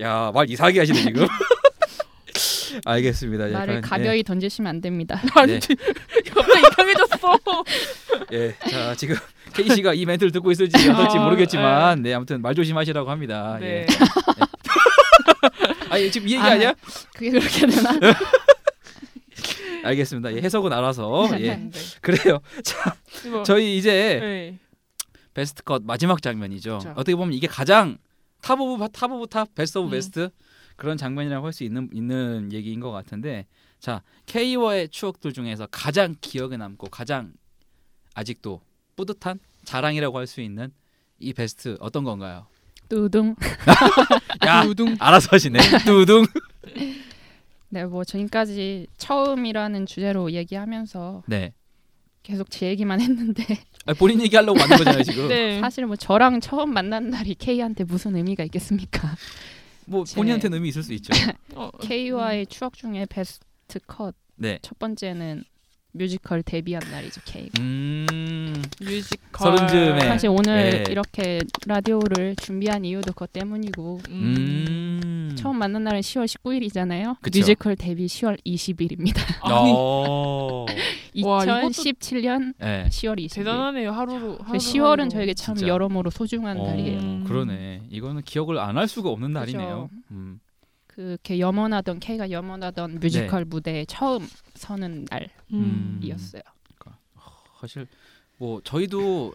야, 0.00 0.32
말 0.34 0.50
이상하게 0.50 0.80
하시네 0.80 1.00
지금. 1.02 1.26
알겠습니다. 2.84 3.48
말을 3.48 3.76
약간, 3.76 3.80
가벼이 3.80 4.22
던지시면 4.22 4.68
안 4.68 4.80
됩니다. 4.80 5.20
아니 5.34 5.58
네. 5.58 5.76
갑자기 6.30 6.60
이상해졌어. 6.66 7.38
예, 8.32 8.54
예. 8.66 8.70
자 8.70 8.94
지금 8.94 9.16
케이 9.54 9.68
씨가 9.68 9.94
이 9.94 10.04
멘트를 10.06 10.32
듣고 10.32 10.50
있을지 10.50 10.76
어떨지 10.90 11.18
아, 11.18 11.24
모르겠지만, 11.24 12.02
네 12.02 12.14
아무튼 12.14 12.42
말 12.42 12.54
조심하시라고 12.54 13.10
합니다. 13.10 13.58
네. 13.60 13.86
예. 13.86 13.86
아니 15.90 16.10
지금 16.10 16.28
이 16.28 16.32
얘기 16.32 16.42
아, 16.42 16.52
아니야? 16.52 16.74
그게 17.14 17.30
그렇게 17.30 17.66
되나? 17.66 17.90
알겠습니다. 19.84 20.34
예, 20.34 20.40
해석은 20.40 20.72
알아서. 20.72 21.28
예, 21.40 21.54
네. 21.56 21.70
그래요. 22.00 22.40
자, 22.62 22.96
이거- 23.24 23.42
저희 23.42 23.78
이제 23.78 24.18
네. 24.20 24.58
베스트 25.34 25.62
컷 25.62 25.82
마지막 25.84 26.20
장면이죠. 26.20 26.78
자. 26.82 26.90
어떻게 26.92 27.14
보면 27.14 27.32
이게 27.32 27.46
가장 27.46 27.98
top 28.42 28.60
of 28.60 28.88
top 28.92 29.10
of 29.12 29.28
top 29.28 29.54
best 29.54 29.78
of 29.78 29.88
음. 29.88 29.90
베스트 29.90 30.30
그런 30.78 30.96
장면이라고 30.96 31.44
할 31.44 31.52
수 31.52 31.64
있는 31.64 31.90
있는 31.92 32.50
얘기인 32.52 32.78
것 32.80 32.90
같은데 32.92 33.46
자 33.80 34.02
K와의 34.26 34.88
추억들 34.88 35.32
중에서 35.32 35.66
가장 35.70 36.14
기억에 36.20 36.56
남고 36.56 36.88
가장 36.88 37.32
아직도 38.14 38.60
뿌듯한 38.96 39.38
자랑이라고 39.64 40.16
할 40.16 40.26
수 40.26 40.40
있는 40.40 40.72
이 41.18 41.32
베스트 41.32 41.76
어떤 41.80 42.04
건가요? 42.04 42.46
뚜둥. 42.88 43.34
야 44.46 44.62
우둥. 44.62 44.96
알아서 45.00 45.28
하시네 45.32 45.58
뚜둥 45.84 46.24
네, 47.70 47.84
뭐 47.84 48.02
지금까지 48.04 48.86
처음이라는 48.96 49.84
주제로 49.84 50.30
얘기하면서 50.32 51.24
네 51.26 51.52
계속 52.22 52.50
제 52.50 52.68
얘기만 52.68 53.00
했는데 53.00 53.44
아, 53.86 53.94
본인 53.94 54.20
얘기하려고 54.22 54.58
만든 54.58 54.76
거잖아요 54.78 55.02
지금 55.02 55.26
네. 55.28 55.60
사실 55.60 55.86
뭐 55.86 55.96
저랑 55.96 56.40
처음 56.40 56.72
만난 56.72 57.10
날이 57.10 57.34
K한테 57.34 57.84
무슨 57.84 58.14
의미가 58.16 58.44
있겠습니까? 58.44 59.14
뭐 59.88 60.04
제- 60.04 60.16
본인한테는 60.16 60.56
의미 60.56 60.68
있을 60.68 60.82
수 60.82 60.92
있죠. 60.94 61.12
어, 61.54 61.70
K와의 61.80 62.46
추억 62.46 62.74
중에 62.74 63.06
베스트 63.06 63.78
컷첫네 63.86 64.58
번째는 64.78 65.44
뮤지컬 65.92 66.42
데뷔한 66.42 66.82
날이죠 66.90 67.20
K가. 67.24 67.62
음, 67.62 68.62
뮤지컬. 68.80 69.56
서른 69.56 69.68
즈음에. 69.68 70.00
사실 70.00 70.28
오늘 70.28 70.84
네. 70.84 70.84
이렇게 70.90 71.40
라디오를 71.66 72.36
준비한 72.36 72.84
이유도 72.84 73.12
그것 73.12 73.32
때문이고 73.32 74.00
음. 74.10 74.12
음. 74.12 75.34
처음 75.36 75.58
만난 75.58 75.84
날은 75.84 76.00
10월 76.00 76.26
19일이잖아요. 76.26 77.16
그쵸. 77.20 77.38
뮤지컬 77.38 77.74
데뷔 77.76 78.06
10월 78.06 78.38
20일입니다. 78.44 79.18
아니 79.42 79.72
어. 79.74 80.66
와, 81.24 81.42
이것도 81.44 81.68
2017년 81.68 82.54
네. 82.58 82.86
10월 82.90 83.18
20일. 83.18 83.34
대단하네요 83.34 83.90
하루로. 83.90 84.38
그 84.38 84.44
하루 84.44 84.58
10월은 84.58 84.82
하루로. 84.90 85.08
저에게 85.08 85.34
참 85.34 85.54
진짜. 85.54 85.68
여러모로 85.68 86.10
소중한 86.10 86.58
어, 86.58 86.66
달이에요. 86.66 86.98
음. 87.00 87.24
그러네. 87.26 87.82
이거는 87.90 88.22
기억을 88.22 88.58
안 88.58 88.76
할 88.78 88.86
수가 88.86 89.08
없는 89.10 89.28
그죠. 89.32 89.38
날이네요. 89.40 89.90
음. 90.12 90.38
그렇게 90.98 91.38
염원하던 91.38 92.00
K가 92.00 92.30
염원하던 92.30 92.98
뮤지컬 92.98 93.44
네. 93.44 93.48
무대에 93.48 93.84
처음 93.84 94.26
서는 94.54 95.06
음. 95.52 95.98
날이었어요. 96.00 96.42
사실 97.60 97.86
뭐 98.38 98.60
저희도 98.62 99.34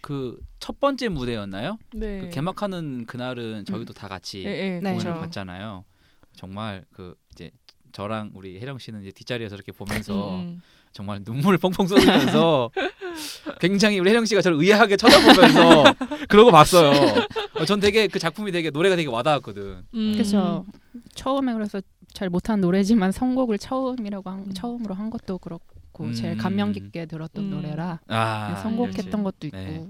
그 0.00 0.40
첫 0.62 0.78
번째 0.78 1.08
무대였나요? 1.08 1.76
네. 1.92 2.20
그 2.20 2.30
개막하는 2.30 3.04
그날은 3.06 3.64
저희도 3.64 3.94
다 3.94 4.06
같이 4.06 4.44
예, 4.44 4.48
예, 4.48 4.70
네. 4.80 4.92
공연을 4.92 5.00
그렇죠. 5.02 5.20
봤잖아요. 5.20 5.84
정말 6.36 6.84
그 6.92 7.16
이제 7.32 7.50
저랑 7.90 8.30
우리 8.34 8.60
혜령 8.60 8.78
씨는 8.78 9.02
이제 9.02 9.10
뒷자리에서 9.10 9.56
이렇게 9.56 9.72
보면서 10.06 10.36
음. 10.36 10.62
정말 10.92 11.20
눈물을 11.24 11.58
펑펑 11.58 11.86
쏟으면서 11.86 12.70
굉장히 13.60 13.98
우리 13.98 14.10
혜령 14.10 14.24
씨가 14.26 14.42
저를 14.42 14.58
의아하게 14.60 14.96
쳐다보면서 14.96 15.84
그러고 16.28 16.50
봤어요. 16.50 16.90
어, 17.58 17.64
전 17.64 17.80
되게 17.80 18.06
그 18.08 18.18
작품이 18.18 18.52
되게 18.52 18.70
노래가 18.70 18.96
되게 18.96 19.08
와닿았거든. 19.08 19.84
음. 19.94 20.12
그렇죠. 20.14 20.66
처음에 21.14 21.52
그래서 21.54 21.80
잘 22.12 22.28
못한 22.28 22.60
노래지만 22.60 23.10
선곡을 23.12 23.58
처음이라고 23.58 24.28
한, 24.30 24.38
음. 24.40 24.52
처음으로 24.54 24.94
한 24.94 25.08
것도 25.10 25.38
그렇고 25.38 26.12
제일 26.12 26.32
음. 26.34 26.38
감명 26.38 26.72
깊게 26.72 27.06
들었던 27.06 27.44
음. 27.44 27.50
노래라 27.50 28.00
아, 28.08 28.60
선곡했던 28.62 29.06
역시. 29.06 29.22
것도 29.22 29.46
있고 29.46 29.56
네. 29.56 29.86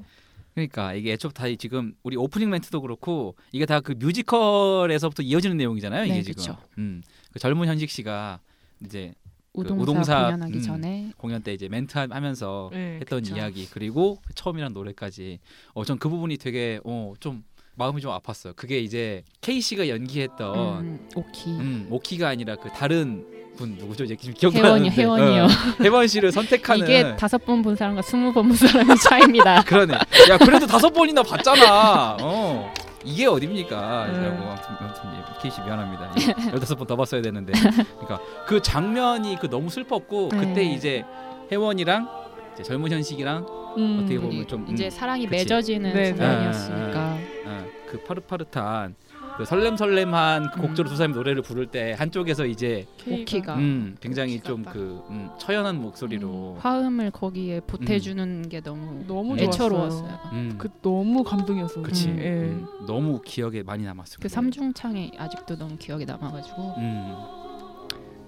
그러니까 0.55 0.92
이게 0.94 1.12
애초부터 1.14 1.48
다 1.48 1.55
지금 1.59 1.94
우리 2.03 2.14
오프닝 2.16 2.50
멘트도 2.50 2.80
그렇고 2.82 3.34
이게 3.53 3.64
다 3.66 3.80
그 3.80 3.92
뮤지컬에서부터 3.98 5.22
이어지는 5.22 5.57
내용이잖아요. 5.57 6.05
이게 6.05 6.14
네, 6.14 6.22
지금. 6.22 6.34
그쵸. 6.36 6.57
음. 6.78 7.03
그 7.32 7.38
젊은 7.38 7.66
현식 7.66 7.90
씨가 7.90 8.38
이제 8.84 9.14
우동사, 9.55 9.82
우동사, 9.82 10.22
공연하기 10.24 10.55
음. 10.59 10.62
전에 10.62 11.11
공연 11.18 11.42
때 11.42 11.53
이제 11.53 11.68
멘트 11.68 11.96
하- 11.98 12.07
하면서 12.11 12.70
네, 12.72 12.98
했던 13.00 13.22
그쵸. 13.22 13.36
이야기 13.36 13.66
그리고 13.70 14.18
처음이란 14.34 14.72
노래까지 14.72 15.38
어 15.74 15.84
전 15.84 15.98
그 15.98 16.09
부분이 16.09 16.38
되게 16.38 16.80
어좀 16.84 17.44
마음이 17.74 18.00
좀 18.00 18.12
아팠어요. 18.12 18.55
그게 18.57 18.78
이제 18.80 19.22
K 19.40 19.61
씨가 19.61 19.88
연기했던 19.88 20.78
음, 20.84 21.09
오키 21.14 21.50
음, 21.50 21.86
오키가 21.90 22.28
아니라 22.28 22.57
그 22.57 22.68
다른 22.70 23.26
분 23.57 23.76
누구죠? 23.76 24.05
이제 24.05 24.16
지금 24.16 24.34
기억이 24.34 24.57
혜원이 24.59 24.90
혜원이요. 24.90 25.44
어, 25.44 25.48
혜원 25.82 26.07
씨를 26.07 26.32
선택하는 26.32 26.84
이게 26.84 27.16
다섯 27.16 27.38
번 27.44 27.62
본 27.62 27.76
사람과 27.76 28.00
스무 28.03 28.32
번 28.32 28.48
본 28.48 28.57
사람의 28.57 28.96
차이입니다. 28.98 29.62
그러네. 29.68 29.94
야 29.94 30.38
그래도 30.38 30.66
다섯 30.66 30.90
번이나 30.90 31.22
봤잖아. 31.22 32.16
어 32.22 32.72
이게 33.05 33.26
어딥니까? 33.26 34.07
음. 34.07 34.22
라고 34.22 34.50
아무튼, 34.50 34.74
아무튼 34.80 35.03
예, 35.18 35.40
케이씨 35.40 35.61
미안합니다. 35.62 36.12
예, 36.20 36.50
열다섯 36.53 36.78
번 36.78 36.86
더 36.86 36.96
봤어야 36.96 37.22
되는데. 37.22 37.53
그러니까 37.53 38.20
그 38.46 38.61
장면이 38.61 39.36
그 39.40 39.48
너무 39.48 39.70
슬펐고 39.70 40.28
네. 40.32 40.38
그때 40.38 40.62
이제 40.64 41.05
혜원이랑 41.50 42.09
이제 42.55 42.62
젊은 42.62 42.90
현식이랑 42.90 43.46
음, 43.78 44.00
어떻게 44.03 44.18
보면 44.18 44.46
좀, 44.46 44.66
이제 44.68 44.86
음, 44.86 44.90
사랑이 44.90 45.26
그치. 45.26 45.44
맺어지는 45.44 45.94
네, 45.94 46.03
네. 46.03 46.09
순간이었으니까 46.09 47.16
어, 47.46 47.64
그 47.88 48.03
파릇파릇한 48.05 48.94
그 49.37 49.45
설렘설렘한 49.45 50.51
그 50.51 50.61
곡조로 50.61 50.89
두 50.89 50.97
사람이 50.97 51.14
노래를 51.14 51.43
부를 51.43 51.66
때 51.66 51.95
한쪽에서 51.99 52.47
이제 52.47 52.87
오키가 53.09 53.57
음, 53.57 53.97
굉장히 54.01 54.41
좀. 54.41 54.62
그 54.62 55.03
음, 55.11 55.28
처연한 55.39 55.80
목소리로 55.80 56.57
화음을 56.61 57.11
거기에 57.11 57.61
보태주는 57.61 58.49
게 58.49 58.61
너무 58.61 59.05
너무 59.07 59.37
애처로웠어요. 59.39 60.18
음, 60.33 60.55
그 60.59 60.68
너무 60.83 61.24
감동이었어요. 61.24 61.83
그치. 61.83 62.09
음, 62.09 62.18
예. 62.18 62.28
음, 62.28 62.66
너무 62.87 63.20
기억에 63.24 63.62
많이 63.62 63.85
남았습니다. 63.85 64.22
그 64.22 64.28
삼중창이 64.28 65.12
아직도 65.18 65.57
너무 65.57 65.76
기억에 65.78 66.05
남아가지고 66.05 66.74
음, 66.78 67.14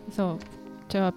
그래서 0.04 0.38
제가 0.88 1.12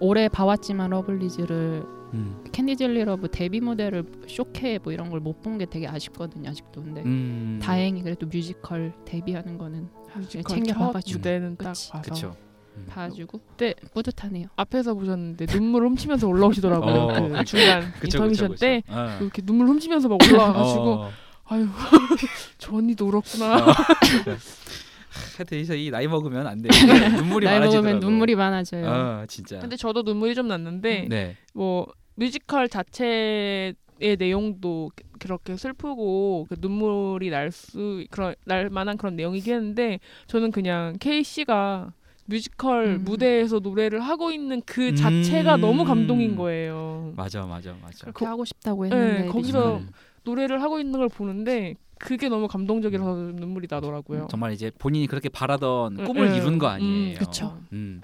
올해 0.00 0.28
봐왔지만 0.28 0.90
러블리즈를 0.90 1.84
음, 2.14 2.44
Candy 2.52 2.76
Jelly 2.76 3.04
Love 3.04 3.28
데뷔 3.30 3.60
무대를 3.60 4.04
쇼케 4.28 4.78
뭐 4.82 4.92
이런 4.92 5.08
걸 5.10 5.20
못 5.20 5.40
본 5.42 5.58
게 5.58 5.64
되게 5.66 5.86
아쉽거든요 5.88 6.50
아직도 6.50 6.82
근데 6.82 7.02
음. 7.02 7.58
다행히 7.62 8.02
그래도 8.02 8.26
뮤지컬 8.26 8.92
데뷔하는 9.04 9.56
거는 9.58 9.88
뮤지컬 10.16 10.44
챙겨봐가지고. 10.44 11.10
첫 11.12 11.18
무대는 11.18 11.56
딱 11.56 11.68
그치. 11.72 11.90
봐서 11.90 12.02
그쵸. 12.10 12.36
음. 12.76 12.86
봐주고 12.88 13.40
네. 13.58 13.74
뿌듯하네요. 13.94 14.46
앞에서 14.56 14.94
보셨는데 14.94 15.46
눈물 15.46 15.84
훔치면서 15.86 16.26
올라오시더라고요. 16.26 16.94
어, 16.94 17.28
그 17.28 17.44
중간 17.44 17.92
그쵸, 18.00 18.18
인터미션 18.18 18.48
그쵸, 18.52 18.60
때 18.60 18.82
그쵸. 18.86 18.98
어. 18.98 19.18
이렇게 19.20 19.42
눈물 19.42 19.66
훔치면서 19.68 20.08
막 20.08 20.18
올라와가지고 20.22 20.90
어. 20.92 21.10
아유 21.46 21.66
저 22.58 22.74
언니도 22.76 23.06
울었구나. 23.08 23.56
어. 23.56 23.72
하여튼 25.36 25.58
이제 25.58 25.76
이 25.76 25.90
나이 25.90 26.06
먹으면 26.08 26.46
안 26.46 26.62
돼. 26.62 26.68
눈물이 27.16 27.44
나이 27.44 27.58
많아지더라고. 27.58 27.86
먹으면 27.86 28.00
눈물이 28.00 28.34
많아져요. 28.34 28.88
아 28.90 29.26
진짜. 29.28 29.58
근데 29.58 29.76
저도 29.76 30.02
눈물이 30.02 30.34
좀 30.34 30.48
났는데 30.48 31.06
네. 31.10 31.36
뭐 31.52 31.86
뮤지컬 32.14 32.68
자체의 32.68 33.74
내용도 34.18 34.90
그렇게 35.18 35.56
슬프고 35.56 36.46
그 36.48 36.56
눈물이 36.58 37.30
날 37.30 37.50
수 37.52 38.04
그런 38.10 38.34
날 38.44 38.70
만한 38.70 38.96
그런 38.96 39.16
내용이긴 39.16 39.54
했는데 39.54 40.00
저는 40.26 40.50
그냥 40.50 40.96
K 41.00 41.22
씨가 41.22 41.92
뮤지컬 42.26 42.86
음. 42.86 43.04
무대에서 43.04 43.58
노래를 43.58 44.00
하고 44.00 44.30
있는 44.30 44.62
그 44.64 44.94
자체가 44.94 45.56
음. 45.56 45.60
너무 45.60 45.84
감동인 45.84 46.36
거예요. 46.36 47.12
맞아 47.16 47.44
맞아 47.46 47.74
맞아. 47.82 47.98
그렇게 48.04 48.24
하고 48.24 48.44
싶다고 48.44 48.86
네, 48.86 48.90
했는데 48.96 49.28
거기서 49.28 49.78
음. 49.78 49.90
노래를 50.24 50.62
하고 50.62 50.78
있는 50.78 50.98
걸 50.98 51.08
보는데 51.08 51.74
그게 51.98 52.28
너무 52.28 52.48
감동적이라서 52.48 53.14
눈물이 53.34 53.66
나더라고요. 53.70 54.28
정말 54.30 54.52
이제 54.52 54.70
본인이 54.78 55.06
그렇게 55.06 55.28
바라던 55.28 55.98
음, 56.00 56.04
꿈을 56.04 56.28
음. 56.28 56.34
이룬 56.34 56.58
거 56.58 56.66
아니에요. 56.68 57.18
음. 57.42 57.66
음. 57.72 58.02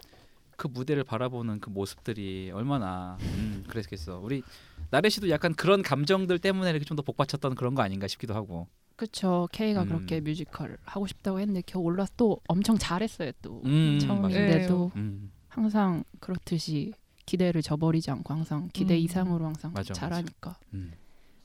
그 0.58 0.66
무대를 0.66 1.04
바라보는 1.04 1.60
그 1.60 1.70
모습들이 1.70 2.50
얼마나 2.52 3.16
음, 3.22 3.62
그랬겠어. 3.68 4.18
우리 4.18 4.42
나래 4.90 5.08
씨도 5.08 5.30
약간 5.30 5.54
그런 5.54 5.82
감정들 5.82 6.40
때문에 6.40 6.70
이렇게 6.70 6.84
좀 6.84 6.96
더 6.98 7.02
복받쳤던 7.02 7.54
그런 7.54 7.76
거 7.76 7.82
아닌가 7.82 8.08
싶기도 8.08 8.34
하고. 8.34 8.66
그쵸 8.96 9.48
K가 9.52 9.82
음. 9.84 9.86
그렇게 9.88 10.18
뮤지컬 10.20 10.76
하고 10.84 11.06
싶다고 11.06 11.38
했는데 11.38 11.62
겨우 11.64 11.84
올라서 11.84 12.12
또 12.16 12.40
엄청 12.48 12.76
잘했어요 12.76 13.30
또 13.40 13.62
음, 13.64 14.00
처음인데도 14.00 14.90
음. 14.96 15.30
항상 15.46 16.02
그렇듯이 16.18 16.92
기대를 17.24 17.62
저버리지 17.62 18.10
않고 18.10 18.34
항상 18.34 18.68
기대 18.72 18.94
음. 18.94 18.98
이상으로 18.98 19.44
항상 19.46 19.72
맞아, 19.72 19.90
맞아. 19.92 20.00
잘하니까 20.00 20.58
음. 20.74 20.90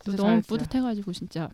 진짜 0.04 0.18
너무 0.18 0.30
잘했어요. 0.42 0.48
뿌듯해가지고 0.58 1.14
진짜 1.14 1.50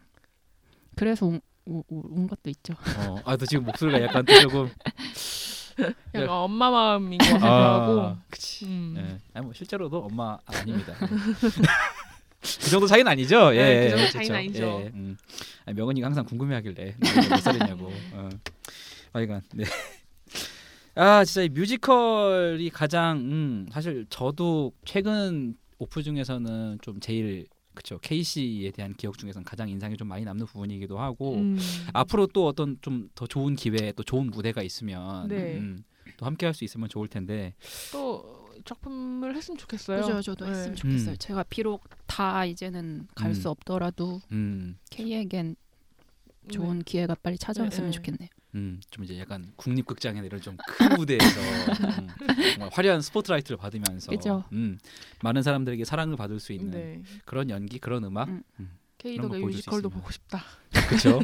그래서 0.95 1.26
운, 1.26 1.41
우- 1.66 1.84
우- 1.89 2.03
운 2.10 2.26
것도 2.28 2.49
있죠. 2.51 2.74
어, 2.99 3.18
아, 3.26 3.36
너 3.36 3.45
지금 3.45 3.66
목소리가 3.66 4.01
약간 4.01 4.24
또 4.26 4.34
조금 4.39 4.70
약간 6.14 6.30
엄마 6.30 6.70
마음인 6.70 7.18
것 7.18 7.26
같기도 7.26 7.48
하고. 7.48 8.02
아, 8.02 8.18
그치. 8.30 8.66
음. 8.66 8.96
예. 8.98 9.20
아니 9.34 9.46
뭐 9.46 9.54
실제로도 9.54 10.06
엄마 10.06 10.38
아닙니다. 10.46 10.94
그 12.42 12.70
정도 12.70 12.88
차이는 12.88 13.12
아니죠. 13.12 13.54
예, 13.56 13.64
네, 13.64 13.84
그 13.84 13.90
정도 13.90 14.06
그쵸. 14.06 14.18
차이는 14.18 14.36
아니죠. 14.36 14.64
예, 14.64 14.92
음. 14.94 15.18
아니, 15.66 15.76
명언이가 15.76 16.08
항상 16.08 16.26
궁금해하길래 16.26 16.96
나이가 17.00 17.22
몇 17.30 17.38
살이냐고. 17.42 17.92
어. 18.14 18.30
아이간. 19.14 19.42
네. 19.54 19.66
아 20.96 21.24
진짜 21.24 21.44
이 21.44 21.50
뮤지컬이 21.50 22.70
가장 22.72 23.18
음, 23.18 23.68
사실 23.72 24.06
저도 24.10 24.74
최근 24.86 25.56
오프 25.78 26.04
중에서는 26.04 26.80
좀 26.82 27.00
제일 27.00 27.48
그쵸 27.74 27.98
K.C.에 28.02 28.72
대한 28.72 28.94
기억 28.94 29.18
중에서는 29.18 29.46
가장 29.46 29.70
인상이 29.70 29.96
좀 29.96 30.08
많이 30.08 30.26
남는 30.26 30.46
부분이기도 30.48 31.00
하고 31.00 31.36
음. 31.36 31.58
앞으로 31.94 32.28
또 32.28 32.48
어떤 32.48 32.78
좀 32.82 33.10
더 33.16 33.26
좋은 33.28 33.56
기회 33.56 33.92
또 33.94 34.04
좋은 34.04 34.28
무대가 34.28 34.62
있으면 34.64 35.28
네. 35.28 35.58
음, 35.58 35.84
또 36.18 36.26
함께 36.26 36.46
할 36.46 36.54
수 36.54 36.64
있으면 36.66 36.90
좋을 36.90 37.08
텐데 37.08 37.54
또 37.92 38.50
작품을 38.66 39.36
했으면 39.36 39.58
좋겠어요. 39.58 40.02
그죠, 40.02 40.22
저도 40.22 40.46
네. 40.46 40.52
했으면 40.52 40.76
좋겠어요. 40.76 41.12
음. 41.12 41.18
제가 41.18 41.44
비록 41.44 41.88
다 42.08 42.44
이제는 42.46 43.08
갈수 43.16 43.48
음. 43.48 43.52
없더라도 43.52 44.20
음, 44.32 44.78
K에겐 44.90 45.56
네. 46.44 46.52
좋은 46.52 46.84
기회가 46.84 47.16
빨리 47.16 47.38
찾아왔으면 47.38 47.92
네, 47.92 47.92
네. 47.92 47.96
좋겠네요. 47.96 48.30
음, 48.56 48.82
좀 48.89 49.04
이제 49.04 49.20
약간 49.20 49.52
국립극장이나 49.58 50.26
이런 50.26 50.41
좀 50.41 50.58
큰 50.68 50.95
무대에서 50.97 51.39
음, 52.02 52.08
정말 52.54 52.70
화려한 52.72 53.02
스포트라이트를 53.02 53.58
받으면서 53.58 54.12
그죠. 54.12 54.43
음, 54.54 54.80
많은 55.22 55.43
사람들에게 55.43 55.86
사랑을 55.86 56.16
받을 56.18 56.39
수 56.39 56.52
있는 56.54 56.72
네. 56.72 57.04
그런 57.26 57.50
연기, 57.50 57.78
그런 57.80 58.04
음악, 58.04 58.28
음. 58.30 58.41
음, 58.60 58.72
수 58.97 59.39
뮤지컬도. 59.58 59.89
보고 59.89 60.12
싶다. 60.12 60.41
그렇죠. 60.88 61.20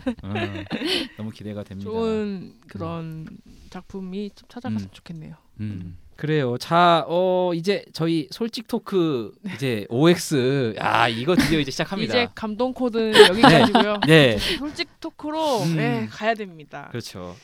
너무 1.17 1.32
기대가 1.32 1.63
됩니다. 1.63 1.89
좋은 1.89 2.59
그런 2.67 3.28
작품이 3.69 4.32
좀 4.36 4.47
찾아갔으면 4.47 4.89
음. 4.89 4.93
좋겠네요. 4.93 5.36
음. 5.61 5.97
그래요. 6.16 6.57
자, 6.57 7.03
어 7.07 7.51
이제 7.53 7.84
저희 7.93 8.28
솔직 8.32 8.68
토크 8.68 9.32
이제 9.53 9.86
OX 9.89 10.76
야 10.78 11.07
이거 11.07 11.36
드디어 11.36 11.59
이제 11.59 11.72
시작합니다. 11.72 12.13
이제 12.13 12.28
감동 12.34 12.74
코드는 12.74 13.13
여기까지고요. 13.30 13.99
네, 14.07 14.38
솔직 14.38 14.88
토크로 14.99 15.63
음. 15.63 15.76
네, 15.76 16.07
가야 16.09 16.34
됩니다. 16.34 16.88
그렇죠. 16.89 17.36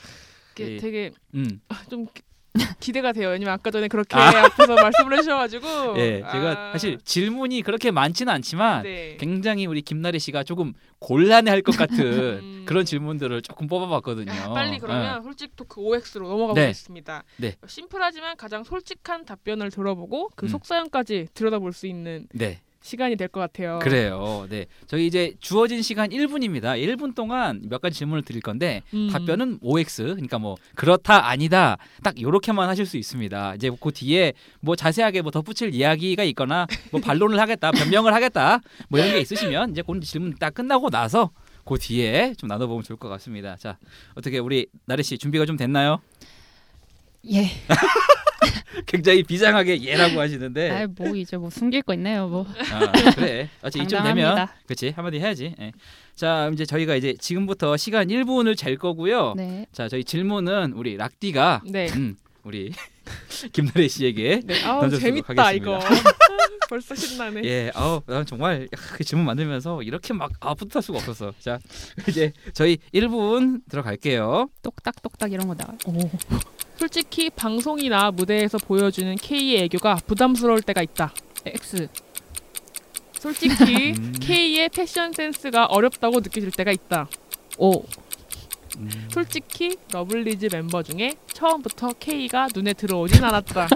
이게 0.53 0.74
예. 0.74 0.78
되게 0.78 1.11
음, 1.36 1.59
좀 1.89 2.07
기- 2.58 2.66
기대가 2.80 3.12
돼요. 3.14 3.30
왜냐면 3.30 3.54
아까 3.54 3.72
전에 3.72 3.88
그렇게 3.88 4.16
아. 4.18 4.45
앞에서 4.45 4.76
말씀을 4.76 5.14
해주셔가지고. 5.18 5.68
예, 5.99 6.24
제가 6.32 6.70
아, 6.70 6.72
사실 6.74 6.97
질문이 7.04 7.62
그렇게 7.62 7.91
많지는 7.91 8.32
않지만 8.34 8.84
네. 8.84 9.18
굉장히 9.20 9.66
우리 9.66 9.82
김나래 9.82 10.20
씨가 10.20 10.43
조금 10.43 10.74
곤란해할 10.99 11.62
것 11.62 11.76
같은 11.78 11.95
음. 12.43 12.64
그런 12.68 12.86
질문들을 12.86 13.41
조금 13.41 13.68
뽑아봤거든요. 13.68 14.32
아, 14.32 14.49
빨리 14.54 14.80
그러면 14.80 15.24
솔직 15.24 15.56
토크 15.56 15.80
OX로 15.82 16.28
넘어가 16.28 16.54
네. 16.54 16.64
보겠습니다. 16.68 17.24
네. 17.38 17.56
심플하지만 17.66 18.36
가장 18.38 18.64
솔직한 18.64 19.26
답변을 19.26 19.72
들어보고 19.72 20.30
그 20.36 20.45
음. 20.45 20.49
속사연까지 20.49 21.28
들여다볼 21.34 21.74
수 21.74 21.88
있는 21.88 22.28
네, 22.34 22.47
네. 22.47 22.62
시간이 22.82 23.15
될 23.15 23.27
것 23.27 23.39
같아요. 23.39 23.79
그래요. 23.79 24.45
네, 24.49 24.65
저희 24.88 25.05
이제 25.07 25.34
주어진 25.39 25.82
시간 25.82 26.09
1분입니다. 26.09 26.77
1분 26.82 27.15
동안 27.15 27.61
몇 27.69 27.82
가지 27.82 27.97
질문을 27.99 28.23
드릴 28.23 28.41
건데 28.41 28.82
음. 28.93 29.09
답변은 29.11 29.59
OX. 29.61 30.03
그러니까 30.03 30.39
뭐 30.39 30.57
그렇다 30.75 31.27
아니다 31.27 31.77
딱 32.03 32.19
요렇게만 32.19 32.67
하실 32.67 32.86
수 32.86 32.97
있습니다. 32.97 33.55
이제 33.55 33.69
그 33.79 33.91
뒤에 33.91 34.34
뭐 34.59 34.75
자세하게 34.75 35.21
뭐 35.21 35.32
덧붙일 35.32 35.73
이야기가 35.73 36.23
있거나 36.25 36.67
뭐 36.91 36.99
반론을 36.99 37.39
하겠다, 37.39 37.71
변명을 37.71 38.13
하겠다 38.13 38.59
뭐 38.89 38.99
이런 38.99 39.11
게 39.13 39.19
있으시면 39.19 39.71
이제 39.71 39.82
그 39.86 39.99
질문 40.01 40.36
딱 40.39 40.53
끝나고 40.53 40.89
나서 40.89 41.32
그 41.63 41.77
뒤에 41.77 42.34
좀 42.38 42.47
나눠보면 42.47 42.84
좋을 42.84 42.97
것 42.97 43.07
같습니다. 43.09 43.55
자 43.57 43.77
어떻게 44.15 44.39
우리 44.39 44.65
나래 44.86 45.03
씨 45.03 45.17
준비가 45.17 45.45
좀 45.45 45.55
됐나요? 45.57 45.99
예. 47.30 47.49
굉장히 48.88 49.24
비장하게 49.24 49.82
예라고 49.84 50.19
하시는데 50.19 50.69
아, 50.72 50.88
뭐 50.88 51.15
이제 51.15 51.38
뭐 51.38 51.49
숨길 51.49 51.84
거 51.84 51.93
있네요, 51.93 52.28
뭐. 52.28 52.45
아, 52.72 52.91
그래. 53.15 53.49
어차피 53.61 53.86
이쯤 53.86 54.03
되면. 54.03 54.47
그렇지 54.65 54.89
한마디 54.95 55.19
해야지. 55.19 55.53
예. 55.59 55.72
자 56.15 56.49
이제 56.53 56.65
저희가 56.65 56.95
이제 56.95 57.13
지금부터 57.19 57.78
시간 57.78 58.07
1분을 58.07 58.55
잴 58.57 58.78
거고요. 58.78 59.34
네. 59.36 59.65
자 59.72 59.88
저희 59.88 60.03
질문은 60.03 60.74
우리 60.74 60.97
락디가 60.97 61.61
네. 61.65 61.88
음, 61.95 62.15
우리 62.43 62.72
김나래 63.53 63.88
씨에게 63.88 64.41
네. 64.43 64.63
아우 64.65 64.82
던져주도록 64.82 65.26
재밌다 65.28 65.43
하겠습니다. 65.43 65.51
이거. 65.51 65.80
벌써 66.69 66.95
신나네. 66.95 67.41
예, 67.43 67.72
아우 67.76 68.01
난 68.05 68.26
정말 68.26 68.63
야, 68.63 68.78
그 68.93 69.03
질문 69.03 69.26
만들면서 69.26 69.84
이렇게 69.84 70.13
막 70.13 70.32
아, 70.39 70.53
뿌듯할 70.53 70.82
수가 70.82 70.99
없었어. 70.99 71.34
자 71.39 71.59
이제 72.07 72.32
저희 72.53 72.78
1분 72.93 73.61
들어갈게요. 73.69 74.49
똑딱똑딱 74.61 75.32
이런 75.32 75.47
거 75.47 75.55
나와. 75.55 75.74
오. 75.88 76.09
솔직히 76.82 77.29
방송이나 77.29 78.09
무대에서 78.09 78.57
보여주는 78.57 79.15
K의 79.15 79.65
애교가 79.65 79.97
부담스러울 80.07 80.63
때가 80.63 80.82
있다. 80.82 81.13
X. 81.45 81.88
솔직히 83.19 83.91
음. 83.93 84.15
K의 84.19 84.67
패션 84.69 85.13
센스가 85.13 85.67
어렵다고 85.67 86.21
느껴질 86.21 86.49
때가 86.49 86.71
있다. 86.71 87.07
O. 87.59 87.84
음. 88.77 89.09
솔직히 89.11 89.77
러블리즈 89.93 90.47
멤버 90.51 90.82
중에 90.82 91.13
처음부터 91.32 91.93
K가 91.99 92.47
눈에 92.55 92.73
들어오진 92.73 93.23
않았다. 93.23 93.67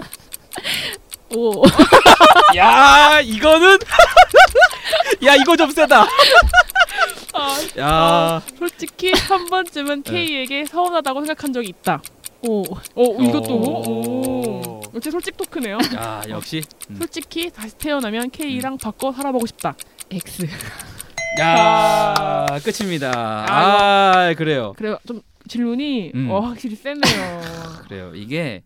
O. 1.32 1.62
야 2.56 3.20
이거는 3.20 3.78
야 5.24 5.36
이거 5.36 5.56
좀 5.56 5.70
세다. 5.70 6.08
아, 7.34 7.58
야. 7.78 8.42
솔직히 8.58 9.12
한 9.12 9.46
번쯤은 9.46 10.02
네. 10.02 10.10
K에게 10.10 10.64
서운하다고 10.64 11.20
생각한 11.20 11.52
적이 11.52 11.68
있다. 11.68 12.02
O. 12.48 12.62
오 12.94 13.22
이것도 13.22 13.54
오. 13.54 13.90
오. 13.90 14.80
역시 14.94 15.10
솔직 15.10 15.36
토크네요. 15.36 15.78
야 15.96 16.22
역시. 16.28 16.62
음. 16.90 16.96
솔직히 16.96 17.50
다시 17.50 17.76
태어나면 17.76 18.30
K랑 18.30 18.78
바꿔 18.78 19.12
살아보고 19.12 19.46
싶다. 19.46 19.74
X. 20.10 20.46
야 21.40 22.46
끝입니다. 22.64 23.10
아 23.48 24.34
그래요. 24.34 24.72
그래요. 24.76 24.98
좀 25.06 25.20
질문이 25.48 26.12
음. 26.14 26.30
어, 26.30 26.40
확실히 26.40 26.76
세네요. 26.76 27.00
그래요. 27.88 28.12
이게 28.14 28.62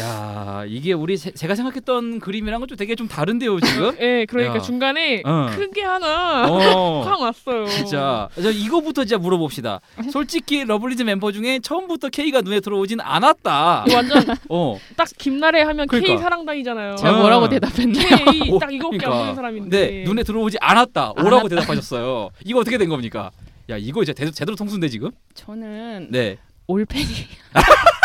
야 0.00 0.64
이게 0.66 0.92
우리 0.92 1.16
세- 1.16 1.30
제가 1.30 1.54
생각했던 1.54 2.20
그림이랑은 2.20 2.68
좀 2.68 2.76
되게 2.76 2.94
좀 2.94 3.08
다른데요 3.08 3.60
지금. 3.60 3.96
예, 4.00 4.26
그러니까 4.28 4.56
야. 4.56 4.60
중간에 4.60 5.22
어. 5.24 5.46
큰게 5.54 5.82
하나 5.82 6.46
어. 6.48 7.02
확 7.06 7.20
왔어요. 7.20 7.66
진짜 7.66 8.28
저 8.40 8.50
이거부터 8.50 9.04
진짜 9.04 9.18
물어봅시다. 9.18 9.80
솔직히 10.12 10.64
러블리즈 10.64 11.02
멤버 11.02 11.32
중에 11.32 11.60
처음부터 11.60 12.08
K가 12.10 12.40
눈에 12.42 12.60
들어오진 12.60 13.00
않았다. 13.00 13.84
완전 13.92 14.24
어. 14.48 14.78
딱 14.96 15.08
김나래 15.18 15.62
하면 15.62 15.86
K 15.88 16.00
그러니까. 16.00 16.22
사랑당이잖아요. 16.22 16.96
제가 16.96 17.14
어. 17.16 17.20
뭐라고 17.20 17.48
대답했나요? 17.48 18.06
K 18.30 18.50
오, 18.50 18.58
딱 18.58 18.72
이거밖에 18.72 18.98
그러니까. 18.98 19.10
안 19.12 19.18
보는 19.22 19.34
사람인데. 19.34 19.86
네 19.90 20.04
눈에 20.04 20.22
들어오지 20.22 20.58
않았다. 20.60 21.12
O라고 21.16 21.48
대답하셨어요. 21.48 22.30
이거 22.44 22.60
어떻게 22.60 22.76
된 22.78 22.88
겁니까? 22.88 23.30
야 23.70 23.76
이거 23.76 24.02
이제 24.02 24.12
대, 24.12 24.30
제대로 24.30 24.54
통수인데 24.56 24.88
지금? 24.88 25.10
저는 25.34 26.08
네. 26.10 26.36
올팬이. 26.68 27.04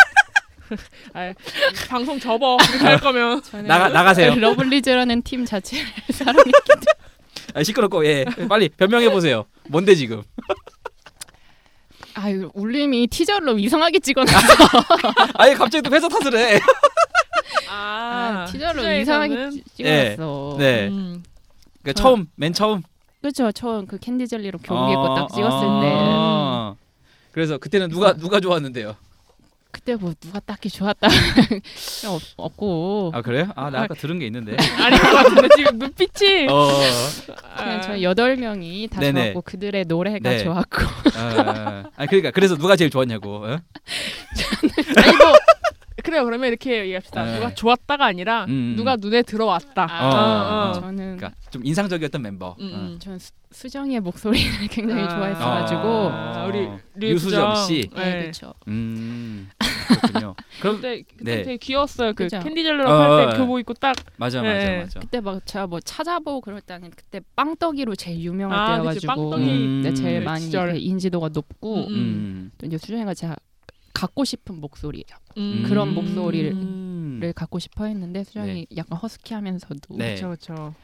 아, 1.14 1.32
방송 1.88 2.18
접어 2.18 2.56
이렇게 2.70 2.84
할 2.84 3.00
거면 3.00 3.42
나가 3.66 3.88
나가세요. 3.88 4.34
러블리즈라는 4.40 5.22
팀 5.22 5.44
자체를 5.44 5.86
사랑해. 6.12 6.50
아, 7.54 7.62
시끄럽고 7.62 8.06
예 8.06 8.24
빨리 8.48 8.68
변명해 8.68 9.10
보세요. 9.10 9.44
뭔데 9.68 9.94
지금? 9.94 10.22
아유 12.14 12.50
울림이 12.54 13.06
티저로 13.08 13.58
이상하게 13.58 13.98
찍어놨어. 14.00 14.36
아예 15.34 15.54
갑자기 15.54 15.82
또 15.88 15.94
회사 15.94 16.08
탓을 16.08 16.36
해. 16.36 16.60
아, 17.70 18.44
아, 18.44 18.44
티저로 18.50 18.82
투자에서는- 18.82 19.00
이상하게 19.02 19.50
찍- 19.50 19.64
찍어놨어. 19.76 20.56
네. 20.58 20.88
음. 20.88 21.22
그러니까 21.82 21.92
저- 21.98 22.02
처음 22.02 22.26
맨 22.36 22.52
처음 22.52 22.82
그렇죠. 23.22 23.50
처음 23.52 23.86
그 23.86 23.98
캔디 23.98 24.28
젤리로 24.28 24.58
경기 24.62 24.92
입고 24.92 25.14
딱 25.14 25.28
찍었을 25.32 25.68
아, 25.68 25.80
때 25.80 25.92
아. 25.94 26.74
그래서 27.32 27.56
그때는 27.56 27.88
누가 27.88 28.12
누가 28.14 28.40
좋았는데요? 28.40 28.94
그때 29.84 29.96
뭐 29.96 30.14
누가 30.20 30.38
딱히 30.38 30.68
좋았다 30.70 31.08
없, 32.08 32.22
없고 32.36 33.10
아 33.14 33.20
그래요? 33.20 33.50
아 33.56 33.68
나 33.72 33.82
아까 33.82 33.94
들은 33.94 34.18
게 34.20 34.26
있는데. 34.26 34.54
아닌 34.78 35.00
것 35.00 35.10
같은데 35.10 35.48
지금 35.56 35.78
눈빛이 35.78 36.46
어. 36.52 36.68
그냥 37.56 37.78
아, 37.78 37.80
저희 37.80 38.04
여덟 38.04 38.36
명이 38.36 38.86
다 38.88 39.00
네네. 39.00 39.24
좋았고 39.32 39.42
그들의 39.42 39.84
노래가 39.86 40.18
네. 40.30 40.44
좋았고 40.44 40.82
아, 41.16 41.84
아 41.96 42.06
그러니까 42.06 42.30
그래서 42.30 42.56
누가 42.56 42.76
제일 42.76 42.90
좋았냐고. 42.90 43.44
어? 43.44 43.46
아니 44.96 45.16
뭐 45.16 45.32
그래요 46.02 46.24
그러면 46.24 46.48
이렇게 46.48 46.80
얘기합시다 46.80 47.24
네. 47.24 47.34
누가 47.36 47.54
좋았다가 47.54 48.04
아니라 48.04 48.44
음. 48.48 48.74
누가 48.76 48.96
눈에 48.96 49.22
들어왔다 49.22 49.86
아, 49.90 50.04
어, 50.04 50.70
어. 50.70 50.80
저는 50.80 51.16
그러니까 51.16 51.32
좀 51.50 51.64
인상적이었던 51.64 52.20
멤버. 52.22 52.56
음, 52.60 52.64
음. 52.72 52.96
전 52.98 53.18
수, 53.18 53.32
수정이의 53.50 54.00
목소리를 54.00 54.50
굉장히 54.70 55.02
아. 55.02 55.08
좋아했어가지고 55.08 55.82
아, 56.10 56.46
우리 56.46 56.68
류 56.94 57.08
유수정 57.10 57.54
수정. 57.54 57.66
씨. 57.66 57.90
네, 57.94 58.04
네. 58.04 58.20
그렇죠. 58.22 58.54
음 58.68 59.50
그렇군요. 60.00 60.34
그럼 60.60 60.76
그때 60.76 61.02
그때 61.02 61.24
네. 61.24 61.42
되게 61.42 61.56
귀여웠어요 61.58 62.14
그 62.14 62.24
그죠? 62.24 62.40
캔디 62.40 62.62
젤러랑 62.62 62.90
어, 62.92 63.00
할 63.00 63.10
어. 63.10 63.30
때 63.32 63.36
교복 63.38 63.58
입고 63.60 63.74
딱 63.74 63.94
맞아 64.16 64.40
맞아 64.42 64.58
네. 64.58 64.78
맞아. 64.80 65.00
그때 65.00 65.20
막 65.20 65.44
제가 65.44 65.66
뭐 65.66 65.80
찾아보고 65.80 66.40
그럴 66.40 66.60
때는 66.62 66.90
그때 66.96 67.20
빵떡이로 67.36 67.94
제일 67.96 68.20
유명할 68.20 68.58
아, 68.58 68.82
그치, 68.82 69.00
때여가지고 69.00 69.30
빵떡이 69.30 69.50
음. 69.50 69.82
네, 69.84 69.94
제일 69.94 70.20
그 70.20 70.24
많이 70.24 70.40
시절. 70.44 70.72
그 70.72 70.78
인지도가 70.78 71.28
높고 71.28 71.88
음, 71.88 71.94
음. 71.94 72.50
또 72.58 72.66
이제 72.66 72.78
수정이가 72.78 73.12
제가 73.14 73.36
갖고 74.02 74.24
싶은 74.24 74.60
목소리를 74.60 75.06
음. 75.36 75.62
그런 75.68 75.94
목소리를 75.94 76.52
음. 76.54 77.32
갖고 77.36 77.60
싶어 77.60 77.84
했는데 77.84 78.24
수정이 78.24 78.66
약간 78.76 78.98
허스키하면서도 78.98 79.96
네. 79.96 80.16
그렇죠 80.16 80.74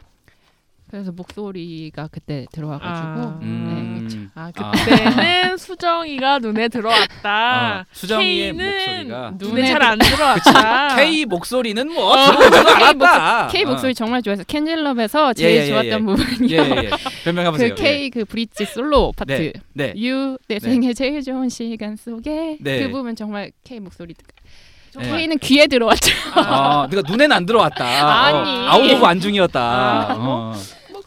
그래서 0.90 1.12
목소리가 1.12 2.08
그때 2.10 2.46
들어와가지고 2.52 3.08
아. 3.08 3.38
음. 3.42 4.08
네. 4.10 4.18
아 4.34 4.50
그때는 4.52 5.56
수정이가 5.58 6.38
눈에 6.38 6.68
들어왔다 6.68 7.80
어, 7.80 7.84
수정이의 7.92 8.52
K는 8.52 8.74
목소리가 8.74 9.32
눈에 9.38 9.66
잘 9.66 9.82
안 9.82 9.98
들어왔다 9.98 10.96
K 10.96 11.24
목소리는 11.26 11.92
뭐 11.92 12.16
들어오지도 12.16 12.68
않았다. 12.70 13.48
K 13.48 13.64
목소리 13.64 13.94
정말 13.94 14.22
좋아해서 14.22 14.44
캔젤럽에서 14.44 15.32
제일 15.34 15.56
예, 15.56 15.62
예, 15.62 15.66
좋았던 15.68 15.92
예. 15.92 15.98
부분이 15.98 16.50
예예 16.50 16.70
예. 16.84 16.90
변명해 17.24 17.50
보세요. 17.50 17.74
그 17.74 17.82
K 17.82 18.10
그 18.10 18.24
브릿지 18.24 18.64
솔로 18.66 19.12
파트 19.16 19.32
네. 19.32 19.52
네. 19.74 19.92
You 19.96 20.38
내 20.48 20.58
네. 20.58 20.60
생애 20.60 20.92
제일 20.94 21.22
좋은 21.22 21.48
시간 21.48 21.96
속에 21.96 22.58
네. 22.60 22.82
그 22.82 22.90
부분 22.90 23.14
정말 23.16 23.50
K 23.64 23.80
목소리 23.80 24.14
네. 24.98 25.08
K는 25.08 25.38
귀에 25.38 25.66
들어왔죠. 25.66 26.12
아, 26.34 26.86
그러니까 26.88 27.10
눈에는 27.12 27.36
안 27.36 27.46
들어왔다. 27.46 27.84
아니. 28.24 28.36
어, 28.36 28.70
out 28.70 28.90
of 28.90 29.04
안중이었다. 29.04 29.60
아, 29.60 30.14
어. 30.18 30.54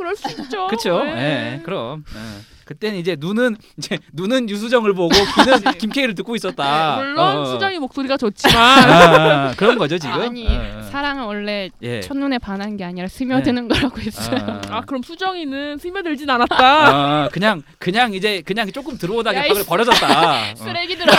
뭐 0.01 0.11
그럴 0.11 0.15
수 0.15 0.29
있죠 0.29 0.67
그렇죠. 0.67 1.03
네. 1.03 1.57
예, 1.59 1.63
그럼. 1.63 2.03
예. 2.15 2.41
그때는 2.65 2.99
이제 2.99 3.17
눈은 3.19 3.57
이제 3.77 3.99
눈은 4.13 4.49
유수정을 4.49 4.93
보고 4.93 5.09
귀는 5.13 5.73
김케이를 5.77 6.15
듣고 6.15 6.37
있었다. 6.37 6.97
물론 6.97 7.19
어, 7.19 7.41
어. 7.41 7.45
수정이 7.45 7.79
목소리가 7.79 8.15
좋지만 8.17 8.55
아, 8.55 9.49
아, 9.49 9.53
그런 9.57 9.77
거죠 9.77 9.97
지금. 9.97 10.21
아니 10.21 10.47
어, 10.47 10.79
어. 10.79 10.81
사랑은 10.83 11.25
원래 11.25 11.69
예. 11.81 11.99
첫눈에 11.99 12.37
반한 12.37 12.77
게 12.77 12.85
아니라 12.85 13.09
스며드는 13.09 13.67
거라고 13.67 13.99
했어요. 13.99 14.61
아, 14.69 14.77
아 14.77 14.81
그럼 14.81 15.03
수정이는 15.03 15.79
스며들진 15.79 16.29
않았다 16.29 16.55
아, 16.57 17.29
그냥 17.33 17.61
그냥 17.77 18.13
이제 18.13 18.41
그냥 18.45 18.71
조금 18.71 18.97
들어오다가 18.97 19.41
버려졌다. 19.67 20.51
어. 20.51 20.55
쓰레기들아. 20.55 21.11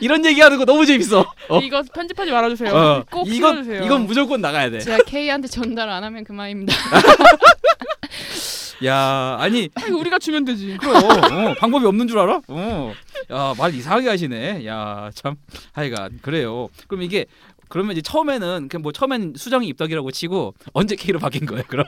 이런 0.00 0.24
얘기하는 0.24 0.58
거 0.58 0.64
너무 0.64 0.86
재밌어. 0.86 1.20
어. 1.48 1.58
이거 1.60 1.82
편집하지 1.94 2.30
말아주세요 2.30 2.74
어. 2.74 3.04
꼭 3.10 3.28
이건 3.28 3.52
풀어주세요 3.56 3.84
이건 3.84 4.06
무조건 4.06 4.40
나가야 4.40 4.70
돼. 4.70 4.80
제가 4.80 4.98
K한테 5.04 5.48
전달 5.48 5.88
안 5.88 6.04
하면 6.04 6.24
그만입니다. 6.24 6.74
야, 8.84 9.36
아니 9.40 9.70
아니, 9.74 9.90
우리가 9.92 10.18
주면 10.18 10.44
되지 10.44 10.76
그럼 10.78 10.96
어, 10.96 11.54
방법이 11.54 11.86
없는 11.86 12.08
줄 12.08 12.18
알아? 12.18 12.42
어. 12.48 12.92
야, 13.32 13.54
말 13.56 13.74
이상하게 13.74 14.08
하시네. 14.08 14.66
야, 14.66 15.10
참. 15.14 15.36
하여간 15.72 16.18
그래요. 16.20 16.68
그럼 16.86 17.02
이게 17.02 17.24
그러면 17.68 17.92
이제 17.92 18.02
처음에는 18.02 18.68
그뭐 18.68 18.92
처음엔 18.92 19.34
수정이 19.36 19.66
입덕이라고 19.68 20.10
치고 20.10 20.54
언제 20.72 20.94
K로 20.94 21.18
바뀐 21.18 21.46
거예요? 21.46 21.64
그럼? 21.68 21.86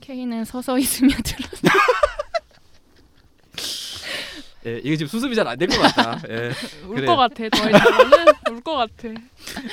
K는 0.00 0.44
서서히 0.44 0.82
스며들어. 0.82 1.48
예, 4.66 4.78
이게 4.82 4.96
지금 4.96 5.08
수습이 5.08 5.34
잘 5.34 5.46
안 5.46 5.56
될 5.58 5.68
것 5.68 5.78
같다. 5.80 6.20
예. 6.30 6.50
울 6.86 6.96
그래. 6.96 7.06
것 7.06 7.16
같아 7.16 7.48
더 7.48 7.68
이상은 7.70 8.26
울것 8.50 8.76
같아 8.76 9.08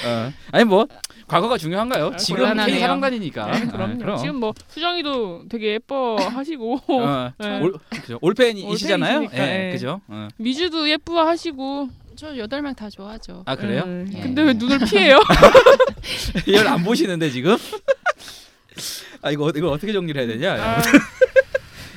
어. 0.05 0.33
아니 0.51 0.63
뭐 0.65 0.87
과거가 1.27 1.57
중요한가요? 1.57 2.11
아, 2.13 2.17
지금 2.17 2.41
곤란하네요. 2.41 2.73
K 2.75 2.79
사랑단이니까. 2.81 3.51
네, 3.51 3.65
그럼요. 3.67 3.93
아, 3.93 3.97
그럼. 3.97 4.17
지금 4.17 4.35
뭐 4.35 4.53
수정이도 4.67 5.45
되게 5.49 5.73
예뻐 5.73 6.15
하시고 6.17 6.79
어, 6.87 7.31
네. 7.39 7.59
올, 7.59 7.73
그죠. 7.89 8.19
올팬이시잖아요. 8.21 9.27
예, 9.33 9.67
예. 9.67 9.71
그죠? 9.71 10.01
어. 10.07 10.27
미주도 10.37 10.87
예뻐 10.89 11.25
하시고 11.27 11.89
저 12.15 12.37
여덟 12.37 12.61
명 12.61 12.75
다 12.75 12.89
좋아하죠. 12.89 13.43
아 13.47 13.55
그래요? 13.55 13.81
음, 13.85 14.11
예. 14.13 14.21
근데 14.21 14.41
왜 14.43 14.53
눈을 14.53 14.79
피해요? 14.87 15.19
이걸 16.45 16.67
안 16.67 16.83
보시는데 16.83 17.29
지금? 17.31 17.55
아 19.21 19.31
이거 19.31 19.49
이걸 19.55 19.69
어떻게 19.69 19.93
정리를 19.93 20.19
해야 20.21 20.27
되냐? 20.27 20.53
아, 20.61 20.81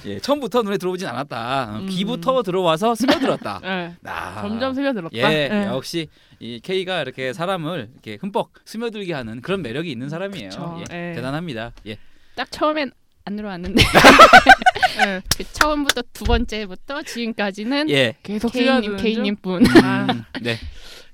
예, 0.06 0.18
처음부터 0.20 0.62
눈에 0.62 0.78
들어오진 0.78 1.06
않았다. 1.08 1.74
어, 1.74 1.78
음. 1.80 1.86
B부터 1.86 2.42
들어와서 2.42 2.94
스며들었다. 2.94 3.60
예. 3.64 3.94
아, 4.04 4.42
점점 4.42 4.72
스며들었다. 4.74 5.16
예, 5.16 5.48
예. 5.50 5.66
역시 5.66 6.08
이 6.38 6.60
K가 6.60 7.02
이렇게 7.02 7.32
사람을 7.32 7.90
이렇게 7.92 8.18
흠뻑 8.20 8.50
스며들게 8.64 9.12
하는 9.12 9.40
그런 9.40 9.62
매력이 9.62 9.90
있는 9.90 10.08
사람이에요. 10.08 10.50
그쵸, 10.50 10.84
예, 10.92 11.10
예. 11.10 11.14
대단합니다. 11.14 11.72
예. 11.86 11.98
딱 12.36 12.50
처음엔 12.50 12.92
안 13.24 13.36
들어왔는데 13.36 13.82
예. 15.06 15.22
그 15.36 15.44
처음부터 15.52 16.02
두 16.12 16.24
번째부터 16.24 17.02
지금까지는 17.02 17.90
예. 17.90 18.14
계속 18.22 18.52
K님 18.52 18.66
스며드는 18.66 18.96
K님 18.98 19.24
중? 19.24 19.36
분. 19.42 19.66
아. 19.82 20.06
음, 20.10 20.24
네. 20.40 20.56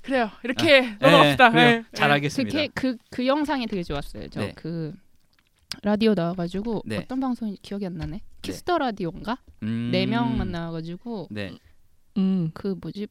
그래요. 0.03 0.29
이렇게 0.43 0.69
예, 0.69 0.97
넘어갑시다. 0.99 1.49
그래요. 1.51 1.67
예. 1.69 1.83
잘 1.93 2.09
예. 2.09 2.13
알겠습니다. 2.13 2.59
그, 2.59 2.69
그, 2.73 2.97
그 3.09 3.25
영상이 3.25 3.65
되게 3.67 3.83
좋았어요. 3.83 4.27
저 4.29 4.41
네. 4.41 4.51
그 4.55 4.93
라디오 5.81 6.13
나와가지고 6.13 6.83
네. 6.85 6.97
어떤 6.97 7.19
방송이 7.19 7.57
기억이 7.61 7.85
안 7.85 7.97
나네. 7.97 8.21
Kiss 8.41 8.62
the 8.62 8.77
라디오인가? 8.77 9.37
음. 9.63 9.89
네 9.91 10.05
명만 10.05 10.51
나와가지고 10.51 11.29
네. 11.31 11.57
음. 12.17 12.51
그 12.53 12.75
뭐지 12.79 13.07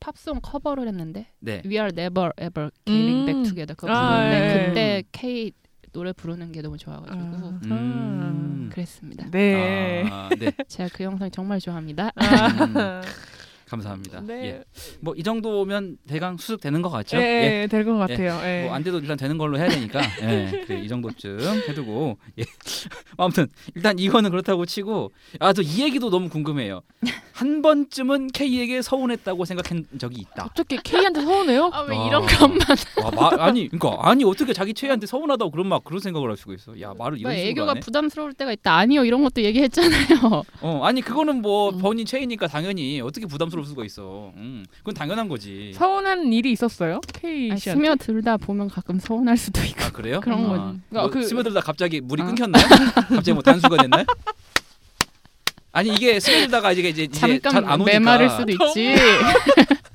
팝송 0.00 0.40
커버를 0.40 0.88
했는데 0.88 1.28
네. 1.38 1.62
We 1.64 1.72
Are 1.76 1.90
Never 1.96 2.32
Ever 2.40 2.70
Getting 2.84 3.20
음. 3.20 3.26
Back 3.26 3.42
Together 3.44 3.76
그거 3.76 3.92
아, 3.92 4.16
부르는데 4.16 4.36
예. 4.36 4.68
그때 4.68 5.02
K 5.12 5.52
노래 5.92 6.12
부르는 6.12 6.52
게 6.52 6.62
너무 6.62 6.78
좋아가지고 6.78 7.18
아. 7.18 7.60
음. 7.64 8.70
그랬습니다. 8.72 9.30
네. 9.30 10.04
아, 10.10 10.28
네. 10.38 10.52
제가 10.68 10.88
그 10.92 11.04
영상 11.04 11.30
정말 11.30 11.60
좋아합니다. 11.60 12.10
아. 13.70 13.76
감사합니다. 13.76 14.20
네. 14.22 14.46
예. 14.46 14.64
뭐 15.00 15.14
이 15.16 15.22
정도면 15.22 15.96
대강 16.08 16.36
수습 16.38 16.60
되는 16.60 16.80
것 16.82 16.88
같죠? 16.90 17.16
예, 17.18 17.20
예. 17.22 17.62
예, 17.62 17.66
될것 17.66 17.98
같아요. 17.98 18.40
예. 18.44 18.64
뭐안 18.64 18.82
돼도 18.82 18.98
일단 18.98 19.16
되는 19.16 19.36
걸로 19.38 19.58
해야 19.58 19.68
되니까 19.68 20.00
예, 20.22 20.64
그래, 20.66 20.80
이 20.82 20.88
정도쯤 20.88 21.38
해두고 21.68 22.18
예. 22.38 22.44
아무튼 23.16 23.46
일단 23.74 23.98
이거는 23.98 24.30
그렇다고 24.30 24.66
치고 24.66 25.12
아 25.40 25.52
저 25.52 25.60
이 25.62 25.82
얘기도 25.82 26.10
너무 26.10 26.28
궁금해요. 26.30 26.80
한 27.32 27.62
번쯤은 27.62 28.28
K에게 28.28 28.82
서운했다고 28.82 29.44
생각한 29.44 29.84
적이 29.98 30.20
있다. 30.22 30.46
어떻게 30.46 30.76
K한테 30.82 31.20
서운해요? 31.22 31.70
아왜 31.72 31.96
아. 31.96 32.06
이런 32.06 32.26
것만 32.26 32.58
와, 33.02 33.10
마, 33.10 33.44
아니 33.44 33.68
그러니까 33.68 33.98
아니 34.08 34.24
어떻게 34.24 34.52
자기 34.52 34.74
최애한테 34.74 35.06
서운하다고 35.06 35.50
그런 35.50 35.66
막 35.68 35.84
그런 35.84 36.00
생각을 36.00 36.28
할 36.30 36.36
수가 36.36 36.54
있어. 36.54 36.80
야 36.80 36.92
말을 36.98 37.18
이런 37.18 37.32
뭐 37.32 37.36
식으로 37.38 37.50
애교가 37.50 37.70
하네. 37.72 37.80
부담스러울 37.80 38.32
때가 38.34 38.52
있다. 38.52 38.74
아니요 38.76 39.04
이런 39.04 39.22
것도 39.22 39.42
얘기했잖아요. 39.42 40.42
어 40.62 40.80
아니 40.84 41.00
그거는 41.02 41.40
뭐 41.42 41.70
음. 41.70 41.78
본인 41.78 42.04
최애니까 42.06 42.46
당연히 42.48 43.00
어떻게 43.00 43.26
부담스러울 43.26 43.59
수가 43.64 43.84
있어. 43.84 44.32
음 44.36 44.64
그건 44.78 44.94
당연한 44.94 45.28
거지. 45.28 45.72
서운한 45.74 46.32
일이 46.32 46.52
있었어요? 46.52 47.00
K 47.12 47.52
아, 47.52 47.56
씨한테. 47.56 47.70
스며들다 48.04 48.36
보면 48.38 48.68
가끔 48.68 48.98
서운할 48.98 49.36
수도 49.36 49.62
있고. 49.64 49.84
아 49.84 49.90
그래요? 49.90 50.20
그런 50.24 50.38
아, 50.44 50.48
건- 50.48 50.56
뭐 50.58 50.78
그러니까 50.90 51.18
그- 51.20 51.26
스며들다 51.26 51.60
갑자기 51.60 52.00
물이 52.00 52.22
아. 52.22 52.26
끊겼나요? 52.26 52.64
갑자기 52.94 53.32
뭐 53.32 53.42
단수가 53.42 53.76
됐나요? 53.82 54.04
아니 55.72 55.90
이게 55.94 56.18
스며들다가 56.18 56.72
이제 56.72 56.88
이제 56.88 57.02
이제 57.04 57.18
잘안 57.20 57.40
잠깐 57.42 57.80
오니까. 57.80 57.92
메마를 57.92 58.28
수도 58.30 58.50
있지. 58.52 58.94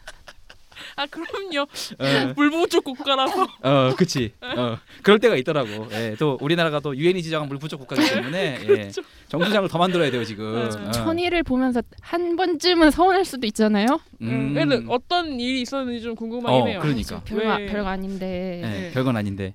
아 0.98 1.06
그럼요. 1.08 1.62
어, 1.64 2.34
물부족 2.36 2.84
국가라서. 2.84 3.44
어, 3.62 3.94
그치. 3.98 4.32
어, 4.42 4.78
그럴 5.04 5.20
때가 5.20 5.36
있더라고. 5.36 5.88
예, 5.92 6.16
또 6.18 6.38
우리나라가 6.42 6.80
또 6.80 6.96
유엔이 6.96 7.22
지정한 7.22 7.50
물 7.50 7.58
부족 7.60 7.80
국가이기 7.82 8.14
때문에 8.14 8.60
예, 8.70 8.92
정수장을 9.28 9.68
더 9.68 9.78
만들어야 9.78 10.10
돼요 10.12 10.24
지금. 10.24 10.70
어. 10.88 10.92
천이를 10.92 11.44
보면서 11.44 11.82
한 12.02 12.36
번쯤은 12.38 12.92
서운할 12.92 13.26
수도 13.26 13.46
있잖아요. 13.48 14.00
음. 14.22 14.54
근데 14.54 14.84
어떤 14.88 15.40
일이 15.40 15.62
있었는지 15.62 16.02
좀 16.02 16.16
궁금하긴 16.16 16.62
어, 16.62 16.66
해요. 16.66 16.80
그러니까. 16.82 17.22
별거 17.26 17.56
왜- 17.58 17.66
별거 17.68 17.90
아닌데 17.90 18.62
예, 18.64 18.68
네. 18.68 18.92
별건 18.92 19.18
아닌데. 19.18 19.54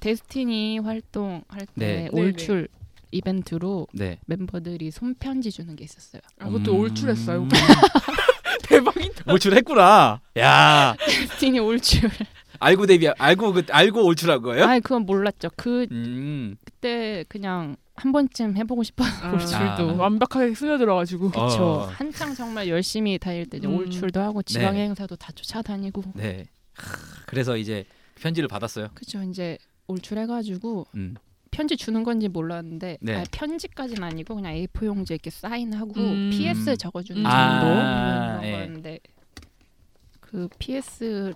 데스티니 0.00 0.78
활동할 0.78 1.66
네. 1.74 2.04
때 2.04 2.08
올출 2.12 2.68
이벤트로 3.10 3.86
네. 3.92 4.18
멤버들이 4.24 4.90
손편지 4.92 5.50
주는 5.50 5.76
게 5.76 5.84
있었어요. 5.84 6.22
아, 6.38 6.46
그것도 6.46 6.72
음. 6.72 6.80
올출했어요. 6.80 7.46
대박이다. 8.70 9.32
올출했구나. 9.32 10.20
야, 10.38 10.96
데스티니 10.98 11.58
올출. 11.58 12.08
알고 12.60 12.86
데뷔 12.86 13.08
알고 13.08 13.52
그 13.52 13.66
알고 13.70 14.04
올출한 14.04 14.42
거예요? 14.42 14.64
아, 14.64 14.78
그건 14.80 15.06
몰랐죠. 15.06 15.50
그 15.56 15.86
음. 15.90 16.56
그때 16.64 17.24
그냥 17.28 17.76
한 17.94 18.12
번쯤 18.12 18.56
해보고 18.56 18.82
싶어서 18.82 19.26
아. 19.26 19.32
올출도. 19.32 19.90
아. 19.90 19.94
완벽하게 19.96 20.54
스며들어가지고. 20.54 21.32
어. 21.34 21.48
그쵸. 21.48 21.88
한창 21.92 22.34
정말 22.34 22.68
열심히 22.68 23.18
다닐 23.18 23.46
때 23.48 23.58
이제 23.58 23.66
음. 23.66 23.76
올출도 23.76 24.20
하고 24.20 24.42
지방 24.42 24.74
네. 24.74 24.84
행사도 24.84 25.16
다 25.16 25.32
쫓아다니고. 25.32 26.02
네. 26.14 26.46
하, 26.74 26.96
그래서 27.26 27.56
이제 27.56 27.84
편지를 28.16 28.48
받았어요. 28.48 28.88
그죠. 28.94 29.22
이제 29.22 29.58
올출해가지고 29.86 30.86
음. 30.96 31.16
편지 31.50 31.76
주는 31.76 32.02
건지 32.04 32.28
몰랐는데 32.28 32.98
네. 33.00 33.16
아, 33.16 33.24
편지까지는 33.32 34.02
아니고 34.02 34.36
그냥 34.36 34.54
A4 34.54 34.86
용지에 34.86 35.14
이렇게 35.16 35.30
사인하고 35.30 35.92
음. 35.96 36.30
PS 36.30 36.76
적어주는 36.76 37.20
음. 37.20 37.24
정도 37.24 37.30
아, 37.36 38.38
그런 38.38 38.44
예. 38.44 38.52
거였는데 38.52 38.98
그 40.20 40.48
PS가 40.58 41.34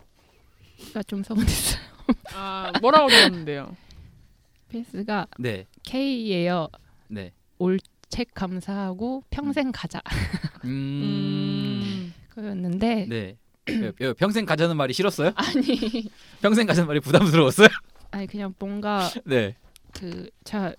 좀 1.06 1.22
서운했어요. 1.24 1.82
아 2.34 2.72
뭐라고 2.80 3.08
적었는데요? 3.10 3.76
PS가 4.70 5.26
네. 5.38 5.66
K예요. 5.82 6.68
네. 7.08 7.32
책 8.08 8.32
감사하고 8.34 9.24
평생 9.30 9.72
가자 9.72 10.00
음. 10.64 10.70
음. 11.02 12.14
그였는데 12.28 13.06
네. 13.08 13.36
여- 13.82 13.92
여- 14.06 14.14
평생 14.14 14.44
가자는 14.46 14.76
말이 14.76 14.92
싫었어요? 14.92 15.32
아니 15.34 16.08
평생 16.40 16.66
가자는 16.66 16.86
말이 16.86 17.00
부담스러웠어요? 17.00 17.68
아니 18.12 18.26
그냥 18.28 18.54
뭔가 18.58 19.10
네. 19.24 19.56
그자그 19.94 20.76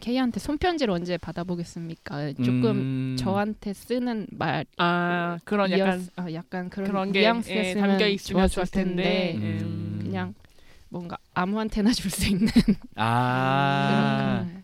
K한테 0.00 0.40
손편지를 0.40 0.92
언제 0.92 1.16
받아보겠습니까? 1.16 2.32
조금 2.34 2.64
음. 3.12 3.16
저한테 3.18 3.72
쓰는 3.72 4.26
말 4.30 4.64
아 4.78 5.38
그런 5.44 5.70
약간 5.70 6.00
뉘앙스- 6.00 6.10
아, 6.16 6.32
약간 6.32 6.68
그런, 6.70 6.88
그런 6.88 7.12
게 7.12 7.20
예, 7.22 7.74
담겨 7.74 8.06
있으면 8.06 8.40
좋았을 8.48 8.54
좋았을 8.54 8.72
텐데. 8.72 9.32
텐데 9.32 9.46
음. 9.62 10.00
그냥 10.02 10.34
뭔가 10.88 11.16
아무한테나 11.34 11.92
줄 11.92 12.10
수 12.10 12.28
있는 12.28 12.48
아. 12.96 14.38
그런, 14.40 14.48
그런 14.48 14.59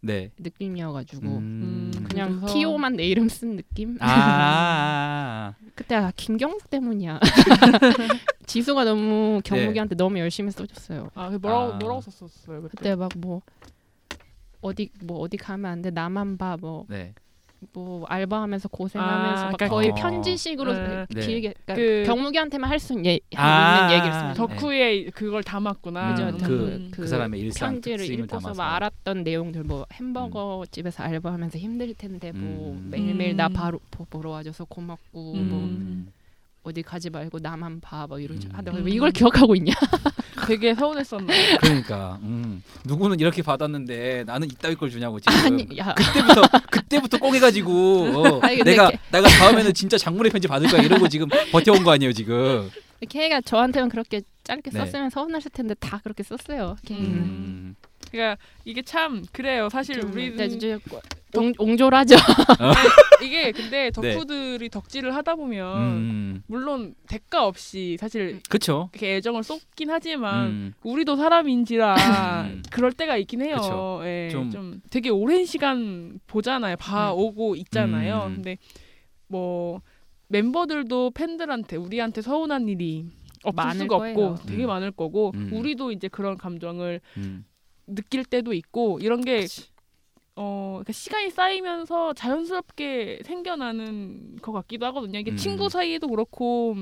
네. 0.00 0.30
느낌이어가지고 0.38 1.26
음. 1.26 1.92
그냥 2.08 2.40
그래서- 2.40 2.54
티오만 2.54 2.96
내 2.96 3.04
이름 3.04 3.28
쓴 3.28 3.56
느낌. 3.56 3.96
아. 4.00 5.54
그때 5.74 5.94
아, 5.94 6.12
김경수 6.16 6.68
때문이야. 6.68 7.20
지수가 8.46 8.84
너무 8.84 9.40
경무기한테 9.44 9.94
너무 9.94 10.18
열심히 10.18 10.50
써줬어요. 10.50 11.10
아그 11.14 11.36
뭐라고 11.36 11.72
아. 11.74 11.76
뭐라고 11.78 12.00
썼었어요 12.00 12.62
그때? 12.62 12.76
그때 12.76 12.94
막 12.96 13.10
뭐 13.16 13.42
어디 14.60 14.90
뭐 15.04 15.18
어디 15.20 15.36
가면 15.36 15.70
안 15.70 15.82
돼 15.82 15.90
나만 15.90 16.36
봐뭐 16.36 16.86
뭐 17.72 18.00
네. 18.00 18.06
알바하면서 18.08 18.68
고생하면서 18.68 19.42
아, 19.42 19.50
막 19.50 19.56
그러니까 19.56 19.68
거의 19.68 19.90
어. 19.90 19.94
편지식으로 19.94 20.72
네. 20.72 21.06
네. 21.10 21.20
길게 21.20 21.54
그러니까 21.66 21.74
그- 21.74 22.04
경무기한테만 22.06 22.70
할 22.70 22.78
수 22.78 22.92
있는 22.92 23.06
예, 23.06 23.20
아. 23.36 23.88
얘기를 23.92 24.12
씁니다. 24.12 24.34
덕후에 24.34 25.06
그걸 25.10 25.42
담았구나. 25.42 26.14
그죠, 26.14 26.28
음. 26.28 26.38
그, 26.38 26.46
그 26.46 26.90
그 27.02 27.06
사람의 27.08 27.40
일상 27.40 27.72
편지를 27.72 28.04
읽고서 28.04 28.38
담아서. 28.40 28.54
막 28.62 28.74
알았던 28.76 29.24
내용들 29.24 29.64
뭐 29.64 29.84
햄버거 29.92 30.64
집에서 30.70 31.02
알바하면서 31.02 31.58
힘들 31.58 31.92
텐데 31.94 32.30
뭐 32.32 32.72
음. 32.74 32.88
매일매일 32.90 33.34
나 33.34 33.48
음. 33.48 33.52
바로 33.52 33.80
보, 33.90 34.04
보러 34.04 34.30
와줘서 34.30 34.64
고맙고 34.66 35.32
음. 35.34 35.48
뭐 35.48 35.58
음. 35.58 36.12
어디 36.62 36.82
가지 36.82 37.08
말고 37.08 37.38
나만 37.40 37.80
봐 37.80 38.06
뭐 38.06 38.18
이러죠. 38.18 38.48
음. 38.48 38.52
아, 38.56 38.62
내가 38.62 38.76
왜 38.78 38.90
이걸 38.92 39.10
기억하고 39.10 39.54
있냐? 39.56 39.72
되게 40.46 40.74
서운했었나. 40.74 41.32
그러니까 41.60 42.18
음. 42.22 42.62
누구는 42.84 43.20
이렇게 43.20 43.42
받았는데 43.42 44.24
나는 44.26 44.48
이따위 44.50 44.74
걸 44.74 44.90
주냐고 44.90 45.18
지금. 45.20 45.36
아니 45.38 45.66
야 45.78 45.94
그때부터 45.94 46.42
그때부터 46.70 47.18
꽁해가지고 47.18 47.72
어, 48.14 48.40
아니, 48.44 48.62
내가 48.62 48.90
걔- 48.90 48.98
내가 49.12 49.28
다음에는 49.28 49.72
진짜 49.74 49.96
장문의 49.98 50.30
편지 50.32 50.48
받을 50.48 50.68
거야 50.68 50.82
이러고 50.82 51.08
지금 51.08 51.28
버텨온 51.52 51.84
거 51.84 51.90
아니에요 51.92 52.12
지금. 52.12 52.70
걔가 53.08 53.40
저한테만 53.42 53.88
그렇게 53.88 54.22
짧게 54.44 54.70
네. 54.70 54.78
썼으면 54.78 55.10
서운하실 55.10 55.50
텐데 55.52 55.74
다 55.78 56.00
그렇게 56.02 56.22
썼어요. 56.22 56.76
걔는. 56.86 57.04
음. 57.04 57.74
그러니까 58.10 58.38
이게 58.64 58.82
참 58.82 59.24
그래요. 59.32 59.68
사실 59.70 60.00
좀 60.00 60.12
우리는 60.12 60.36
네, 60.36 60.46
이제 60.46 60.78
옹, 61.36 61.52
옹졸하죠. 61.58 62.16
이게 63.22 63.52
근데 63.52 63.90
덕후들이 63.90 64.68
덕질을 64.70 65.14
하다 65.14 65.34
보면 65.34 65.76
음. 65.82 66.42
물론 66.46 66.94
대가 67.06 67.46
없이 67.46 67.96
사실 68.00 68.40
그쵸. 68.48 68.88
이렇게 68.92 69.16
애정을 69.16 69.42
쏟긴 69.42 69.90
하지만 69.90 70.46
음. 70.46 70.74
우리도 70.84 71.16
사람인지라 71.16 71.96
음. 72.46 72.62
그럴 72.70 72.92
때가 72.92 73.16
있긴 73.18 73.42
해요. 73.42 73.56
그쵸. 73.56 74.00
예, 74.04 74.28
좀- 74.30 74.50
좀... 74.50 74.80
되게 74.90 75.10
오랜 75.10 75.44
시간 75.44 76.18
보잖아요. 76.26 76.76
봐 76.76 77.12
음. 77.12 77.18
오고 77.18 77.56
있잖아요. 77.56 78.24
음. 78.28 78.34
근데 78.36 78.56
뭐 79.26 79.82
멤버들도 80.28 81.10
팬들한테 81.10 81.76
우리한테 81.76 82.22
서운한 82.22 82.68
일이 82.68 83.06
없을 83.44 83.54
많을 83.56 83.80
수가 83.80 83.98
거예요. 83.98 84.18
없고 84.18 84.46
되게 84.46 84.64
음. 84.64 84.68
많을 84.68 84.90
거고 84.92 85.32
음. 85.34 85.50
우리도 85.52 85.92
이제 85.92 86.08
그런 86.08 86.36
감정을 86.36 87.00
음. 87.18 87.44
느낄 87.94 88.24
때도 88.24 88.52
있고 88.52 88.98
이런 89.00 89.20
게 89.22 89.42
그치. 89.42 89.68
어, 90.36 90.74
그러니까 90.74 90.92
시간이 90.92 91.30
쌓이면서 91.30 92.12
자연스럽게 92.12 93.20
생겨나는 93.24 94.36
것 94.40 94.52
같기도 94.52 94.86
하거든요. 94.86 95.18
이게 95.18 95.32
음. 95.32 95.36
친구 95.36 95.68
사이에도 95.68 96.06
그렇고 96.08 96.76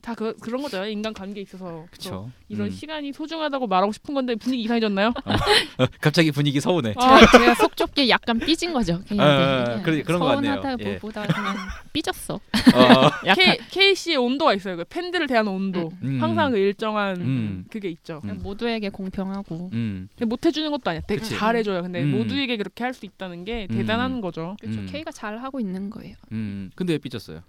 다 0.00 0.14
그, 0.14 0.36
그런 0.36 0.62
거잖아요. 0.62 0.88
인간 0.90 1.12
관계에 1.12 1.42
있어서. 1.42 1.84
그쵸. 1.90 2.30
이런 2.48 2.68
음. 2.68 2.70
시간이 2.70 3.12
소중하다고 3.12 3.66
말하고 3.66 3.90
싶은 3.92 4.14
건데 4.14 4.36
분위기 4.36 4.62
이상해졌나요? 4.62 5.08
어, 5.08 5.86
갑자기 6.00 6.30
분위기 6.30 6.60
서운해. 6.60 6.94
아, 6.96 7.18
제가, 7.32 7.54
속 7.56 7.76
좁게 7.76 8.08
약간 8.08 8.38
삐진 8.38 8.72
거죠. 8.72 9.02
걔한테. 9.06 9.22
아, 9.22 9.64
그냥 9.64 9.82
그래- 9.82 10.02
그런 10.02 10.20
것 10.20 10.26
같네요. 10.26 10.62
서운하다보다 10.62 11.26
그냥 11.26 11.56
삐졌어. 11.92 12.34
어. 12.34 12.40
약간 13.26 13.34
K, 13.34 13.58
K 13.70 13.94
씨의 13.96 14.16
온도가 14.18 14.54
있어요. 14.54 14.76
그 14.76 14.84
팬들을 14.84 15.26
대한 15.26 15.48
온도. 15.48 15.90
음. 16.04 16.22
항상 16.22 16.52
그 16.52 16.58
일정한 16.58 17.16
음. 17.20 17.64
그게 17.68 17.88
있죠. 17.88 18.20
음. 18.24 18.38
모두에게 18.42 18.90
공평하고 18.90 19.70
음. 19.72 20.08
못 20.26 20.46
해주는 20.46 20.70
것도 20.70 20.90
아니야. 20.90 21.02
되게 21.08 21.20
그치. 21.20 21.36
잘해줘요. 21.36 21.82
근데 21.82 22.02
음. 22.02 22.12
모두에게 22.12 22.56
그렇게 22.56 22.84
할 22.84 22.94
수 22.94 23.04
있다는 23.04 23.44
게 23.44 23.66
음. 23.70 23.76
대단한 23.76 24.20
거죠. 24.20 24.56
그렇죠. 24.60 24.80
음. 24.80 24.86
K가 24.90 25.10
잘 25.12 25.38
하고 25.38 25.60
있는 25.60 25.90
거예요. 25.90 26.14
음. 26.32 26.70
근데 26.76 26.94
왜 26.94 26.98
삐졌어요? 26.98 27.42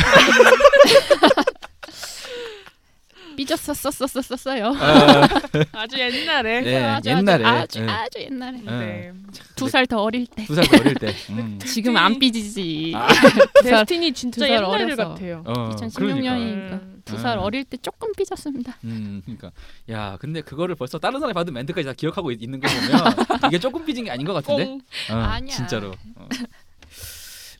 삐졌었었었었어요. 3.36 4.74
아, 4.78 5.28
아주 5.72 5.98
옛날에. 5.98 6.60
네, 6.60 6.84
아주, 6.84 7.08
옛날에 7.10 7.44
아주 7.44 7.78
예. 7.80 7.82
아주, 7.84 7.90
아주 7.90 8.18
옛날에 8.20 8.58
예. 8.58 8.70
네. 8.70 9.12
두살 9.56 9.86
더 9.86 10.02
어릴 10.02 10.26
때. 10.26 10.44
두살 10.44 10.64
어릴 10.78 10.94
때. 10.94 11.14
음. 11.30 11.58
지금 11.64 11.96
안 11.96 12.18
삐지지. 12.18 12.92
아. 12.94 13.08
두 13.08 13.14
살, 13.68 13.84
데스티니 13.86 14.12
진짜 14.12 14.46
두살 14.46 14.50
옛날. 14.50 14.96
같아요. 14.96 15.42
어, 15.46 15.70
2016 15.74 15.94
그러니까. 15.94 16.34
년이니까 16.34 16.74
음. 16.76 17.02
두살 17.04 17.38
아. 17.38 17.42
어릴 17.42 17.64
때 17.64 17.76
조금 17.78 18.12
삐졌습니다. 18.16 18.76
음, 18.84 19.22
그러니까 19.24 19.52
야, 19.90 20.18
근데 20.20 20.42
그거를 20.42 20.74
벌써 20.74 20.98
다른 20.98 21.18
사람이 21.20 21.32
받은 21.32 21.52
멘트까지 21.54 21.86
다 21.86 21.92
기억하고 21.94 22.30
있, 22.32 22.40
는 22.48 22.60
거 22.60 22.68
보면 22.68 23.14
이게 23.46 23.58
조금 23.58 23.84
삐진 23.86 24.04
게 24.04 24.10
아닌 24.10 24.26
것 24.26 24.34
같은데. 24.34 24.66
꽁. 24.66 24.80
어, 25.10 25.14
아니야. 25.16 25.54
진짜로. 25.54 25.94
어. 26.16 26.28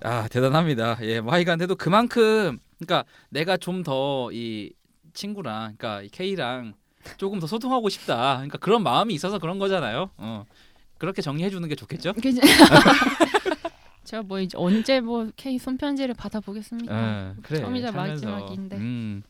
아 0.03 0.29
대단합니다. 0.29 0.99
예, 1.03 1.21
뭐 1.21 1.33
하여간데도 1.33 1.77
그만큼 1.77 2.59
그러니까 2.79 3.05
내가 3.31 3.57
좀 3.57 3.83
더 3.83 4.31
이 4.33 4.73
친구랑 5.13 5.75
그러니까 5.77 6.03
이 6.03 6.09
K랑 6.09 6.75
조금 7.17 7.41
더 7.41 7.47
소통하고 7.47 7.89
싶다. 7.89 8.35
그러니까 8.37 8.59
그런 8.59 8.83
마음이 8.83 9.13
있어서 9.15 9.39
그런 9.39 9.59
거잖아요. 9.59 10.11
어. 10.17 10.45
그렇게 10.99 11.23
정리해 11.23 11.51
주는 11.51 11.67
게 11.69 11.75
좋겠죠? 11.75 12.13
제가 14.05 14.23
뭐 14.29 14.39
이제 14.41 14.57
언제 14.59 15.01
뭐 15.01 15.31
K 15.37 15.59
손편지를 15.59 16.15
받아보겠습니까? 16.15 16.95
어, 16.95 17.35
그래. 17.43 17.61
처음이자 17.61 17.91
살면서. 17.93 18.31
마지막인데. 18.31 18.77
음. 18.77 19.23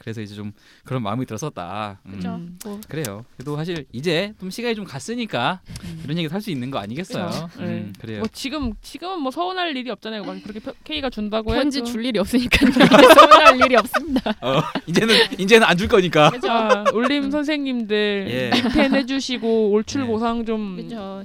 그래서 0.00 0.20
이제 0.20 0.34
좀 0.34 0.52
그런 0.84 1.02
마음이 1.02 1.26
들었었다. 1.26 1.98
음. 2.06 2.10
그죠? 2.12 2.28
음. 2.34 2.58
뭐 2.64 2.80
그래요. 2.88 3.24
그래도 3.36 3.56
사실 3.56 3.86
이제 3.92 4.32
좀 4.40 4.50
시간이 4.50 4.74
좀 4.74 4.84
갔으니까 4.84 5.60
이런 6.04 6.18
얘기 6.18 6.26
할수 6.28 6.50
있는 6.50 6.70
거 6.70 6.78
아니겠어요? 6.78 7.48
음, 7.58 7.64
네. 7.64 7.92
그래요. 8.00 8.18
뭐 8.20 8.28
지금 8.32 8.72
지금은 8.82 9.20
뭐 9.20 9.30
서운할 9.30 9.76
일이 9.76 9.90
없잖아요. 9.90 10.24
막 10.24 10.42
그렇게 10.42 10.60
펴- 10.60 10.72
K가 10.84 11.10
준다고 11.10 11.52
편지 11.52 11.78
해도. 11.78 11.86
줄 11.90 12.04
일이 12.04 12.18
없으니까 12.18 12.58
서운할 13.14 13.56
일이 13.60 13.76
없습니다. 13.76 14.30
어, 14.40 14.60
이제는 14.86 15.14
이제는 15.38 15.66
안 15.66 15.76
줄 15.76 15.88
거니까. 15.88 16.30
그죠? 16.30 16.48
아, 16.50 16.84
울림 16.92 17.30
선생님들 17.30 18.26
예. 18.28 18.50
해주시고 18.96 19.70
올출 19.70 20.02
예. 20.02 20.06
보상 20.06 20.44
좀 20.44 20.76
그죠? 20.76 21.24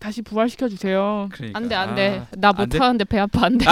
다시 0.00 0.20
부활시켜 0.22 0.68
주세요. 0.68 1.28
그러니까. 1.32 1.58
안돼 1.58 1.74
안돼 1.74 2.18
아, 2.18 2.26
나안 2.36 2.56
돼? 2.68 2.76
못하는데 2.78 3.04
배 3.04 3.18
아파 3.18 3.46
안돼 3.46 3.64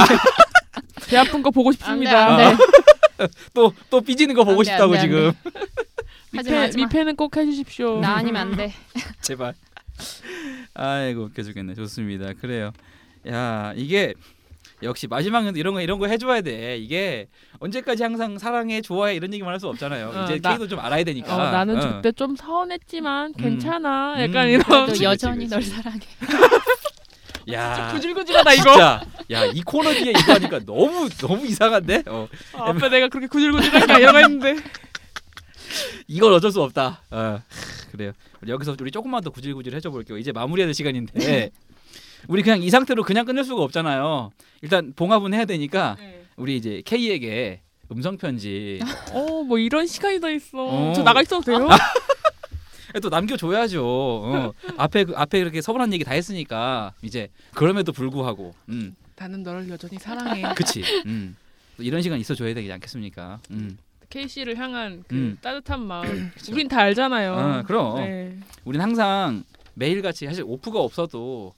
배 1.08 1.16
아픈 1.16 1.42
거 1.42 1.50
보고 1.50 1.70
싶습니다. 1.72 2.36
안 2.36 2.56
돼 2.56 2.64
또 3.54 3.72
또 3.90 4.00
삐지는 4.00 4.34
거 4.34 4.44
보고 4.44 4.58
안 4.60 4.64
돼, 4.64 4.64
싶다고 4.64 4.84
안 4.84 4.90
돼, 4.92 4.98
안 4.98 5.04
지금. 5.06 5.32
하지 6.36 6.50
마 6.50 6.56
미펜, 6.56 6.58
하지 6.62 6.78
마 6.78 6.84
미펜은 6.86 7.16
꼭 7.16 7.36
해주십시오. 7.36 8.00
나 8.00 8.16
아니면 8.16 8.48
안 8.48 8.56
돼 8.56 8.72
제발. 9.22 9.54
아이고 10.74 11.24
웃겨 11.24 11.42
죽겠네. 11.42 11.74
좋습니다. 11.74 12.32
그래요. 12.40 12.72
야 13.28 13.72
이게 13.76 14.14
역시 14.82 15.06
마지막은 15.06 15.56
이런 15.56 15.72
거 15.74 15.80
이런 15.80 15.98
거 15.98 16.06
해줘야 16.08 16.40
돼. 16.40 16.76
이게 16.76 17.28
언제까지 17.60 18.02
항상 18.02 18.36
사랑해 18.38 18.80
좋아해 18.82 19.14
이런 19.14 19.32
얘기만 19.32 19.52
할 19.52 19.60
수 19.60 19.68
없잖아요. 19.68 20.08
어, 20.14 20.24
이제 20.24 20.40
나- 20.40 20.52
K도 20.54 20.66
좀 20.68 20.80
알아야 20.80 21.04
되니까. 21.04 21.34
어, 21.34 21.50
나는 21.52 21.76
어. 21.76 21.80
저때 21.80 22.10
좀 22.12 22.34
서운했지만 22.36 23.34
괜찮아. 23.34 24.16
음. 24.16 24.20
약간 24.20 24.46
음. 24.46 24.50
이런. 24.50 24.64
그래도 24.64 24.86
그치, 24.86 25.04
여전히 25.04 25.46
그치, 25.46 25.50
널 25.50 25.60
그치. 25.60 25.70
사랑해 25.70 26.00
야 27.52 27.90
구질구질하다 27.92 28.52
이거. 28.54 28.62
진짜 28.72 29.02
야 29.30 29.44
이 29.46 29.62
코너 29.62 29.92
뒤에 29.92 30.10
이거 30.10 30.32
하니까 30.34 30.60
너무 30.64 31.08
너무 31.20 31.46
이상한데. 31.46 32.04
어, 32.06 32.28
아, 32.54 32.70
앞에 32.70 32.88
내가 32.88 33.08
그렇게 33.08 33.26
구질구질하니까 33.26 33.98
이러고 33.98 34.18
했는데. 34.18 34.56
이건 36.06 36.32
어쩔 36.34 36.52
수 36.52 36.62
없다. 36.62 37.02
어, 37.10 37.40
그래요. 37.90 38.12
여기서 38.46 38.76
우리 38.80 38.90
조금만 38.90 39.22
더 39.22 39.30
구질구질 39.30 39.74
해줘 39.74 39.90
볼게요. 39.90 40.18
이제 40.18 40.32
마무리해야 40.32 40.66
될 40.66 40.74
시간인데 40.74 41.50
우리 42.28 42.42
그냥 42.42 42.62
이 42.62 42.70
상태로 42.70 43.02
그냥 43.02 43.24
끝낼 43.24 43.44
수가 43.44 43.62
없잖아요. 43.62 44.30
일단 44.62 44.92
봉합은 44.94 45.34
해야 45.34 45.44
되니까 45.44 45.96
우리 46.36 46.56
이제 46.56 46.82
K에게 46.84 47.60
음성 47.92 48.16
편지 48.16 48.80
어, 49.12 49.42
뭐 49.42 49.58
이런 49.58 49.86
시간이 49.86 50.20
더 50.20 50.30
있어. 50.30 50.48
어. 50.58 50.92
저 50.96 51.02
나가 51.02 51.20
있어도 51.22 51.42
돼요? 51.42 51.68
또 53.00 53.08
남겨줘야죠. 53.08 53.84
어. 53.84 54.52
앞에 54.76 55.04
그- 55.04 55.14
앞에 55.16 55.38
이렇게 55.38 55.60
서운한 55.60 55.92
얘기 55.92 56.04
다 56.04 56.12
했으니까 56.12 56.92
이제 57.02 57.28
그럼에도 57.54 57.92
불구하고, 57.92 58.54
음, 58.68 58.94
나는 59.16 59.42
너를 59.42 59.68
여전히 59.68 59.98
사랑해. 59.98 60.42
그치. 60.56 60.82
음. 61.06 61.36
또 61.76 61.82
이런 61.82 62.02
시간 62.02 62.18
있어줘야 62.20 62.54
되지 62.54 62.70
않겠습니까? 62.72 63.40
음. 63.50 63.76
K 64.10 64.28
씨를 64.28 64.56
향한 64.56 65.02
그 65.08 65.14
음. 65.14 65.38
따뜻한 65.40 65.84
마음. 65.84 66.30
우린 66.52 66.68
다 66.68 66.78
알잖아요. 66.80 67.34
아, 67.34 67.62
그럼. 67.62 67.96
네. 67.96 68.38
우린 68.64 68.80
항상 68.80 69.42
매일 69.74 70.02
같이 70.02 70.26
사실 70.26 70.44
오프가 70.46 70.78
없어도 70.80 71.52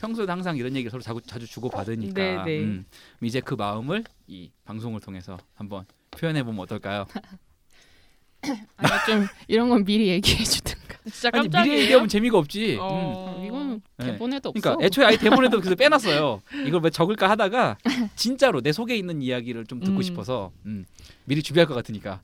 평소에도 0.00 0.32
항상 0.32 0.56
이런 0.56 0.74
얘기를 0.74 0.90
서로 0.90 1.02
자주, 1.02 1.20
자주 1.26 1.46
주고 1.46 1.68
받으니까 1.68 2.14
네, 2.20 2.42
네. 2.44 2.58
음, 2.64 2.84
이제 3.22 3.40
그 3.40 3.54
마음을 3.54 4.02
이 4.26 4.50
방송을 4.64 5.00
통해서 5.00 5.38
한번 5.54 5.84
표현해 6.10 6.42
보면 6.42 6.58
어떨까요? 6.60 7.06
아니 8.78 8.90
좀 9.06 9.26
이런 9.46 9.68
건 9.68 9.84
미리 9.84 10.08
얘기해 10.08 10.42
주든가 10.42 10.79
진짜 11.04 11.30
아니 11.32 11.48
깜짝이에요. 11.48 11.72
미리 11.74 11.82
얘기하면 11.84 12.08
재미가 12.08 12.38
없지. 12.38 12.74
음. 12.74 12.78
어... 12.80 13.42
이건 13.46 13.82
네. 13.98 14.06
대본에도 14.12 14.48
없어 14.50 14.60
그러니까 14.60 14.84
애초에 14.84 15.04
아예 15.06 15.16
대본에도 15.16 15.58
그래서 15.60 15.74
빼놨어요. 15.76 16.42
이걸 16.66 16.80
왜 16.82 16.90
적을까 16.90 17.30
하다가 17.30 17.78
진짜로 18.16 18.60
내 18.60 18.72
속에 18.72 18.96
있는 18.96 19.22
이야기를 19.22 19.66
좀 19.66 19.80
듣고 19.80 19.96
음. 19.98 20.02
싶어서 20.02 20.52
음, 20.66 20.84
미리 21.24 21.42
준비할 21.42 21.66
것 21.66 21.74
같으니까 21.74 22.20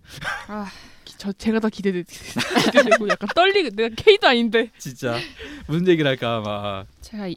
기- 1.04 1.14
저 1.18 1.32
제가 1.32 1.60
더 1.60 1.68
기대되, 1.68 2.02
기대되고 2.02 3.08
약간 3.08 3.28
떨리. 3.34 3.70
내가 3.70 3.94
K도 3.94 4.26
아닌데. 4.28 4.70
진짜 4.78 5.16
무슨 5.66 5.86
얘기를 5.88 6.08
할까 6.08 6.40
막 6.40 6.86
제가 7.00 7.28
이, 7.28 7.36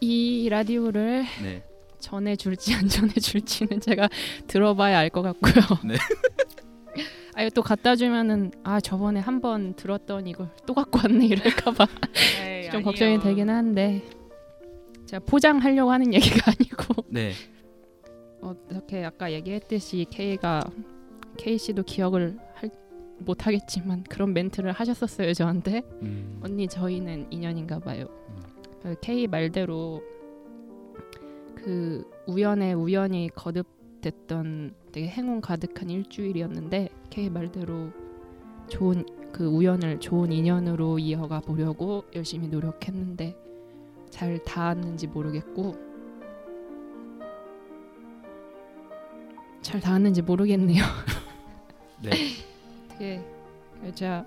이 0.00 0.48
라디오를 0.50 1.24
네. 1.42 1.62
전해줄지 2.00 2.74
안 2.74 2.88
전해줄지는 2.88 3.80
제가 3.80 4.08
들어봐야 4.48 4.98
알 4.98 5.08
것 5.10 5.22
같고요. 5.22 5.78
네. 5.84 5.94
아 7.34 7.42
이거 7.42 7.50
또 7.54 7.62
갖다 7.62 7.96
주면은 7.96 8.50
아 8.62 8.80
저번에 8.80 9.20
한 9.20 9.40
번 9.40 9.74
들었던 9.74 10.26
이걸 10.26 10.48
또 10.66 10.74
갖고 10.74 10.98
왔네 11.02 11.26
이럴까봐 11.26 11.86
좀. 12.72 12.82
걱정이 12.82 13.20
되긴 13.20 13.50
한데 13.50 14.02
제가 15.06 15.24
포장하려고 15.26 15.90
하는 15.90 16.12
얘기가 16.14 16.52
아니고 16.52 17.04
네. 17.10 17.32
어떻게 18.40 19.04
아까 19.04 19.30
얘기했듯이 19.32 20.06
K가 20.10 20.62
K 21.38 21.58
씨도 21.58 21.82
기억을 21.84 22.38
할, 22.54 22.70
못 23.18 23.46
하겠지만 23.46 24.04
그런 24.04 24.32
멘트를 24.32 24.72
하셨었어요 24.72 25.32
저한테 25.34 25.82
음. 26.02 26.40
언니 26.42 26.66
저희는 26.68 27.26
인연인가 27.30 27.78
봐요. 27.78 28.06
음. 28.28 28.42
그 28.82 28.96
K 29.00 29.26
말대로 29.26 30.02
그 31.56 32.04
우연에 32.26 32.72
우연히 32.72 33.28
거듭됐던 33.34 34.74
되게 34.92 35.08
행운 35.08 35.40
가득한 35.40 35.88
일주일이었는데 35.88 36.90
K 37.08 37.30
말대로 37.30 37.90
좋은 38.68 39.04
그 39.32 39.46
우연을 39.46 40.00
좋은 40.00 40.30
인연으로 40.30 40.98
이어가 40.98 41.40
보려고 41.40 42.04
열심히 42.14 42.48
노력했는데 42.48 43.34
잘 44.10 44.42
닿았는지 44.44 45.06
모르겠고 45.06 45.74
잘 49.62 49.80
닿았는지 49.80 50.20
모르겠네요. 50.20 50.84
네. 52.02 52.10
되게 52.90 53.22
제가 53.94 54.26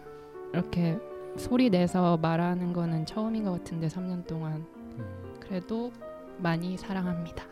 이렇게 0.54 0.98
소리 1.38 1.70
내서 1.70 2.18
말하는 2.18 2.74
거는 2.74 3.06
처음인 3.06 3.44
것 3.44 3.52
같은데 3.52 3.88
3년 3.88 4.26
동안 4.26 4.66
음. 4.98 5.36
그래도 5.40 5.92
많이 6.40 6.76
사랑합니다. 6.78 7.46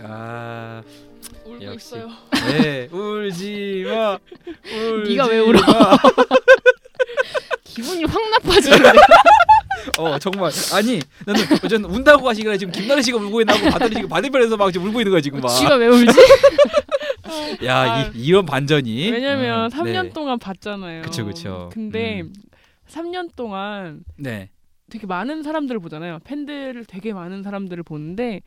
아, 0.00 0.82
울고 1.44 1.64
역시. 1.64 1.86
있어요. 1.96 2.08
네, 2.48 2.88
울지 2.90 3.84
마. 3.86 4.18
울지 4.72 5.10
네가 5.10 5.26
왜 5.28 5.38
울어? 5.38 5.60
마. 5.60 5.96
기분이 7.64 8.04
확 8.04 8.30
나빠지는데. 8.30 8.92
어 9.98 10.16
정말 10.18 10.52
아니 10.74 11.00
나는 11.26 11.42
어전 11.64 11.84
운다고 11.84 12.28
하시길래 12.28 12.56
지금 12.56 12.72
김나래 12.72 13.02
씨가 13.02 13.18
울고 13.18 13.40
있나고 13.40 13.70
봤더니 13.70 13.94
지금 13.96 14.08
반대편에서 14.08 14.56
막 14.56 14.70
지금 14.70 14.86
울고 14.88 15.00
있는 15.00 15.10
거야 15.10 15.20
지금 15.20 15.40
막. 15.40 15.48
쥐가 15.48 15.74
왜 15.76 15.86
울지? 15.88 16.14
야 17.66 17.78
아, 17.80 18.02
이, 18.02 18.10
이런 18.14 18.46
반전이. 18.46 19.10
왜냐면 19.10 19.64
음, 19.64 19.68
3년 19.76 20.04
네. 20.04 20.08
동안 20.10 20.38
봤잖아요. 20.38 21.02
그쵸, 21.02 21.24
그쵸. 21.24 21.70
근데 21.72 22.20
음. 22.22 22.32
3년 22.88 23.34
동안 23.34 24.04
네. 24.16 24.50
되게 24.90 25.06
많은 25.06 25.42
사람들을 25.42 25.80
보잖아요. 25.80 26.18
팬들 26.24 26.84
되게 26.86 27.12
많은 27.12 27.42
사람들을 27.42 27.82
보는데 27.82 28.42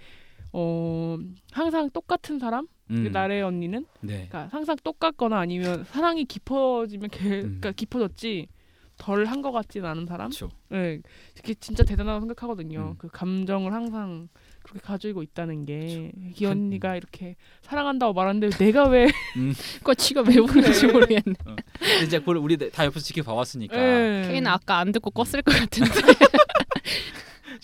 어 0.54 1.18
항상 1.52 1.90
똑같은 1.90 2.40
사람? 2.40 2.68
음. 2.92 3.12
나래 3.12 3.42
언니는 3.42 3.86
네. 4.02 4.28
그러니까 4.30 4.48
항상 4.52 4.76
똑같거나 4.84 5.40
아니면 5.40 5.84
사랑이 5.86 6.26
깊어지면 6.26 7.10
개, 7.10 7.24
음. 7.30 7.42
그러니까 7.42 7.72
깊어졌지 7.72 8.48
덜 8.98 9.26
한 9.28 9.42
것 9.42 9.52
같지는 9.52 9.90
않은 9.90 10.06
사람. 10.06 10.30
그렇죠. 10.30 10.50
네, 10.70 11.02
그게 11.36 11.54
진짜 11.56 11.84
대단하다고 11.84 12.22
생각하거든요. 12.22 12.92
음. 12.92 12.96
그 12.98 13.10
감정을 13.10 13.74
항상 13.74 14.30
그렇게 14.64 14.80
가지고 14.80 15.22
있다는 15.22 15.66
게이 15.66 16.12
한- 16.44 16.52
언니가 16.52 16.96
이렇게 16.96 17.36
사랑한다고 17.64 18.14
말하는데 18.14 18.52
내가 18.52 18.88
왜 18.88 19.08
그 19.84 19.94
쥐가 19.96 20.22
왜 20.22 20.38
우는지 20.38 20.88
네. 20.88 20.94
모르겠네. 20.94 21.34
근데 21.46 22.06
이제 22.06 22.20
그걸 22.20 22.38
우리 22.38 22.56
다 22.58 22.86
옆에서 22.86 23.02
지켜봐 23.04 23.34
왔으니까. 23.34 23.76
네. 23.76 24.28
케이는 24.30 24.50
아까 24.50 24.78
안 24.78 24.92
듣고 24.94 25.12
껐을 25.12 25.44
것 25.44 25.54
같은데. 25.54 25.92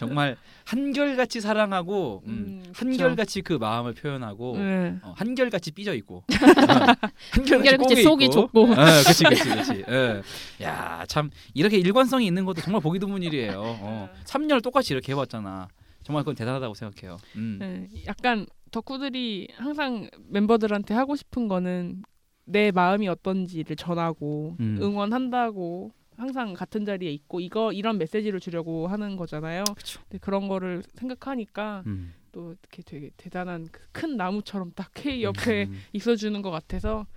정말 0.07 0.35
한결같이 0.65 1.41
사랑하고 1.41 2.23
음, 2.25 2.63
음. 2.65 2.73
한결같이 2.73 3.41
그 3.41 3.53
마음을 3.53 3.93
표현하고 3.93 4.57
네. 4.57 4.95
어, 5.03 5.13
한결같이 5.15 5.71
삐져 5.71 5.93
있고 5.95 6.17
어, 6.17 6.25
한결같이 7.31 8.01
속이 8.03 8.25
있고. 8.25 8.33
좁고. 8.33 8.63
어, 8.71 8.75
그치 9.05 9.23
그치 9.23 9.49
그치. 9.49 9.83
예. 9.89 10.21
야참 10.61 11.29
이렇게 11.53 11.77
일관성이 11.77 12.25
있는 12.25 12.45
것도 12.45 12.61
정말 12.61 12.81
보기 12.81 12.99
드문 12.99 13.21
일이에요. 13.23 13.61
어, 13.63 14.09
3년을 14.25 14.63
똑같이 14.63 14.93
이렇게 14.93 15.11
해봤잖아. 15.11 15.67
정말 16.03 16.23
그건 16.23 16.35
대단하다고 16.35 16.73
생각해요. 16.73 17.17
음. 17.35 17.57
네, 17.59 17.87
약간 18.07 18.47
덕후들이 18.71 19.49
항상 19.55 20.09
멤버들한테 20.29 20.93
하고 20.93 21.15
싶은 21.15 21.47
거는 21.47 22.01
내 22.45 22.71
마음이 22.71 23.07
어떤지를 23.07 23.75
전하고 23.75 24.57
음. 24.59 24.79
응원한다고 24.81 25.91
항상 26.22 26.53
같은 26.53 26.85
자리에 26.85 27.11
있고 27.11 27.39
이거 27.39 27.73
이런 27.73 27.98
메시지를 27.98 28.39
주려고 28.39 28.88
하는 28.88 29.15
거잖아요. 29.15 29.64
그쵸. 29.76 29.99
근데 30.03 30.19
그런 30.19 30.48
거를 30.48 30.84
생각하니까 30.93 31.84
음. 31.88 32.14
또 32.31 32.52
이렇게 32.52 32.84
되게 32.84 33.10
대단한 33.18 33.68
그큰 33.72 34.18
나무처럼 34.18 34.72
딱 34.76 34.91
K 34.93 35.23
옆에 35.23 35.64
음. 35.64 35.81
있어주는 35.93 36.39
것 36.43 36.52
같아서 36.52 37.07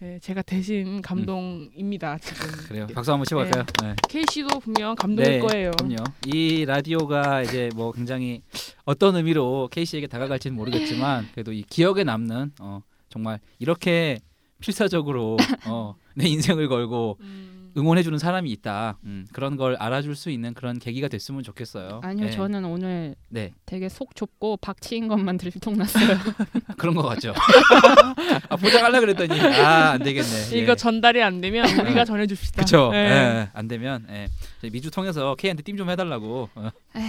예, 0.00 0.18
제가 0.20 0.42
대신 0.42 1.02
감동입니다 1.02 2.18
지금. 2.18 2.46
그래요. 2.68 2.86
박수 2.94 3.12
한번 3.12 3.24
치볼까요? 3.24 3.64
네. 3.82 3.94
K 4.08 4.24
씨도 4.30 4.60
분명 4.60 4.94
감동일 4.94 5.40
거예요. 5.40 5.72
그럼요. 5.72 5.96
이 6.26 6.64
라디오가 6.64 7.42
이제 7.42 7.68
뭐 7.74 7.92
굉장히 7.92 8.42
어떤 8.84 9.16
의미로 9.16 9.68
K 9.72 9.84
씨에게 9.84 10.06
다가갈지는 10.06 10.56
모르겠지만 10.56 11.28
그래도 11.32 11.52
이 11.52 11.62
기억에 11.62 12.04
남는 12.04 12.52
어, 12.60 12.80
정말 13.08 13.40
이렇게 13.58 14.18
필사적으로 14.60 15.36
어, 15.66 15.94
내 16.14 16.28
인생을 16.28 16.68
걸고 16.68 17.18
음, 17.20 17.61
응원해주는 17.76 18.18
사람이 18.18 18.50
있다. 18.52 18.98
음, 19.04 19.26
그런 19.32 19.56
걸 19.56 19.76
알아줄 19.76 20.14
수 20.16 20.30
있는 20.30 20.54
그런 20.54 20.78
계기가 20.78 21.08
됐으면 21.08 21.42
좋겠어요. 21.42 22.00
아니요, 22.04 22.26
네. 22.26 22.30
저는 22.30 22.64
오늘 22.64 23.14
네 23.28 23.52
되게 23.66 23.88
속 23.88 24.14
좁고 24.14 24.58
박치인 24.58 25.08
것만 25.08 25.38
들통났어요. 25.38 26.18
그런 26.76 26.94
것 26.94 27.02
같죠. 27.02 27.34
아, 28.48 28.56
보장하려 28.56 29.00
그랬더니 29.00 29.40
아 29.40 29.92
안 29.92 30.02
되겠네. 30.02 30.52
예. 30.52 30.58
이거 30.58 30.74
전달이 30.74 31.22
안 31.22 31.40
되면 31.40 31.66
우리가 31.80 32.04
전해줍시다. 32.04 32.62
그쵸. 32.62 32.90
예. 32.94 32.98
예, 32.98 33.48
안 33.52 33.68
되면 33.68 34.06
예. 34.10 34.28
저희 34.60 34.70
미주 34.70 34.90
통해서 34.90 35.34
K한테 35.36 35.62
띵 35.62 35.76
좀 35.76 35.90
해달라고. 35.90 36.48
어. 36.54 36.70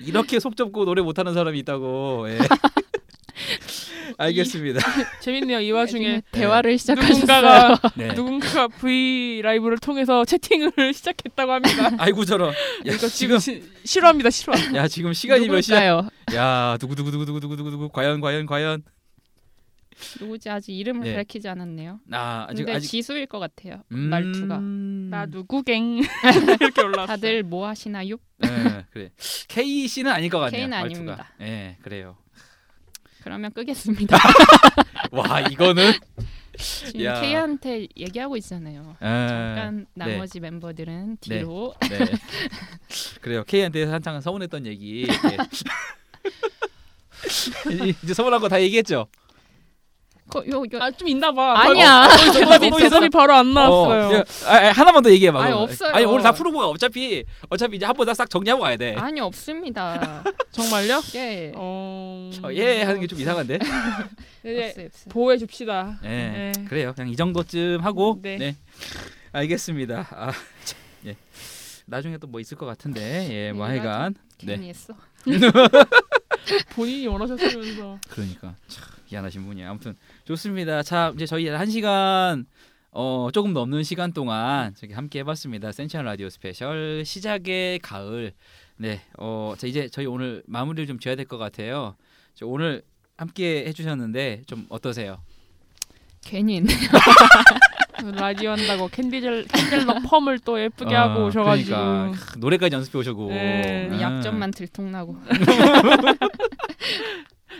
이렇게 0.00 0.40
속 0.40 0.56
좁고 0.56 0.84
노래 0.84 1.02
못하는 1.02 1.34
사람이 1.34 1.58
있다고. 1.60 2.26
예. 3.38 4.14
알겠습니다. 4.18 4.80
재밌네요. 5.20 5.60
이 5.60 5.70
와중에 5.70 6.22
대화를 6.32 6.78
시작하셨어요. 6.78 7.14
누군가가 7.14 7.80
네. 7.96 8.12
누군가가 8.14 8.68
V 8.68 9.42
라이브를 9.42 9.78
통해서 9.78 10.24
채팅을 10.24 10.72
시작했다고 10.94 11.52
합니다. 11.52 11.90
아이고 11.98 12.24
저런. 12.24 12.50
야, 12.50 12.54
이거 12.86 13.08
지금 13.08 13.38
시, 13.38 13.62
싫어합니다. 13.84 14.30
싫어. 14.30 14.54
야 14.74 14.88
지금 14.88 15.12
시간이 15.12 15.48
몇 15.48 15.60
시야? 15.60 15.78
누굴까요? 15.94 16.10
야 16.36 16.76
누구 16.80 16.94
누구 16.94 17.10
누구 17.10 17.24
누구 17.24 17.40
누구 17.40 17.56
누구 17.56 17.70
누구 17.70 17.88
과연 17.90 18.20
과연 18.20 18.46
과연. 18.46 18.82
누구지 20.20 20.48
아직 20.48 20.72
이름을 20.74 21.02
네. 21.02 21.16
밝히지 21.16 21.48
않았네요. 21.48 21.98
아 22.12 22.46
아직 22.48 22.62
근데 22.64 22.76
아직 22.76 22.88
지수일 22.88 23.26
것 23.26 23.40
같아요. 23.40 23.82
음... 23.90 23.98
말투가. 23.98 24.58
나 24.60 25.26
누구갱 25.26 26.02
이렇게 26.60 26.82
올라왔어. 26.82 27.14
다들 27.14 27.42
뭐 27.42 27.66
하시나요? 27.66 28.16
예, 28.44 28.84
그래. 28.90 29.10
K 29.48 29.88
씨는 29.88 30.12
아닐 30.12 30.30
것 30.30 30.38
같네요. 30.38 30.62
K는 30.62 30.70
말투가. 30.70 30.94
아닙니다. 30.94 31.28
예, 31.40 31.76
그래요. 31.82 32.16
그러면 33.22 33.52
끄겠습니다. 33.52 34.16
와 35.12 35.40
이거는 35.40 35.92
지금 36.56 37.04
야. 37.04 37.20
K한테 37.20 37.86
얘기하고 37.96 38.36
있잖아요. 38.38 38.96
예, 39.00 39.04
잠깐 39.04 39.86
나머지 39.94 40.40
멤버들은 40.40 41.18
뒤로 41.20 41.74
네. 41.88 41.98
그래요. 43.20 43.44
K한테 43.44 43.84
한창 43.84 44.20
서운했던 44.20 44.66
얘기. 44.66 45.06
예. 45.08 45.36
이- 47.86 47.94
이제 48.02 48.14
서운한 48.14 48.40
거 48.40 48.48
다 48.48 48.60
얘기했죠. 48.60 49.06
거, 50.28 50.44
요, 50.46 50.62
요, 50.72 50.78
아 50.80 50.90
좀 50.90 51.08
있나 51.08 51.32
봐. 51.32 51.58
아니야. 51.60 52.08
대답이 52.32 52.70
대답이 52.78 53.08
바로 53.08 53.34
안 53.34 53.52
나왔어요. 53.54 54.08
어, 54.08 54.14
야, 54.14 54.24
아, 54.46 54.54
아, 54.68 54.72
하나만 54.72 55.02
더 55.02 55.10
얘기해 55.10 55.32
봐. 55.32 55.42
아니. 55.42 55.52
없어요. 55.52 55.90
아니 55.94 56.04
오늘 56.04 56.22
다 56.22 56.32
풀고 56.32 56.58
가. 56.58 56.68
어차피 56.68 57.24
어차피 57.48 57.76
이제 57.76 57.86
한번다싹 57.86 58.28
정리하고 58.30 58.62
가야 58.62 58.76
돼. 58.76 58.94
아니 58.96 59.20
없습니다. 59.20 60.22
정말요? 60.52 61.00
예. 61.14 61.52
어... 61.54 62.30
어, 62.42 62.52
예 62.52 62.82
하는 62.82 63.00
게 63.00 63.06
좀 63.06 63.18
이상한데. 63.20 63.58
없어요. 64.44 64.88
보호해 65.08 65.38
줍시다. 65.38 65.98
예, 66.04 66.08
네. 66.08 66.52
그래요. 66.68 66.92
그냥 66.94 67.10
이 67.10 67.16
정도쯤 67.16 67.80
하고. 67.82 68.18
네. 68.22 68.36
네. 68.36 68.56
알겠습니다. 69.32 70.06
아, 70.10 70.30
참, 70.64 70.78
예. 71.06 71.16
나중에 71.86 72.18
또 72.18 72.26
뭐 72.26 72.40
있을 72.40 72.56
것 72.56 72.66
같은데. 72.66 73.28
예, 73.30 73.52
뭐 73.52 73.66
하여간. 73.66 74.14
네. 74.44 74.56
괜히 74.56 74.68
했어. 74.68 74.94
본인이 76.74 77.06
원하셨으면서. 77.06 77.98
그러니까 78.08 78.54
참 78.68 78.84
미안하신 79.10 79.44
분이 79.46 79.64
아무튼 79.64 79.96
좋습니다. 80.24 80.82
자 80.82 81.12
이제 81.14 81.26
저희 81.26 81.48
한 81.48 81.68
시간 81.70 82.46
어 82.90 83.28
조금 83.32 83.52
넘는 83.52 83.82
시간 83.84 84.12
동안 84.12 84.74
저기 84.76 84.92
함께 84.94 85.20
해봤습니다. 85.20 85.72
센치한 85.72 86.04
라디오 86.04 86.28
스페셜 86.28 87.04
시작의 87.04 87.78
가을. 87.80 88.32
네, 88.76 89.02
어 89.18 89.54
자, 89.58 89.66
이제 89.66 89.88
저희 89.88 90.06
오늘 90.06 90.42
마무리를 90.46 90.86
좀 90.86 90.98
지어야 90.98 91.16
될 91.16 91.26
것 91.26 91.36
같아요. 91.38 91.96
저 92.34 92.46
오늘 92.46 92.82
함께 93.16 93.64
해주셨는데 93.66 94.42
좀 94.46 94.66
어떠세요? 94.68 95.18
괜히 96.24 96.56
했네. 96.56 96.72
라디오 98.16 98.50
한다고 98.50 98.88
캔디젤 98.88 99.46
캔들럭 99.48 100.02
펌을 100.04 100.38
또 100.40 100.60
예쁘게 100.60 100.94
어, 100.94 101.00
하고 101.00 101.26
오셔가지고 101.26 101.68
그러니까 101.76 102.12
크, 102.32 102.38
노래까지 102.38 102.74
연습해 102.76 102.98
오셔고 102.98 103.28
네. 103.30 103.88
아. 103.92 104.00
약점만 104.00 104.50
들통나고. 104.52 105.16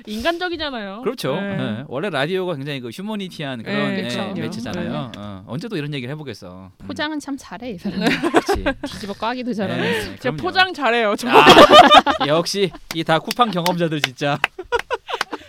인간적이잖아요. 0.06 1.02
그렇죠. 1.02 1.35
네. 1.40 1.56
예. 1.81 1.85
원래 1.89 2.09
라디오가 2.09 2.55
굉장히 2.55 2.81
그 2.81 2.89
휴머니티한 2.89 3.62
그런 3.62 3.77
네, 3.90 3.98
예, 3.98 4.02
그쵸. 4.05 4.32
매체잖아요. 4.35 5.12
어, 5.16 5.44
언제 5.47 5.69
또 5.69 5.77
이런 5.77 5.93
얘기를 5.93 6.10
해보겠어. 6.15 6.70
음, 6.81 6.86
포장은 6.86 7.19
참 7.20 7.36
잘해 7.39 7.73
이 7.73 7.78
사람. 7.78 7.98
그렇지. 8.01 8.65
뒤집어 8.86 9.12
까기도 9.15 9.52
잘하네. 9.52 9.82
예, 9.89 10.01
제가 10.02 10.16
그럼요. 10.20 10.36
포장 10.39 10.73
잘해요. 10.73 11.15
저, 11.16 11.28
아, 11.28 12.27
역시 12.28 12.70
이 12.94 13.02
다 13.02 13.19
쿠팡 13.19 13.51
경험자들 13.51 14.01
진짜 14.01 14.39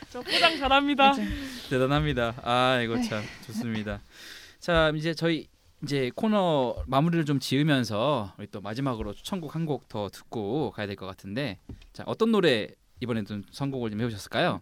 저 0.09 0.19
포장 0.21 0.57
잘합니다. 0.57 1.13
대단합니다. 1.69 2.33
아 2.43 2.81
이거 2.83 2.99
참 3.01 3.21
좋습니다. 3.45 3.99
자 4.59 4.91
이제 4.95 5.13
저희 5.13 5.47
이제 5.83 6.11
코너 6.15 6.75
마무리를 6.87 7.23
좀 7.25 7.39
지으면서 7.39 8.33
우리 8.37 8.47
또 8.47 8.59
마지막으로 8.61 9.13
추천곡 9.13 9.55
한 9.55 9.65
곡 9.65 9.87
더 9.87 10.09
듣고 10.09 10.71
가야 10.71 10.87
될 10.87 10.95
것 10.95 11.05
같은데 11.05 11.57
자 11.93 12.03
어떤 12.05 12.31
노래 12.31 12.67
이번에 12.99 13.23
좀 13.23 13.43
선곡을 13.51 13.91
좀 13.91 14.01
해오셨을까요? 14.01 14.61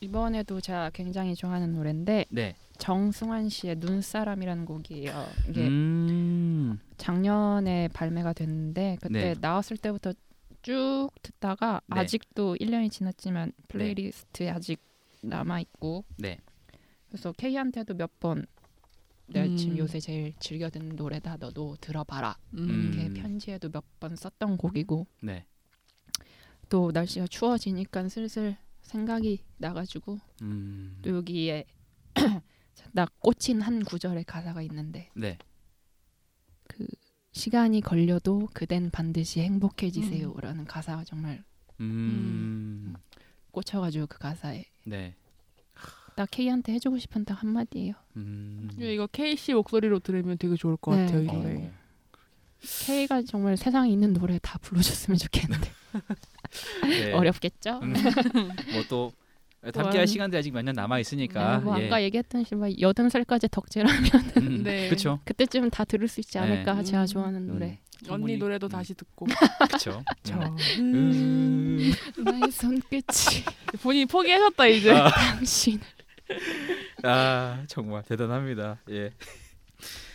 이번에도 0.00 0.60
제가 0.60 0.90
굉장히 0.90 1.34
좋아하는 1.34 1.72
노래인데 1.72 2.26
네. 2.28 2.54
정승환 2.78 3.48
씨의 3.48 3.76
눈사람이라는 3.76 4.64
곡이에요. 4.66 5.26
이게 5.48 5.66
음. 5.66 6.78
작년에 6.98 7.88
발매가 7.88 8.32
됐는데 8.34 8.98
그때 9.00 9.12
네. 9.32 9.34
나왔을 9.40 9.76
때부터 9.76 10.12
쭉 10.62 11.08
듣다가 11.22 11.80
네. 11.86 12.00
아직도 12.00 12.56
1년이 12.56 12.90
지났지만 12.90 13.52
playlist에 13.68 14.50
아직 14.50 14.80
남아 15.22 15.60
있고 15.60 16.04
네. 16.18 16.38
그래서 17.08 17.32
K한테도 17.32 17.94
몇번 17.94 18.46
내가 19.26 19.46
음. 19.46 19.56
지금 19.56 19.78
요새 19.78 20.00
제일 20.00 20.34
즐겨 20.38 20.68
듣는 20.70 20.96
노래다 20.96 21.36
너도 21.38 21.76
들어봐라 21.80 22.36
음. 22.54 22.92
이렇게 22.92 23.12
편지에도 23.20 23.70
몇 23.70 23.84
번 24.00 24.16
썼던 24.16 24.56
곡이고 24.58 25.06
네. 25.20 25.46
또 26.68 26.90
날씨가 26.92 27.26
추워지니까 27.28 28.08
슬슬 28.08 28.56
생각이 28.82 29.40
나가지고 29.56 30.18
음. 30.42 30.98
또 31.02 31.10
여기에 31.16 31.64
나 32.92 33.06
꽂힌 33.20 33.60
한 33.62 33.82
구절의 33.82 34.24
가사가 34.24 34.60
있는데 34.62 35.10
네. 35.14 35.38
그 36.68 36.86
시간이 37.32 37.80
걸려도 37.80 38.48
그댄 38.52 38.90
반드시 38.90 39.40
행복해지세요라는 39.40 40.64
가사가 40.66 41.04
정말 41.04 41.42
음. 41.80 42.94
꽂혀가지고 43.52 44.06
그 44.06 44.18
가사에 44.18 44.64
네. 44.84 45.14
나 46.16 46.26
K한테 46.26 46.72
해주고 46.74 46.98
싶은 46.98 47.24
딱 47.24 47.42
한마디예요. 47.42 47.94
음. 48.16 48.70
이거 48.78 49.06
K 49.10 49.36
씨 49.36 49.52
목소리로 49.52 49.98
들으면 49.98 50.38
되게 50.38 50.54
좋을 50.54 50.76
것 50.76 50.94
네. 50.96 51.06
같아요. 51.06 51.22
이 51.24 51.28
어. 51.28 51.32
노래. 51.32 51.70
K가 52.86 53.22
정말 53.22 53.56
세상에 53.56 53.90
있는 53.90 54.12
노래 54.14 54.38
다 54.40 54.58
불러줬으면 54.62 55.18
좋겠는데 55.18 55.70
네. 56.88 57.12
어렵겠죠? 57.12 57.80
음. 57.82 57.92
뭐또 58.72 59.12
함께할 59.62 59.90
또한- 59.92 60.06
시간들이 60.06 60.38
아직 60.38 60.52
몇 60.52 60.62
년 60.62 60.74
남아 60.74 60.98
있으니까. 61.00 61.58
네, 61.58 61.64
뭐 61.64 61.80
예. 61.80 61.86
아까 61.86 62.02
얘기했던 62.02 62.44
식으로 62.44 62.80
여든 62.80 63.08
살까지 63.10 63.48
덕질하면 63.50 64.10
음, 64.38 64.62
네. 64.62 64.86
그렇죠. 64.88 65.20
그때쯤 65.24 65.68
다 65.70 65.84
들을 65.84 66.06
수 66.08 66.20
있지 66.20 66.38
않을까 66.38 66.74
네. 66.74 66.84
제가 66.84 67.02
음. 67.02 67.06
좋아하는 67.06 67.46
노래. 67.46 67.66
음. 68.06 68.10
언니 68.10 68.36
노래도 68.36 68.66
음, 68.66 68.68
다시 68.68 68.94
듣고. 68.94 69.26
그렇죠. 69.68 70.02
저 70.22 70.38
음. 70.78 71.92
나의 72.18 72.50
손끝이 72.50 73.44
본인이 73.82 74.06
포기하셨다 74.06 74.66
이제. 74.66 74.90
아. 74.92 75.10
당신. 75.10 75.80
아 77.04 77.64
정말 77.68 78.02
대단합니다. 78.02 78.78
예. 78.90 79.10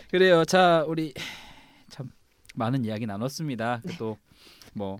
그래요. 0.09 0.43
자 0.45 0.83
우리 0.87 1.13
참 1.89 2.11
많은 2.55 2.85
이야기 2.85 3.05
나눴습니다. 3.05 3.81
네. 3.83 3.97
또뭐 3.97 4.99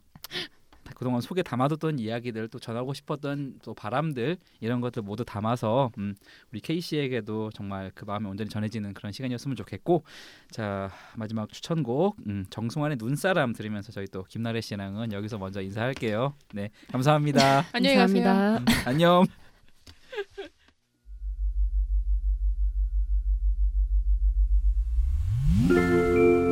그동안 0.96 1.22
속에 1.22 1.44
담아뒀던 1.44 1.98
이야기들 2.00 2.50
또 2.50 2.60
전하고 2.60 2.94
싶었던 2.94 3.60
또 3.64 3.74
바람들 3.74 4.38
이런 4.60 4.82
것들 4.82 5.02
모두 5.02 5.24
담아서 5.24 5.92
음, 5.98 6.16
우리 6.52 6.60
K 6.60 6.82
씨에게도 6.82 7.52
정말 7.52 7.92
그 7.96 8.06
마음이 8.06 8.28
온전히 8.28 8.50
전해지는 8.50 8.94
그런 8.94 9.12
시간이었으면 9.12 9.56
좋겠고 9.56 10.04
자 10.52 10.92
마지막 11.16 11.52
추천곡 11.52 12.18
음, 12.28 12.46
정승환의 12.50 12.98
눈사람 13.00 13.54
들으면서 13.54 13.92
저희 13.92 14.08
또 14.08 14.24
김나래 14.24 14.62
씨랑은 14.62 15.14
여기서 15.14 15.38
먼저 15.38 15.62
인사할게요. 15.62 16.34
네 16.54 16.70
감사합니다. 16.92 17.66
안녕히 17.72 17.96
가세요. 17.96 18.58
음, 18.60 18.66
안녕. 18.86 19.26
멀리 25.68 26.49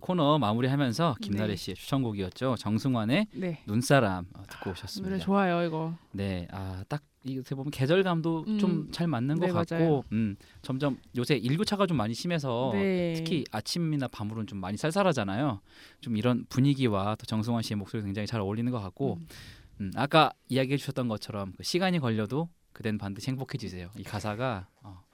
코너 0.00 0.38
마무리하면서 0.38 1.16
김나래 1.20 1.48
네. 1.48 1.56
씨의 1.56 1.74
추천곡이었죠. 1.76 2.56
정승환의 2.58 3.26
네. 3.34 3.62
눈사람 3.66 4.26
어, 4.34 4.42
듣고 4.48 4.70
오셨습니다. 4.70 5.10
노래 5.10 5.22
좋아요 5.22 5.66
이거. 5.66 5.94
네, 6.12 6.48
아딱 6.50 7.02
이렇게 7.24 7.54
보면 7.54 7.70
계절감도 7.70 8.44
음. 8.48 8.58
좀잘 8.58 9.06
맞는 9.06 9.38
것 9.38 9.46
네, 9.46 9.52
같고, 9.52 9.74
맞아요. 9.74 10.02
음, 10.12 10.36
점점 10.62 10.98
요새 11.16 11.36
일교차가 11.36 11.86
좀 11.86 11.96
많이 11.96 12.14
심해서 12.14 12.70
네. 12.72 13.12
특히 13.14 13.44
아침이나 13.50 14.08
밤으로는 14.08 14.46
좀 14.46 14.58
많이 14.58 14.76
쌀쌀하잖아요. 14.78 15.60
좀 16.00 16.16
이런 16.16 16.46
분위기와 16.48 17.16
또 17.16 17.26
정승환 17.26 17.62
씨의 17.62 17.76
목소리 17.76 18.02
굉장히 18.02 18.26
잘 18.26 18.40
어울리는 18.40 18.72
것 18.72 18.80
같고, 18.80 19.18
음. 19.20 19.26
음, 19.80 19.90
아까 19.96 20.32
이야기해 20.48 20.76
주셨던 20.76 21.08
것처럼 21.08 21.52
그 21.56 21.62
시간이 21.62 21.98
걸려도 21.98 22.48
그댄 22.72 22.98
반드시 22.98 23.28
행복해지세요. 23.28 23.90
이 23.98 24.02
가사가 24.02 24.68
어, 24.82 25.02
참 25.02 25.09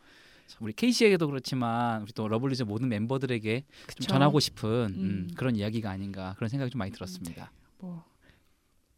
우리 0.60 0.72
K 0.72 0.92
씨에게도 0.92 1.26
그렇지만 1.28 2.02
우리 2.02 2.12
또 2.12 2.28
러블리즈 2.28 2.62
모든 2.64 2.88
멤버들에게 2.88 3.64
좀. 3.96 4.06
전하고 4.06 4.40
싶은 4.40 4.68
음, 4.68 4.94
음. 5.00 5.30
그런 5.36 5.56
이야기가 5.56 5.90
아닌가 5.90 6.34
그런 6.36 6.48
생각이 6.48 6.70
좀 6.70 6.78
많이 6.78 6.92
들었습니다. 6.92 7.52
뭐 7.78 8.04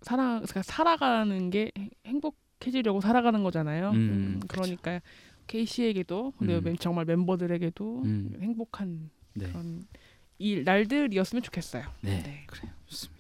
살아 0.03 0.35
그러니까 0.37 0.63
살아가는 0.63 1.51
게 1.51 1.73
행- 1.77 1.91
행복해지려고 2.07 3.01
살아가는 3.01 3.43
거잖아요. 3.43 3.91
음, 3.91 3.97
음. 3.97 4.41
그러니까 4.47 5.01
케이 5.47 5.65
씨에게도 5.65 6.35
근데 6.39 6.57
음. 6.59 6.65
멤- 6.65 6.77
정말 6.77 7.05
멤버들에게도 7.07 8.03
음. 8.05 8.39
행복한 8.41 9.11
네. 9.35 9.47
그런 9.49 9.85
일 10.39 10.63
날들이었으면 10.65 11.43
좋겠어요. 11.43 11.85
네, 12.03 12.23
네. 12.23 12.45
그래요. 12.47 12.71
좋습니다. 12.87 13.18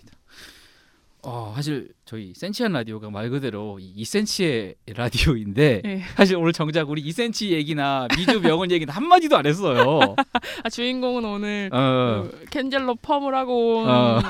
어, 1.30 1.52
사실 1.54 1.92
저희 2.06 2.32
센치한 2.34 2.72
라디오가 2.72 3.10
말 3.10 3.28
그대로 3.28 3.78
이 3.78 4.02
2cm의 4.02 4.76
라디오인데 4.96 5.82
네. 5.84 6.02
사실 6.16 6.36
오늘 6.36 6.52
정작 6.54 6.88
우리 6.88 7.02
2cm 7.04 7.50
얘기나 7.50 8.08
미주 8.16 8.40
명언 8.40 8.70
얘기는 8.70 8.92
한 8.92 9.06
마디도 9.06 9.36
안 9.36 9.44
했어요. 9.46 10.14
아 10.64 10.68
주인공은 10.70 11.24
오늘 11.24 11.70
어, 11.72 12.28
그 12.30 12.44
캔젤로 12.50 12.94
펌을 12.96 13.34
하고 13.34 13.78
온 13.82 13.88
어. 13.88 14.20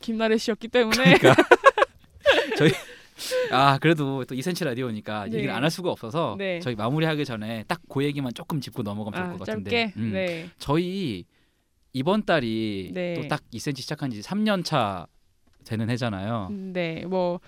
김나래 0.00 0.36
씨였기 0.36 0.68
때문에 0.68 1.16
그러니까 1.18 1.34
저희 2.58 2.70
아 3.50 3.78
그래도 3.78 4.24
또 4.24 4.34
2cm 4.34 4.64
라디오니까 4.66 5.26
네. 5.28 5.36
얘기를 5.38 5.54
안 5.54 5.62
할 5.62 5.70
수가 5.70 5.90
없어서 5.90 6.34
네. 6.38 6.60
저희 6.60 6.74
마무리하기 6.74 7.24
전에 7.24 7.64
딱 7.68 7.80
그 7.88 8.02
얘기만 8.04 8.32
조금 8.34 8.60
짚고 8.60 8.82
넘어가면 8.82 9.20
아, 9.20 9.32
것 9.32 9.40
같은데. 9.40 9.92
음. 9.96 10.12
네. 10.12 10.48
저희 10.58 11.24
이번 11.92 12.24
달이 12.24 12.90
네. 12.94 13.14
또딱 13.14 13.42
2cm 13.52 13.76
시작한 13.78 14.10
지 14.10 14.20
3년 14.22 14.64
차 14.64 15.06
되는 15.64 15.90
해잖아요. 15.90 16.48
네, 16.72 17.04
뭐 17.06 17.40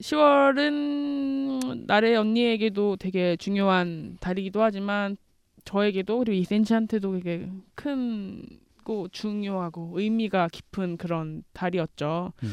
10월은 0.00 1.86
나래 1.86 2.16
언니에게도 2.16 2.96
되게 2.96 3.36
중요한 3.36 4.16
달이기도 4.20 4.62
하지만 4.62 5.16
저에게도 5.64 6.18
그리고 6.18 6.32
이센치한테도 6.32 7.12
되게 7.12 7.48
큰고 7.74 9.08
중요하고 9.08 9.92
의미가 9.94 10.48
깊은 10.48 10.96
그런 10.96 11.42
달이었죠. 11.52 12.32
음. 12.42 12.48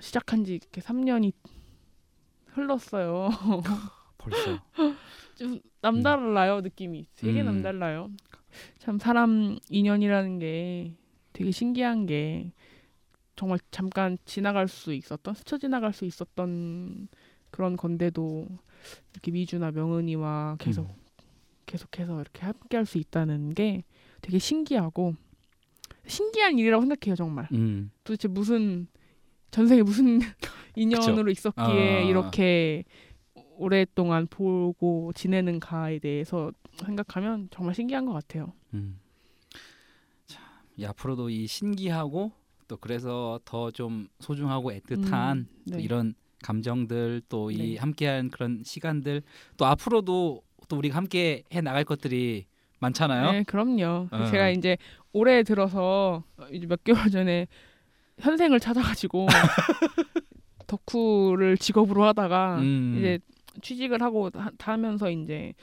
시작한 0.00 0.44
지 0.44 0.54
이렇게 0.54 0.80
3년이 0.80 1.32
흘렀어요. 2.46 3.30
벌써. 4.18 4.62
좀 5.34 5.60
남달라요 5.80 6.60
느낌이 6.60 7.06
되게 7.16 7.40
음. 7.40 7.46
남달라요. 7.46 8.10
참 8.78 8.98
사람 8.98 9.58
인연이라는 9.70 10.38
게 10.38 10.94
되게 11.32 11.50
신기한 11.50 12.06
게 12.06 12.52
정말 13.36 13.58
잠깐 13.70 14.18
지나갈 14.24 14.68
수 14.68 14.92
있었던 14.92 15.34
스쳐 15.34 15.58
지나갈 15.58 15.92
수 15.92 16.04
있었던 16.04 17.08
그런 17.50 17.76
건데도 17.76 18.46
이렇게 19.12 19.30
미주나 19.30 19.70
명은이와 19.70 20.56
계속 20.58 20.88
음. 20.88 20.94
계속해서 21.66 22.20
이렇게 22.20 22.42
함께 22.44 22.76
할 22.76 22.86
수 22.86 22.98
있다는 22.98 23.54
게 23.54 23.84
되게 24.20 24.38
신기하고 24.38 25.14
신기한 26.06 26.58
일이라고 26.58 26.82
생각해요 26.82 27.14
정말. 27.16 27.48
음. 27.52 27.90
도대체 28.04 28.28
무슨 28.28 28.88
전생에 29.50 29.82
무슨 29.82 30.18
인연으로 30.76 31.30
있었기에 31.30 31.98
아. 31.98 32.00
이렇게 32.00 32.84
오랫동안 33.56 34.26
보고 34.26 35.12
지내는가에 35.14 35.98
대해서 36.00 36.50
생각하면 36.84 37.48
정말 37.50 37.74
신기한 37.74 38.06
것 38.06 38.12
같아요. 38.12 38.52
음. 38.74 38.98
참, 40.26 40.42
이 40.76 40.84
앞으로도 40.84 41.30
이 41.30 41.46
신기하고 41.46 42.32
또 42.68 42.76
그래서 42.76 43.40
더 43.44 43.70
좀 43.70 44.08
소중하고 44.20 44.72
애틋한 44.72 45.32
음, 45.36 45.46
또 45.70 45.76
네. 45.76 45.82
이런 45.82 46.14
감정들 46.42 47.22
또이 47.28 47.56
네. 47.56 47.76
함께한 47.78 48.30
그런 48.30 48.62
시간들 48.64 49.22
또 49.56 49.66
앞으로도 49.66 50.42
또 50.68 50.76
우리가 50.76 50.96
함께 50.96 51.44
해 51.52 51.60
나갈 51.60 51.84
것들이 51.84 52.46
많잖아요. 52.80 53.32
네, 53.32 53.42
그럼요. 53.44 54.08
어. 54.10 54.24
제가 54.26 54.50
이제 54.50 54.76
올해 55.12 55.42
들어서 55.42 56.24
이제 56.50 56.66
몇 56.66 56.82
개월 56.82 57.10
전에 57.10 57.46
현생을 58.18 58.58
찾아가지고 58.60 59.26
덕후를 60.66 61.58
직업으로 61.58 62.04
하다가 62.04 62.58
음. 62.60 62.96
이제 62.98 63.18
취직을 63.60 64.02
하고 64.02 64.30
하, 64.34 64.50
하면서 64.58 65.10
이제 65.10 65.54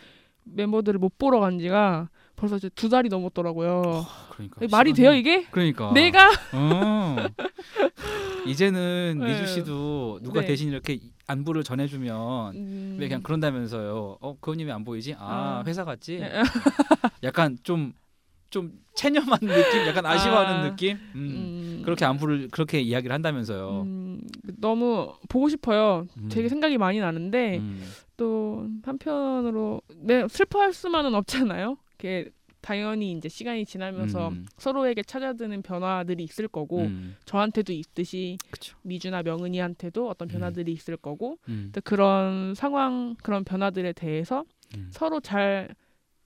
멤버들을 0.44 1.00
못 1.00 1.18
보러 1.18 1.40
간 1.40 1.60
지가 1.60 2.10
벌써 2.40 2.57
이제 2.57 2.70
두 2.76 2.90
달이 2.90 3.10
넘었더라고요. 3.10 4.06
그러니까 4.32 4.66
말이 4.72 4.91
시간이- 4.94 4.95
돼요 4.95 5.14
이게? 5.14 5.45
그러니까 5.52 5.91
내가 5.94 6.30
어. 6.53 7.16
이제는 8.45 9.18
네. 9.20 9.26
미주 9.41 9.48
씨도 9.53 10.20
누가 10.24 10.41
네. 10.41 10.48
대신 10.48 10.70
이렇게 10.70 10.99
안부를 11.28 11.64
전해주면 11.64 12.56
음, 12.56 12.98
왜 12.99 13.07
그냥 13.07 13.22
그런다면서요. 13.22 14.18
어, 14.22 14.38
그분이 14.40 14.64
왜안 14.64 14.84
보이지? 14.84 15.14
아, 15.20 15.20
아. 15.20 15.64
회사 15.68 15.84
갔지. 15.84 16.20
네. 16.20 16.32
약간 17.24 17.57
좀좀 17.64 18.72
체념한 18.95 19.40
느낌, 19.41 19.86
약간 19.88 20.06
아쉬워하는 20.06 20.52
아. 20.56 20.64
느낌. 20.70 20.98
음. 21.16 21.20
음, 21.20 21.82
그렇게 21.84 22.06
안부를 22.06 22.48
그렇게 22.52 22.80
이야기를 22.80 23.14
한다면서요. 23.14 23.82
음, 23.86 24.22
너무 24.57 25.14
보고 25.28 25.49
싶어요. 25.49 26.07
음. 26.18 26.30
되게 26.32 26.48
생각이 26.49 26.78
많이 26.78 26.99
나는데 26.99 27.57
음. 27.60 27.84
또 28.18 28.66
한편으로 28.84 29.82
네, 29.98 30.26
슬퍼할 30.30 30.74
수만은 30.74 31.14
없잖아요. 31.14 31.78
이게 32.00 32.30
당연히 32.62 33.12
이제 33.12 33.30
시간이 33.30 33.66
지나면서 33.66 34.30
음. 34.30 34.46
서로에게 34.58 35.04
찾아드는 35.04 35.62
변화들이 35.62 36.24
있을 36.24 36.48
거고 36.48 36.80
음. 36.82 37.16
저한테도 37.26 37.72
있듯이 37.72 38.38
그쵸. 38.52 38.78
미주나 38.82 39.24
명은이한테도 39.24 40.10
어떤 40.10 40.28
음. 40.28 40.34
변화들이 40.34 40.72
있을 40.74 40.98
거고 40.98 41.38
음. 41.48 41.70
또 41.74 41.80
그런 41.82 42.54
상황 42.56 43.16
그런 43.22 43.44
변화들에 43.44 43.94
대해서 43.94 44.44
음. 44.76 44.90
서로 44.92 45.20
잘 45.22 45.74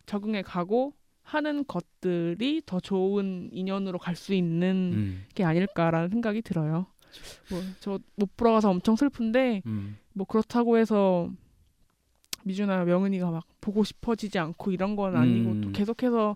적응해 0.06 0.42
가고 0.42 0.94
하는 1.22 1.66
것들이 1.68 2.62
더 2.66 2.80
좋은 2.80 3.50
인연으로 3.52 3.98
갈 4.00 4.16
수 4.16 4.34
있는 4.34 4.92
음. 4.94 5.26
게 5.36 5.44
아닐까라는 5.44 6.10
생각이 6.10 6.42
들어요. 6.42 6.88
뭐 7.52 7.62
저못 7.80 8.36
보러 8.36 8.54
가서 8.54 8.72
엄청 8.72 8.96
슬픈데 8.96 9.62
음. 9.68 9.98
뭐 10.14 10.26
그렇다고 10.26 10.78
해서 10.78 11.32
미주나 12.44 12.84
명은이가 12.86 13.32
막 13.32 13.46
보고 13.62 13.84
싶어지지 13.84 14.38
않고 14.40 14.72
이런 14.72 14.96
건 14.96 15.16
아니고 15.16 15.52
음. 15.52 15.62
또 15.62 15.72
계속해서 15.72 16.36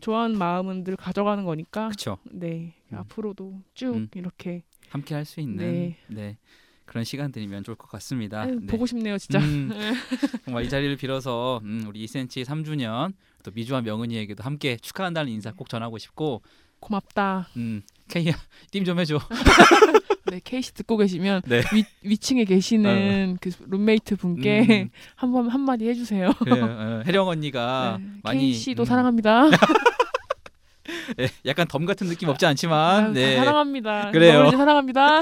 좋아하는 0.00 0.36
마음은 0.38 0.84
늘 0.84 0.96
가져가는 0.96 1.44
거니까 1.44 1.86
그렇죠. 1.86 2.18
네 2.30 2.74
음. 2.92 2.98
앞으로도 2.98 3.60
쭉 3.74 3.94
음. 3.94 4.08
이렇게 4.14 4.62
함께 4.88 5.14
할 5.14 5.24
수 5.24 5.40
있는 5.40 5.56
네. 5.56 5.96
네. 6.08 6.38
그런 6.84 7.04
시간들이면 7.04 7.64
좋을 7.64 7.76
것 7.76 7.88
같습니다. 7.92 8.42
아유, 8.42 8.58
네. 8.60 8.66
보고 8.66 8.84
싶네요 8.86 9.16
진짜. 9.16 9.38
음, 9.38 9.70
정말 10.44 10.64
이 10.64 10.68
자리를 10.68 10.94
빌어서 10.96 11.60
음, 11.64 11.84
우리 11.88 12.04
2cm 12.04 12.44
3주년 12.44 13.14
또 13.42 13.50
미주와 13.52 13.80
명은이에게도 13.82 14.42
함께 14.42 14.76
축하한다는 14.76 15.30
인사 15.32 15.52
꼭 15.52 15.68
전하고 15.68 15.96
싶고 15.98 16.42
고맙다. 16.80 17.48
음, 17.56 17.82
케이야 18.08 18.34
띵 18.72 18.84
좀 18.84 18.98
해줘. 18.98 19.18
네 20.32 20.40
케이씨 20.42 20.72
듣고 20.72 20.96
계시면 20.96 21.42
네. 21.44 21.60
위, 21.74 21.84
위층에 22.02 22.44
계시는 22.44 23.36
그 23.38 23.50
룸메이트 23.68 24.16
분께 24.16 24.60
음, 24.84 24.88
한번 25.14 25.50
한마디 25.50 25.86
해주세요. 25.88 26.32
그래, 26.38 26.58
어, 26.58 27.02
혜령 27.06 27.28
언니가 27.28 27.98
네, 28.00 28.06
많이 28.22 28.38
케이 28.40 28.54
씨도 28.54 28.82
음, 28.82 28.84
사랑합니다. 28.86 29.50
예, 31.20 31.28
약간 31.44 31.66
덤 31.68 31.84
같은 31.84 32.06
느낌 32.08 32.30
없지 32.30 32.46
아유, 32.46 32.50
않지만 32.50 33.12
다네 33.12 33.36
사랑합니다. 33.36 34.10
그래요. 34.10 34.50
사랑합니다. 34.50 35.20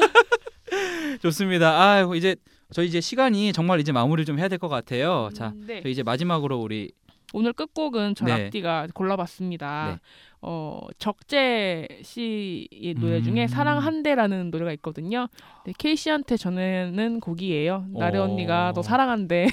좋습니다. 1.22 1.70
아 1.82 2.14
이제 2.14 2.36
저희 2.72 2.86
이제 2.86 3.00
시간이 3.00 3.52
정말 3.52 3.80
이제 3.80 3.90
마무리를 3.90 4.24
좀 4.26 4.38
해야 4.38 4.46
될 4.46 4.58
것 4.60 4.68
같아요. 4.68 5.28
자 5.34 5.48
음, 5.48 5.64
네. 5.66 5.80
저희 5.82 5.90
이제 5.92 6.04
마지막으로 6.04 6.58
우리 6.60 6.92
오늘 7.32 7.52
끝곡은 7.52 8.14
저 8.14 8.24
네. 8.24 8.32
앞뒤가 8.32 8.86
골라봤습니다. 8.94 9.92
네. 9.92 10.00
어 10.42 10.86
적재 10.98 11.86
씨의 12.02 12.94
노래 12.98 13.18
음. 13.18 13.24
중에 13.24 13.46
사랑 13.46 13.78
한대라는 13.78 14.50
노래가 14.50 14.72
있거든요. 14.74 15.28
네, 15.66 15.72
케이 15.76 15.96
씨한테 15.96 16.36
전하는 16.36 17.20
곡이에요. 17.20 17.86
나래 17.90 18.18
어. 18.18 18.24
언니가 18.24 18.72
너 18.74 18.82
사랑한대. 18.82 19.48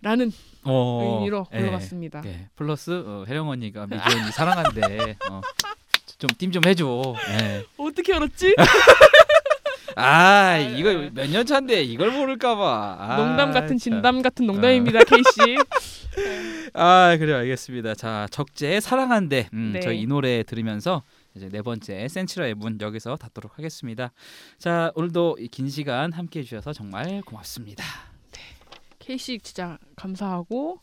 라는 0.00 0.30
어, 0.64 1.16
의미로 1.16 1.46
예, 1.54 1.60
골라봤습니다. 1.60 2.22
예, 2.26 2.48
플러스 2.56 2.90
어, 3.06 3.24
혜령 3.26 3.48
언니가 3.48 3.86
미주 3.86 4.02
언니 4.04 4.30
사랑한대. 4.32 5.16
어, 5.30 5.40
좀팀 6.18 6.52
좀 6.52 6.62
해줘. 6.64 7.14
예. 7.40 7.64
어떻게 7.78 8.14
알았지? 8.14 8.54
아 9.96 10.58
이거 10.58 11.10
몇 11.12 11.28
년 11.30 11.46
차인데 11.46 11.82
이걸 11.82 12.10
모를까봐. 12.10 12.96
아, 12.98 13.16
농담 13.16 13.52
같은 13.52 13.70
참. 13.70 13.78
진담 13.78 14.22
같은 14.22 14.46
농담입니다, 14.46 15.00
케이 15.04 15.22
씨. 15.34 15.56
아 16.74 17.16
그래요 17.18 17.36
알겠습니다. 17.38 17.94
자 17.94 18.26
적재의 18.30 18.80
사랑한대. 18.80 19.48
음, 19.52 19.72
네. 19.74 19.80
저희 19.80 20.00
이 20.00 20.06
노래 20.06 20.42
들으면서 20.42 21.02
이제 21.36 21.48
네 21.48 21.62
번째 21.62 22.06
센츄라의 22.08 22.54
문 22.54 22.78
여기서 22.80 23.16
닫도록 23.16 23.58
하겠습니다. 23.58 24.12
자 24.58 24.92
오늘도 24.94 25.38
이긴 25.40 25.68
시간 25.68 26.12
함께 26.12 26.40
해 26.40 26.42
주셔서 26.44 26.72
정말 26.72 27.22
고맙습니다. 27.22 27.84
케이 28.98 29.18
씨 29.18 29.38
진짜 29.40 29.78
감사하고 29.96 30.80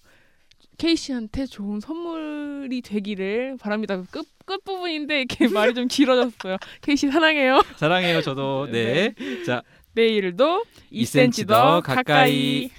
케이 0.78 0.96
씨한테 0.96 1.46
좋은 1.46 1.80
선물이 1.80 2.82
되기를 2.82 3.58
바랍니다. 3.60 4.02
끝, 4.10 4.26
끝 4.46 4.64
부분인데 4.64 5.20
이렇게 5.22 5.48
말이 5.50 5.74
좀 5.74 5.88
길어졌어요. 5.88 6.58
케이 6.82 6.96
씨 6.96 7.10
사랑해요. 7.10 7.62
사랑해요 7.78 8.22
저도. 8.22 8.68
네. 8.72 9.14
자 9.46 9.62
내일도 9.94 10.64
2cm 10.92 11.30
2cm 11.30 11.48
더더 11.48 11.82
가까이. 11.82 11.96
가까이. 11.96 12.72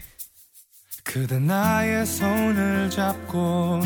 그대 1.05 1.39
나의 1.39 2.07
손을 2.07 2.89
잡고 2.91 3.81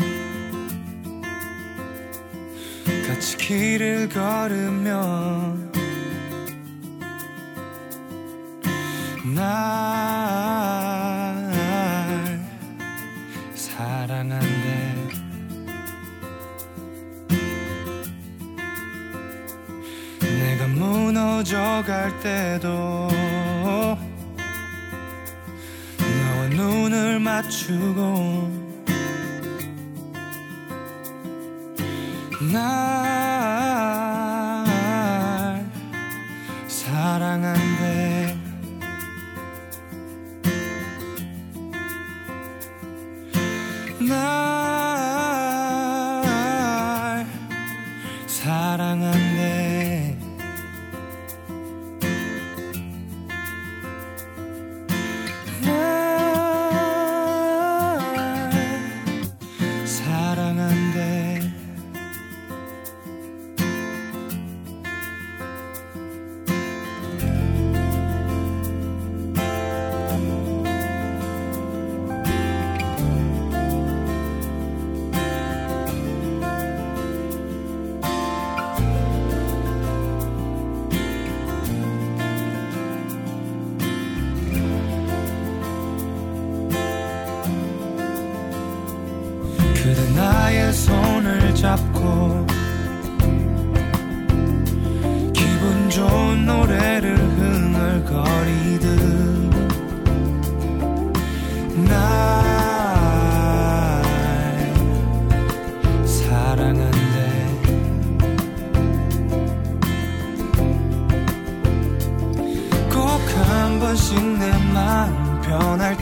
같이 3.07 3.37
길을 3.37 4.07
걸으면 4.09 5.71
나 9.35 11.06
사랑한대. 13.77 15.07
내가 20.19 20.67
무너져 20.67 21.83
갈 21.85 22.19
때도 22.21 23.07
너와 25.99 26.47
눈을 26.49 27.19
맞추고 27.19 28.49
날 32.51 32.65
사랑한 36.67 37.66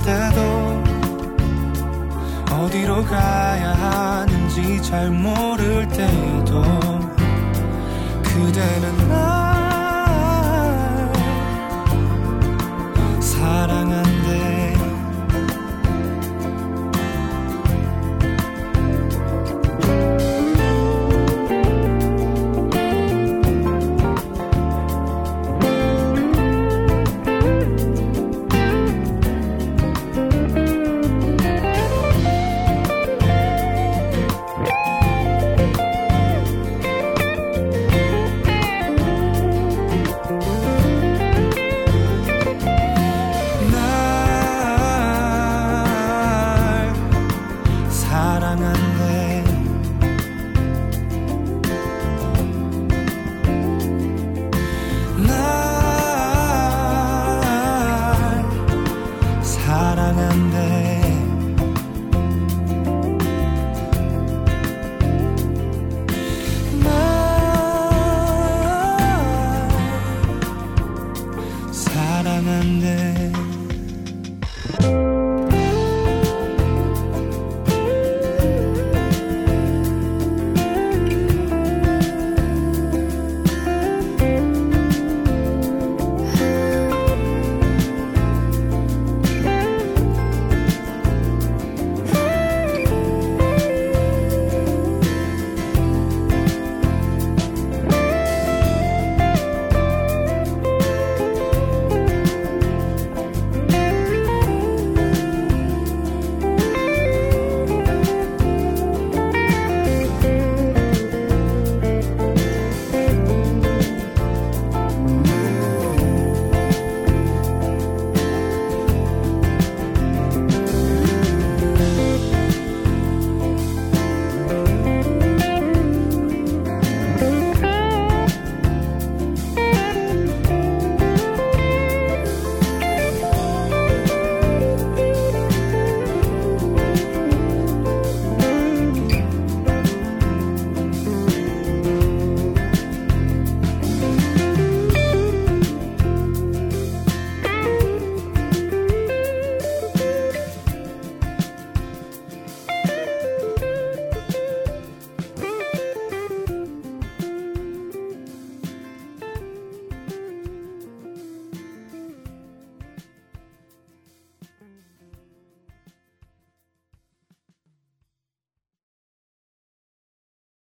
때도 0.05 0.83
어디로 2.51 3.03
가야 3.05 3.73
하는지 3.73 4.79
잘 4.83 5.09
모를 5.09 5.87
때도 5.87 6.61
그대는 8.21 9.09
날 9.09 9.21
사랑한 13.19 14.04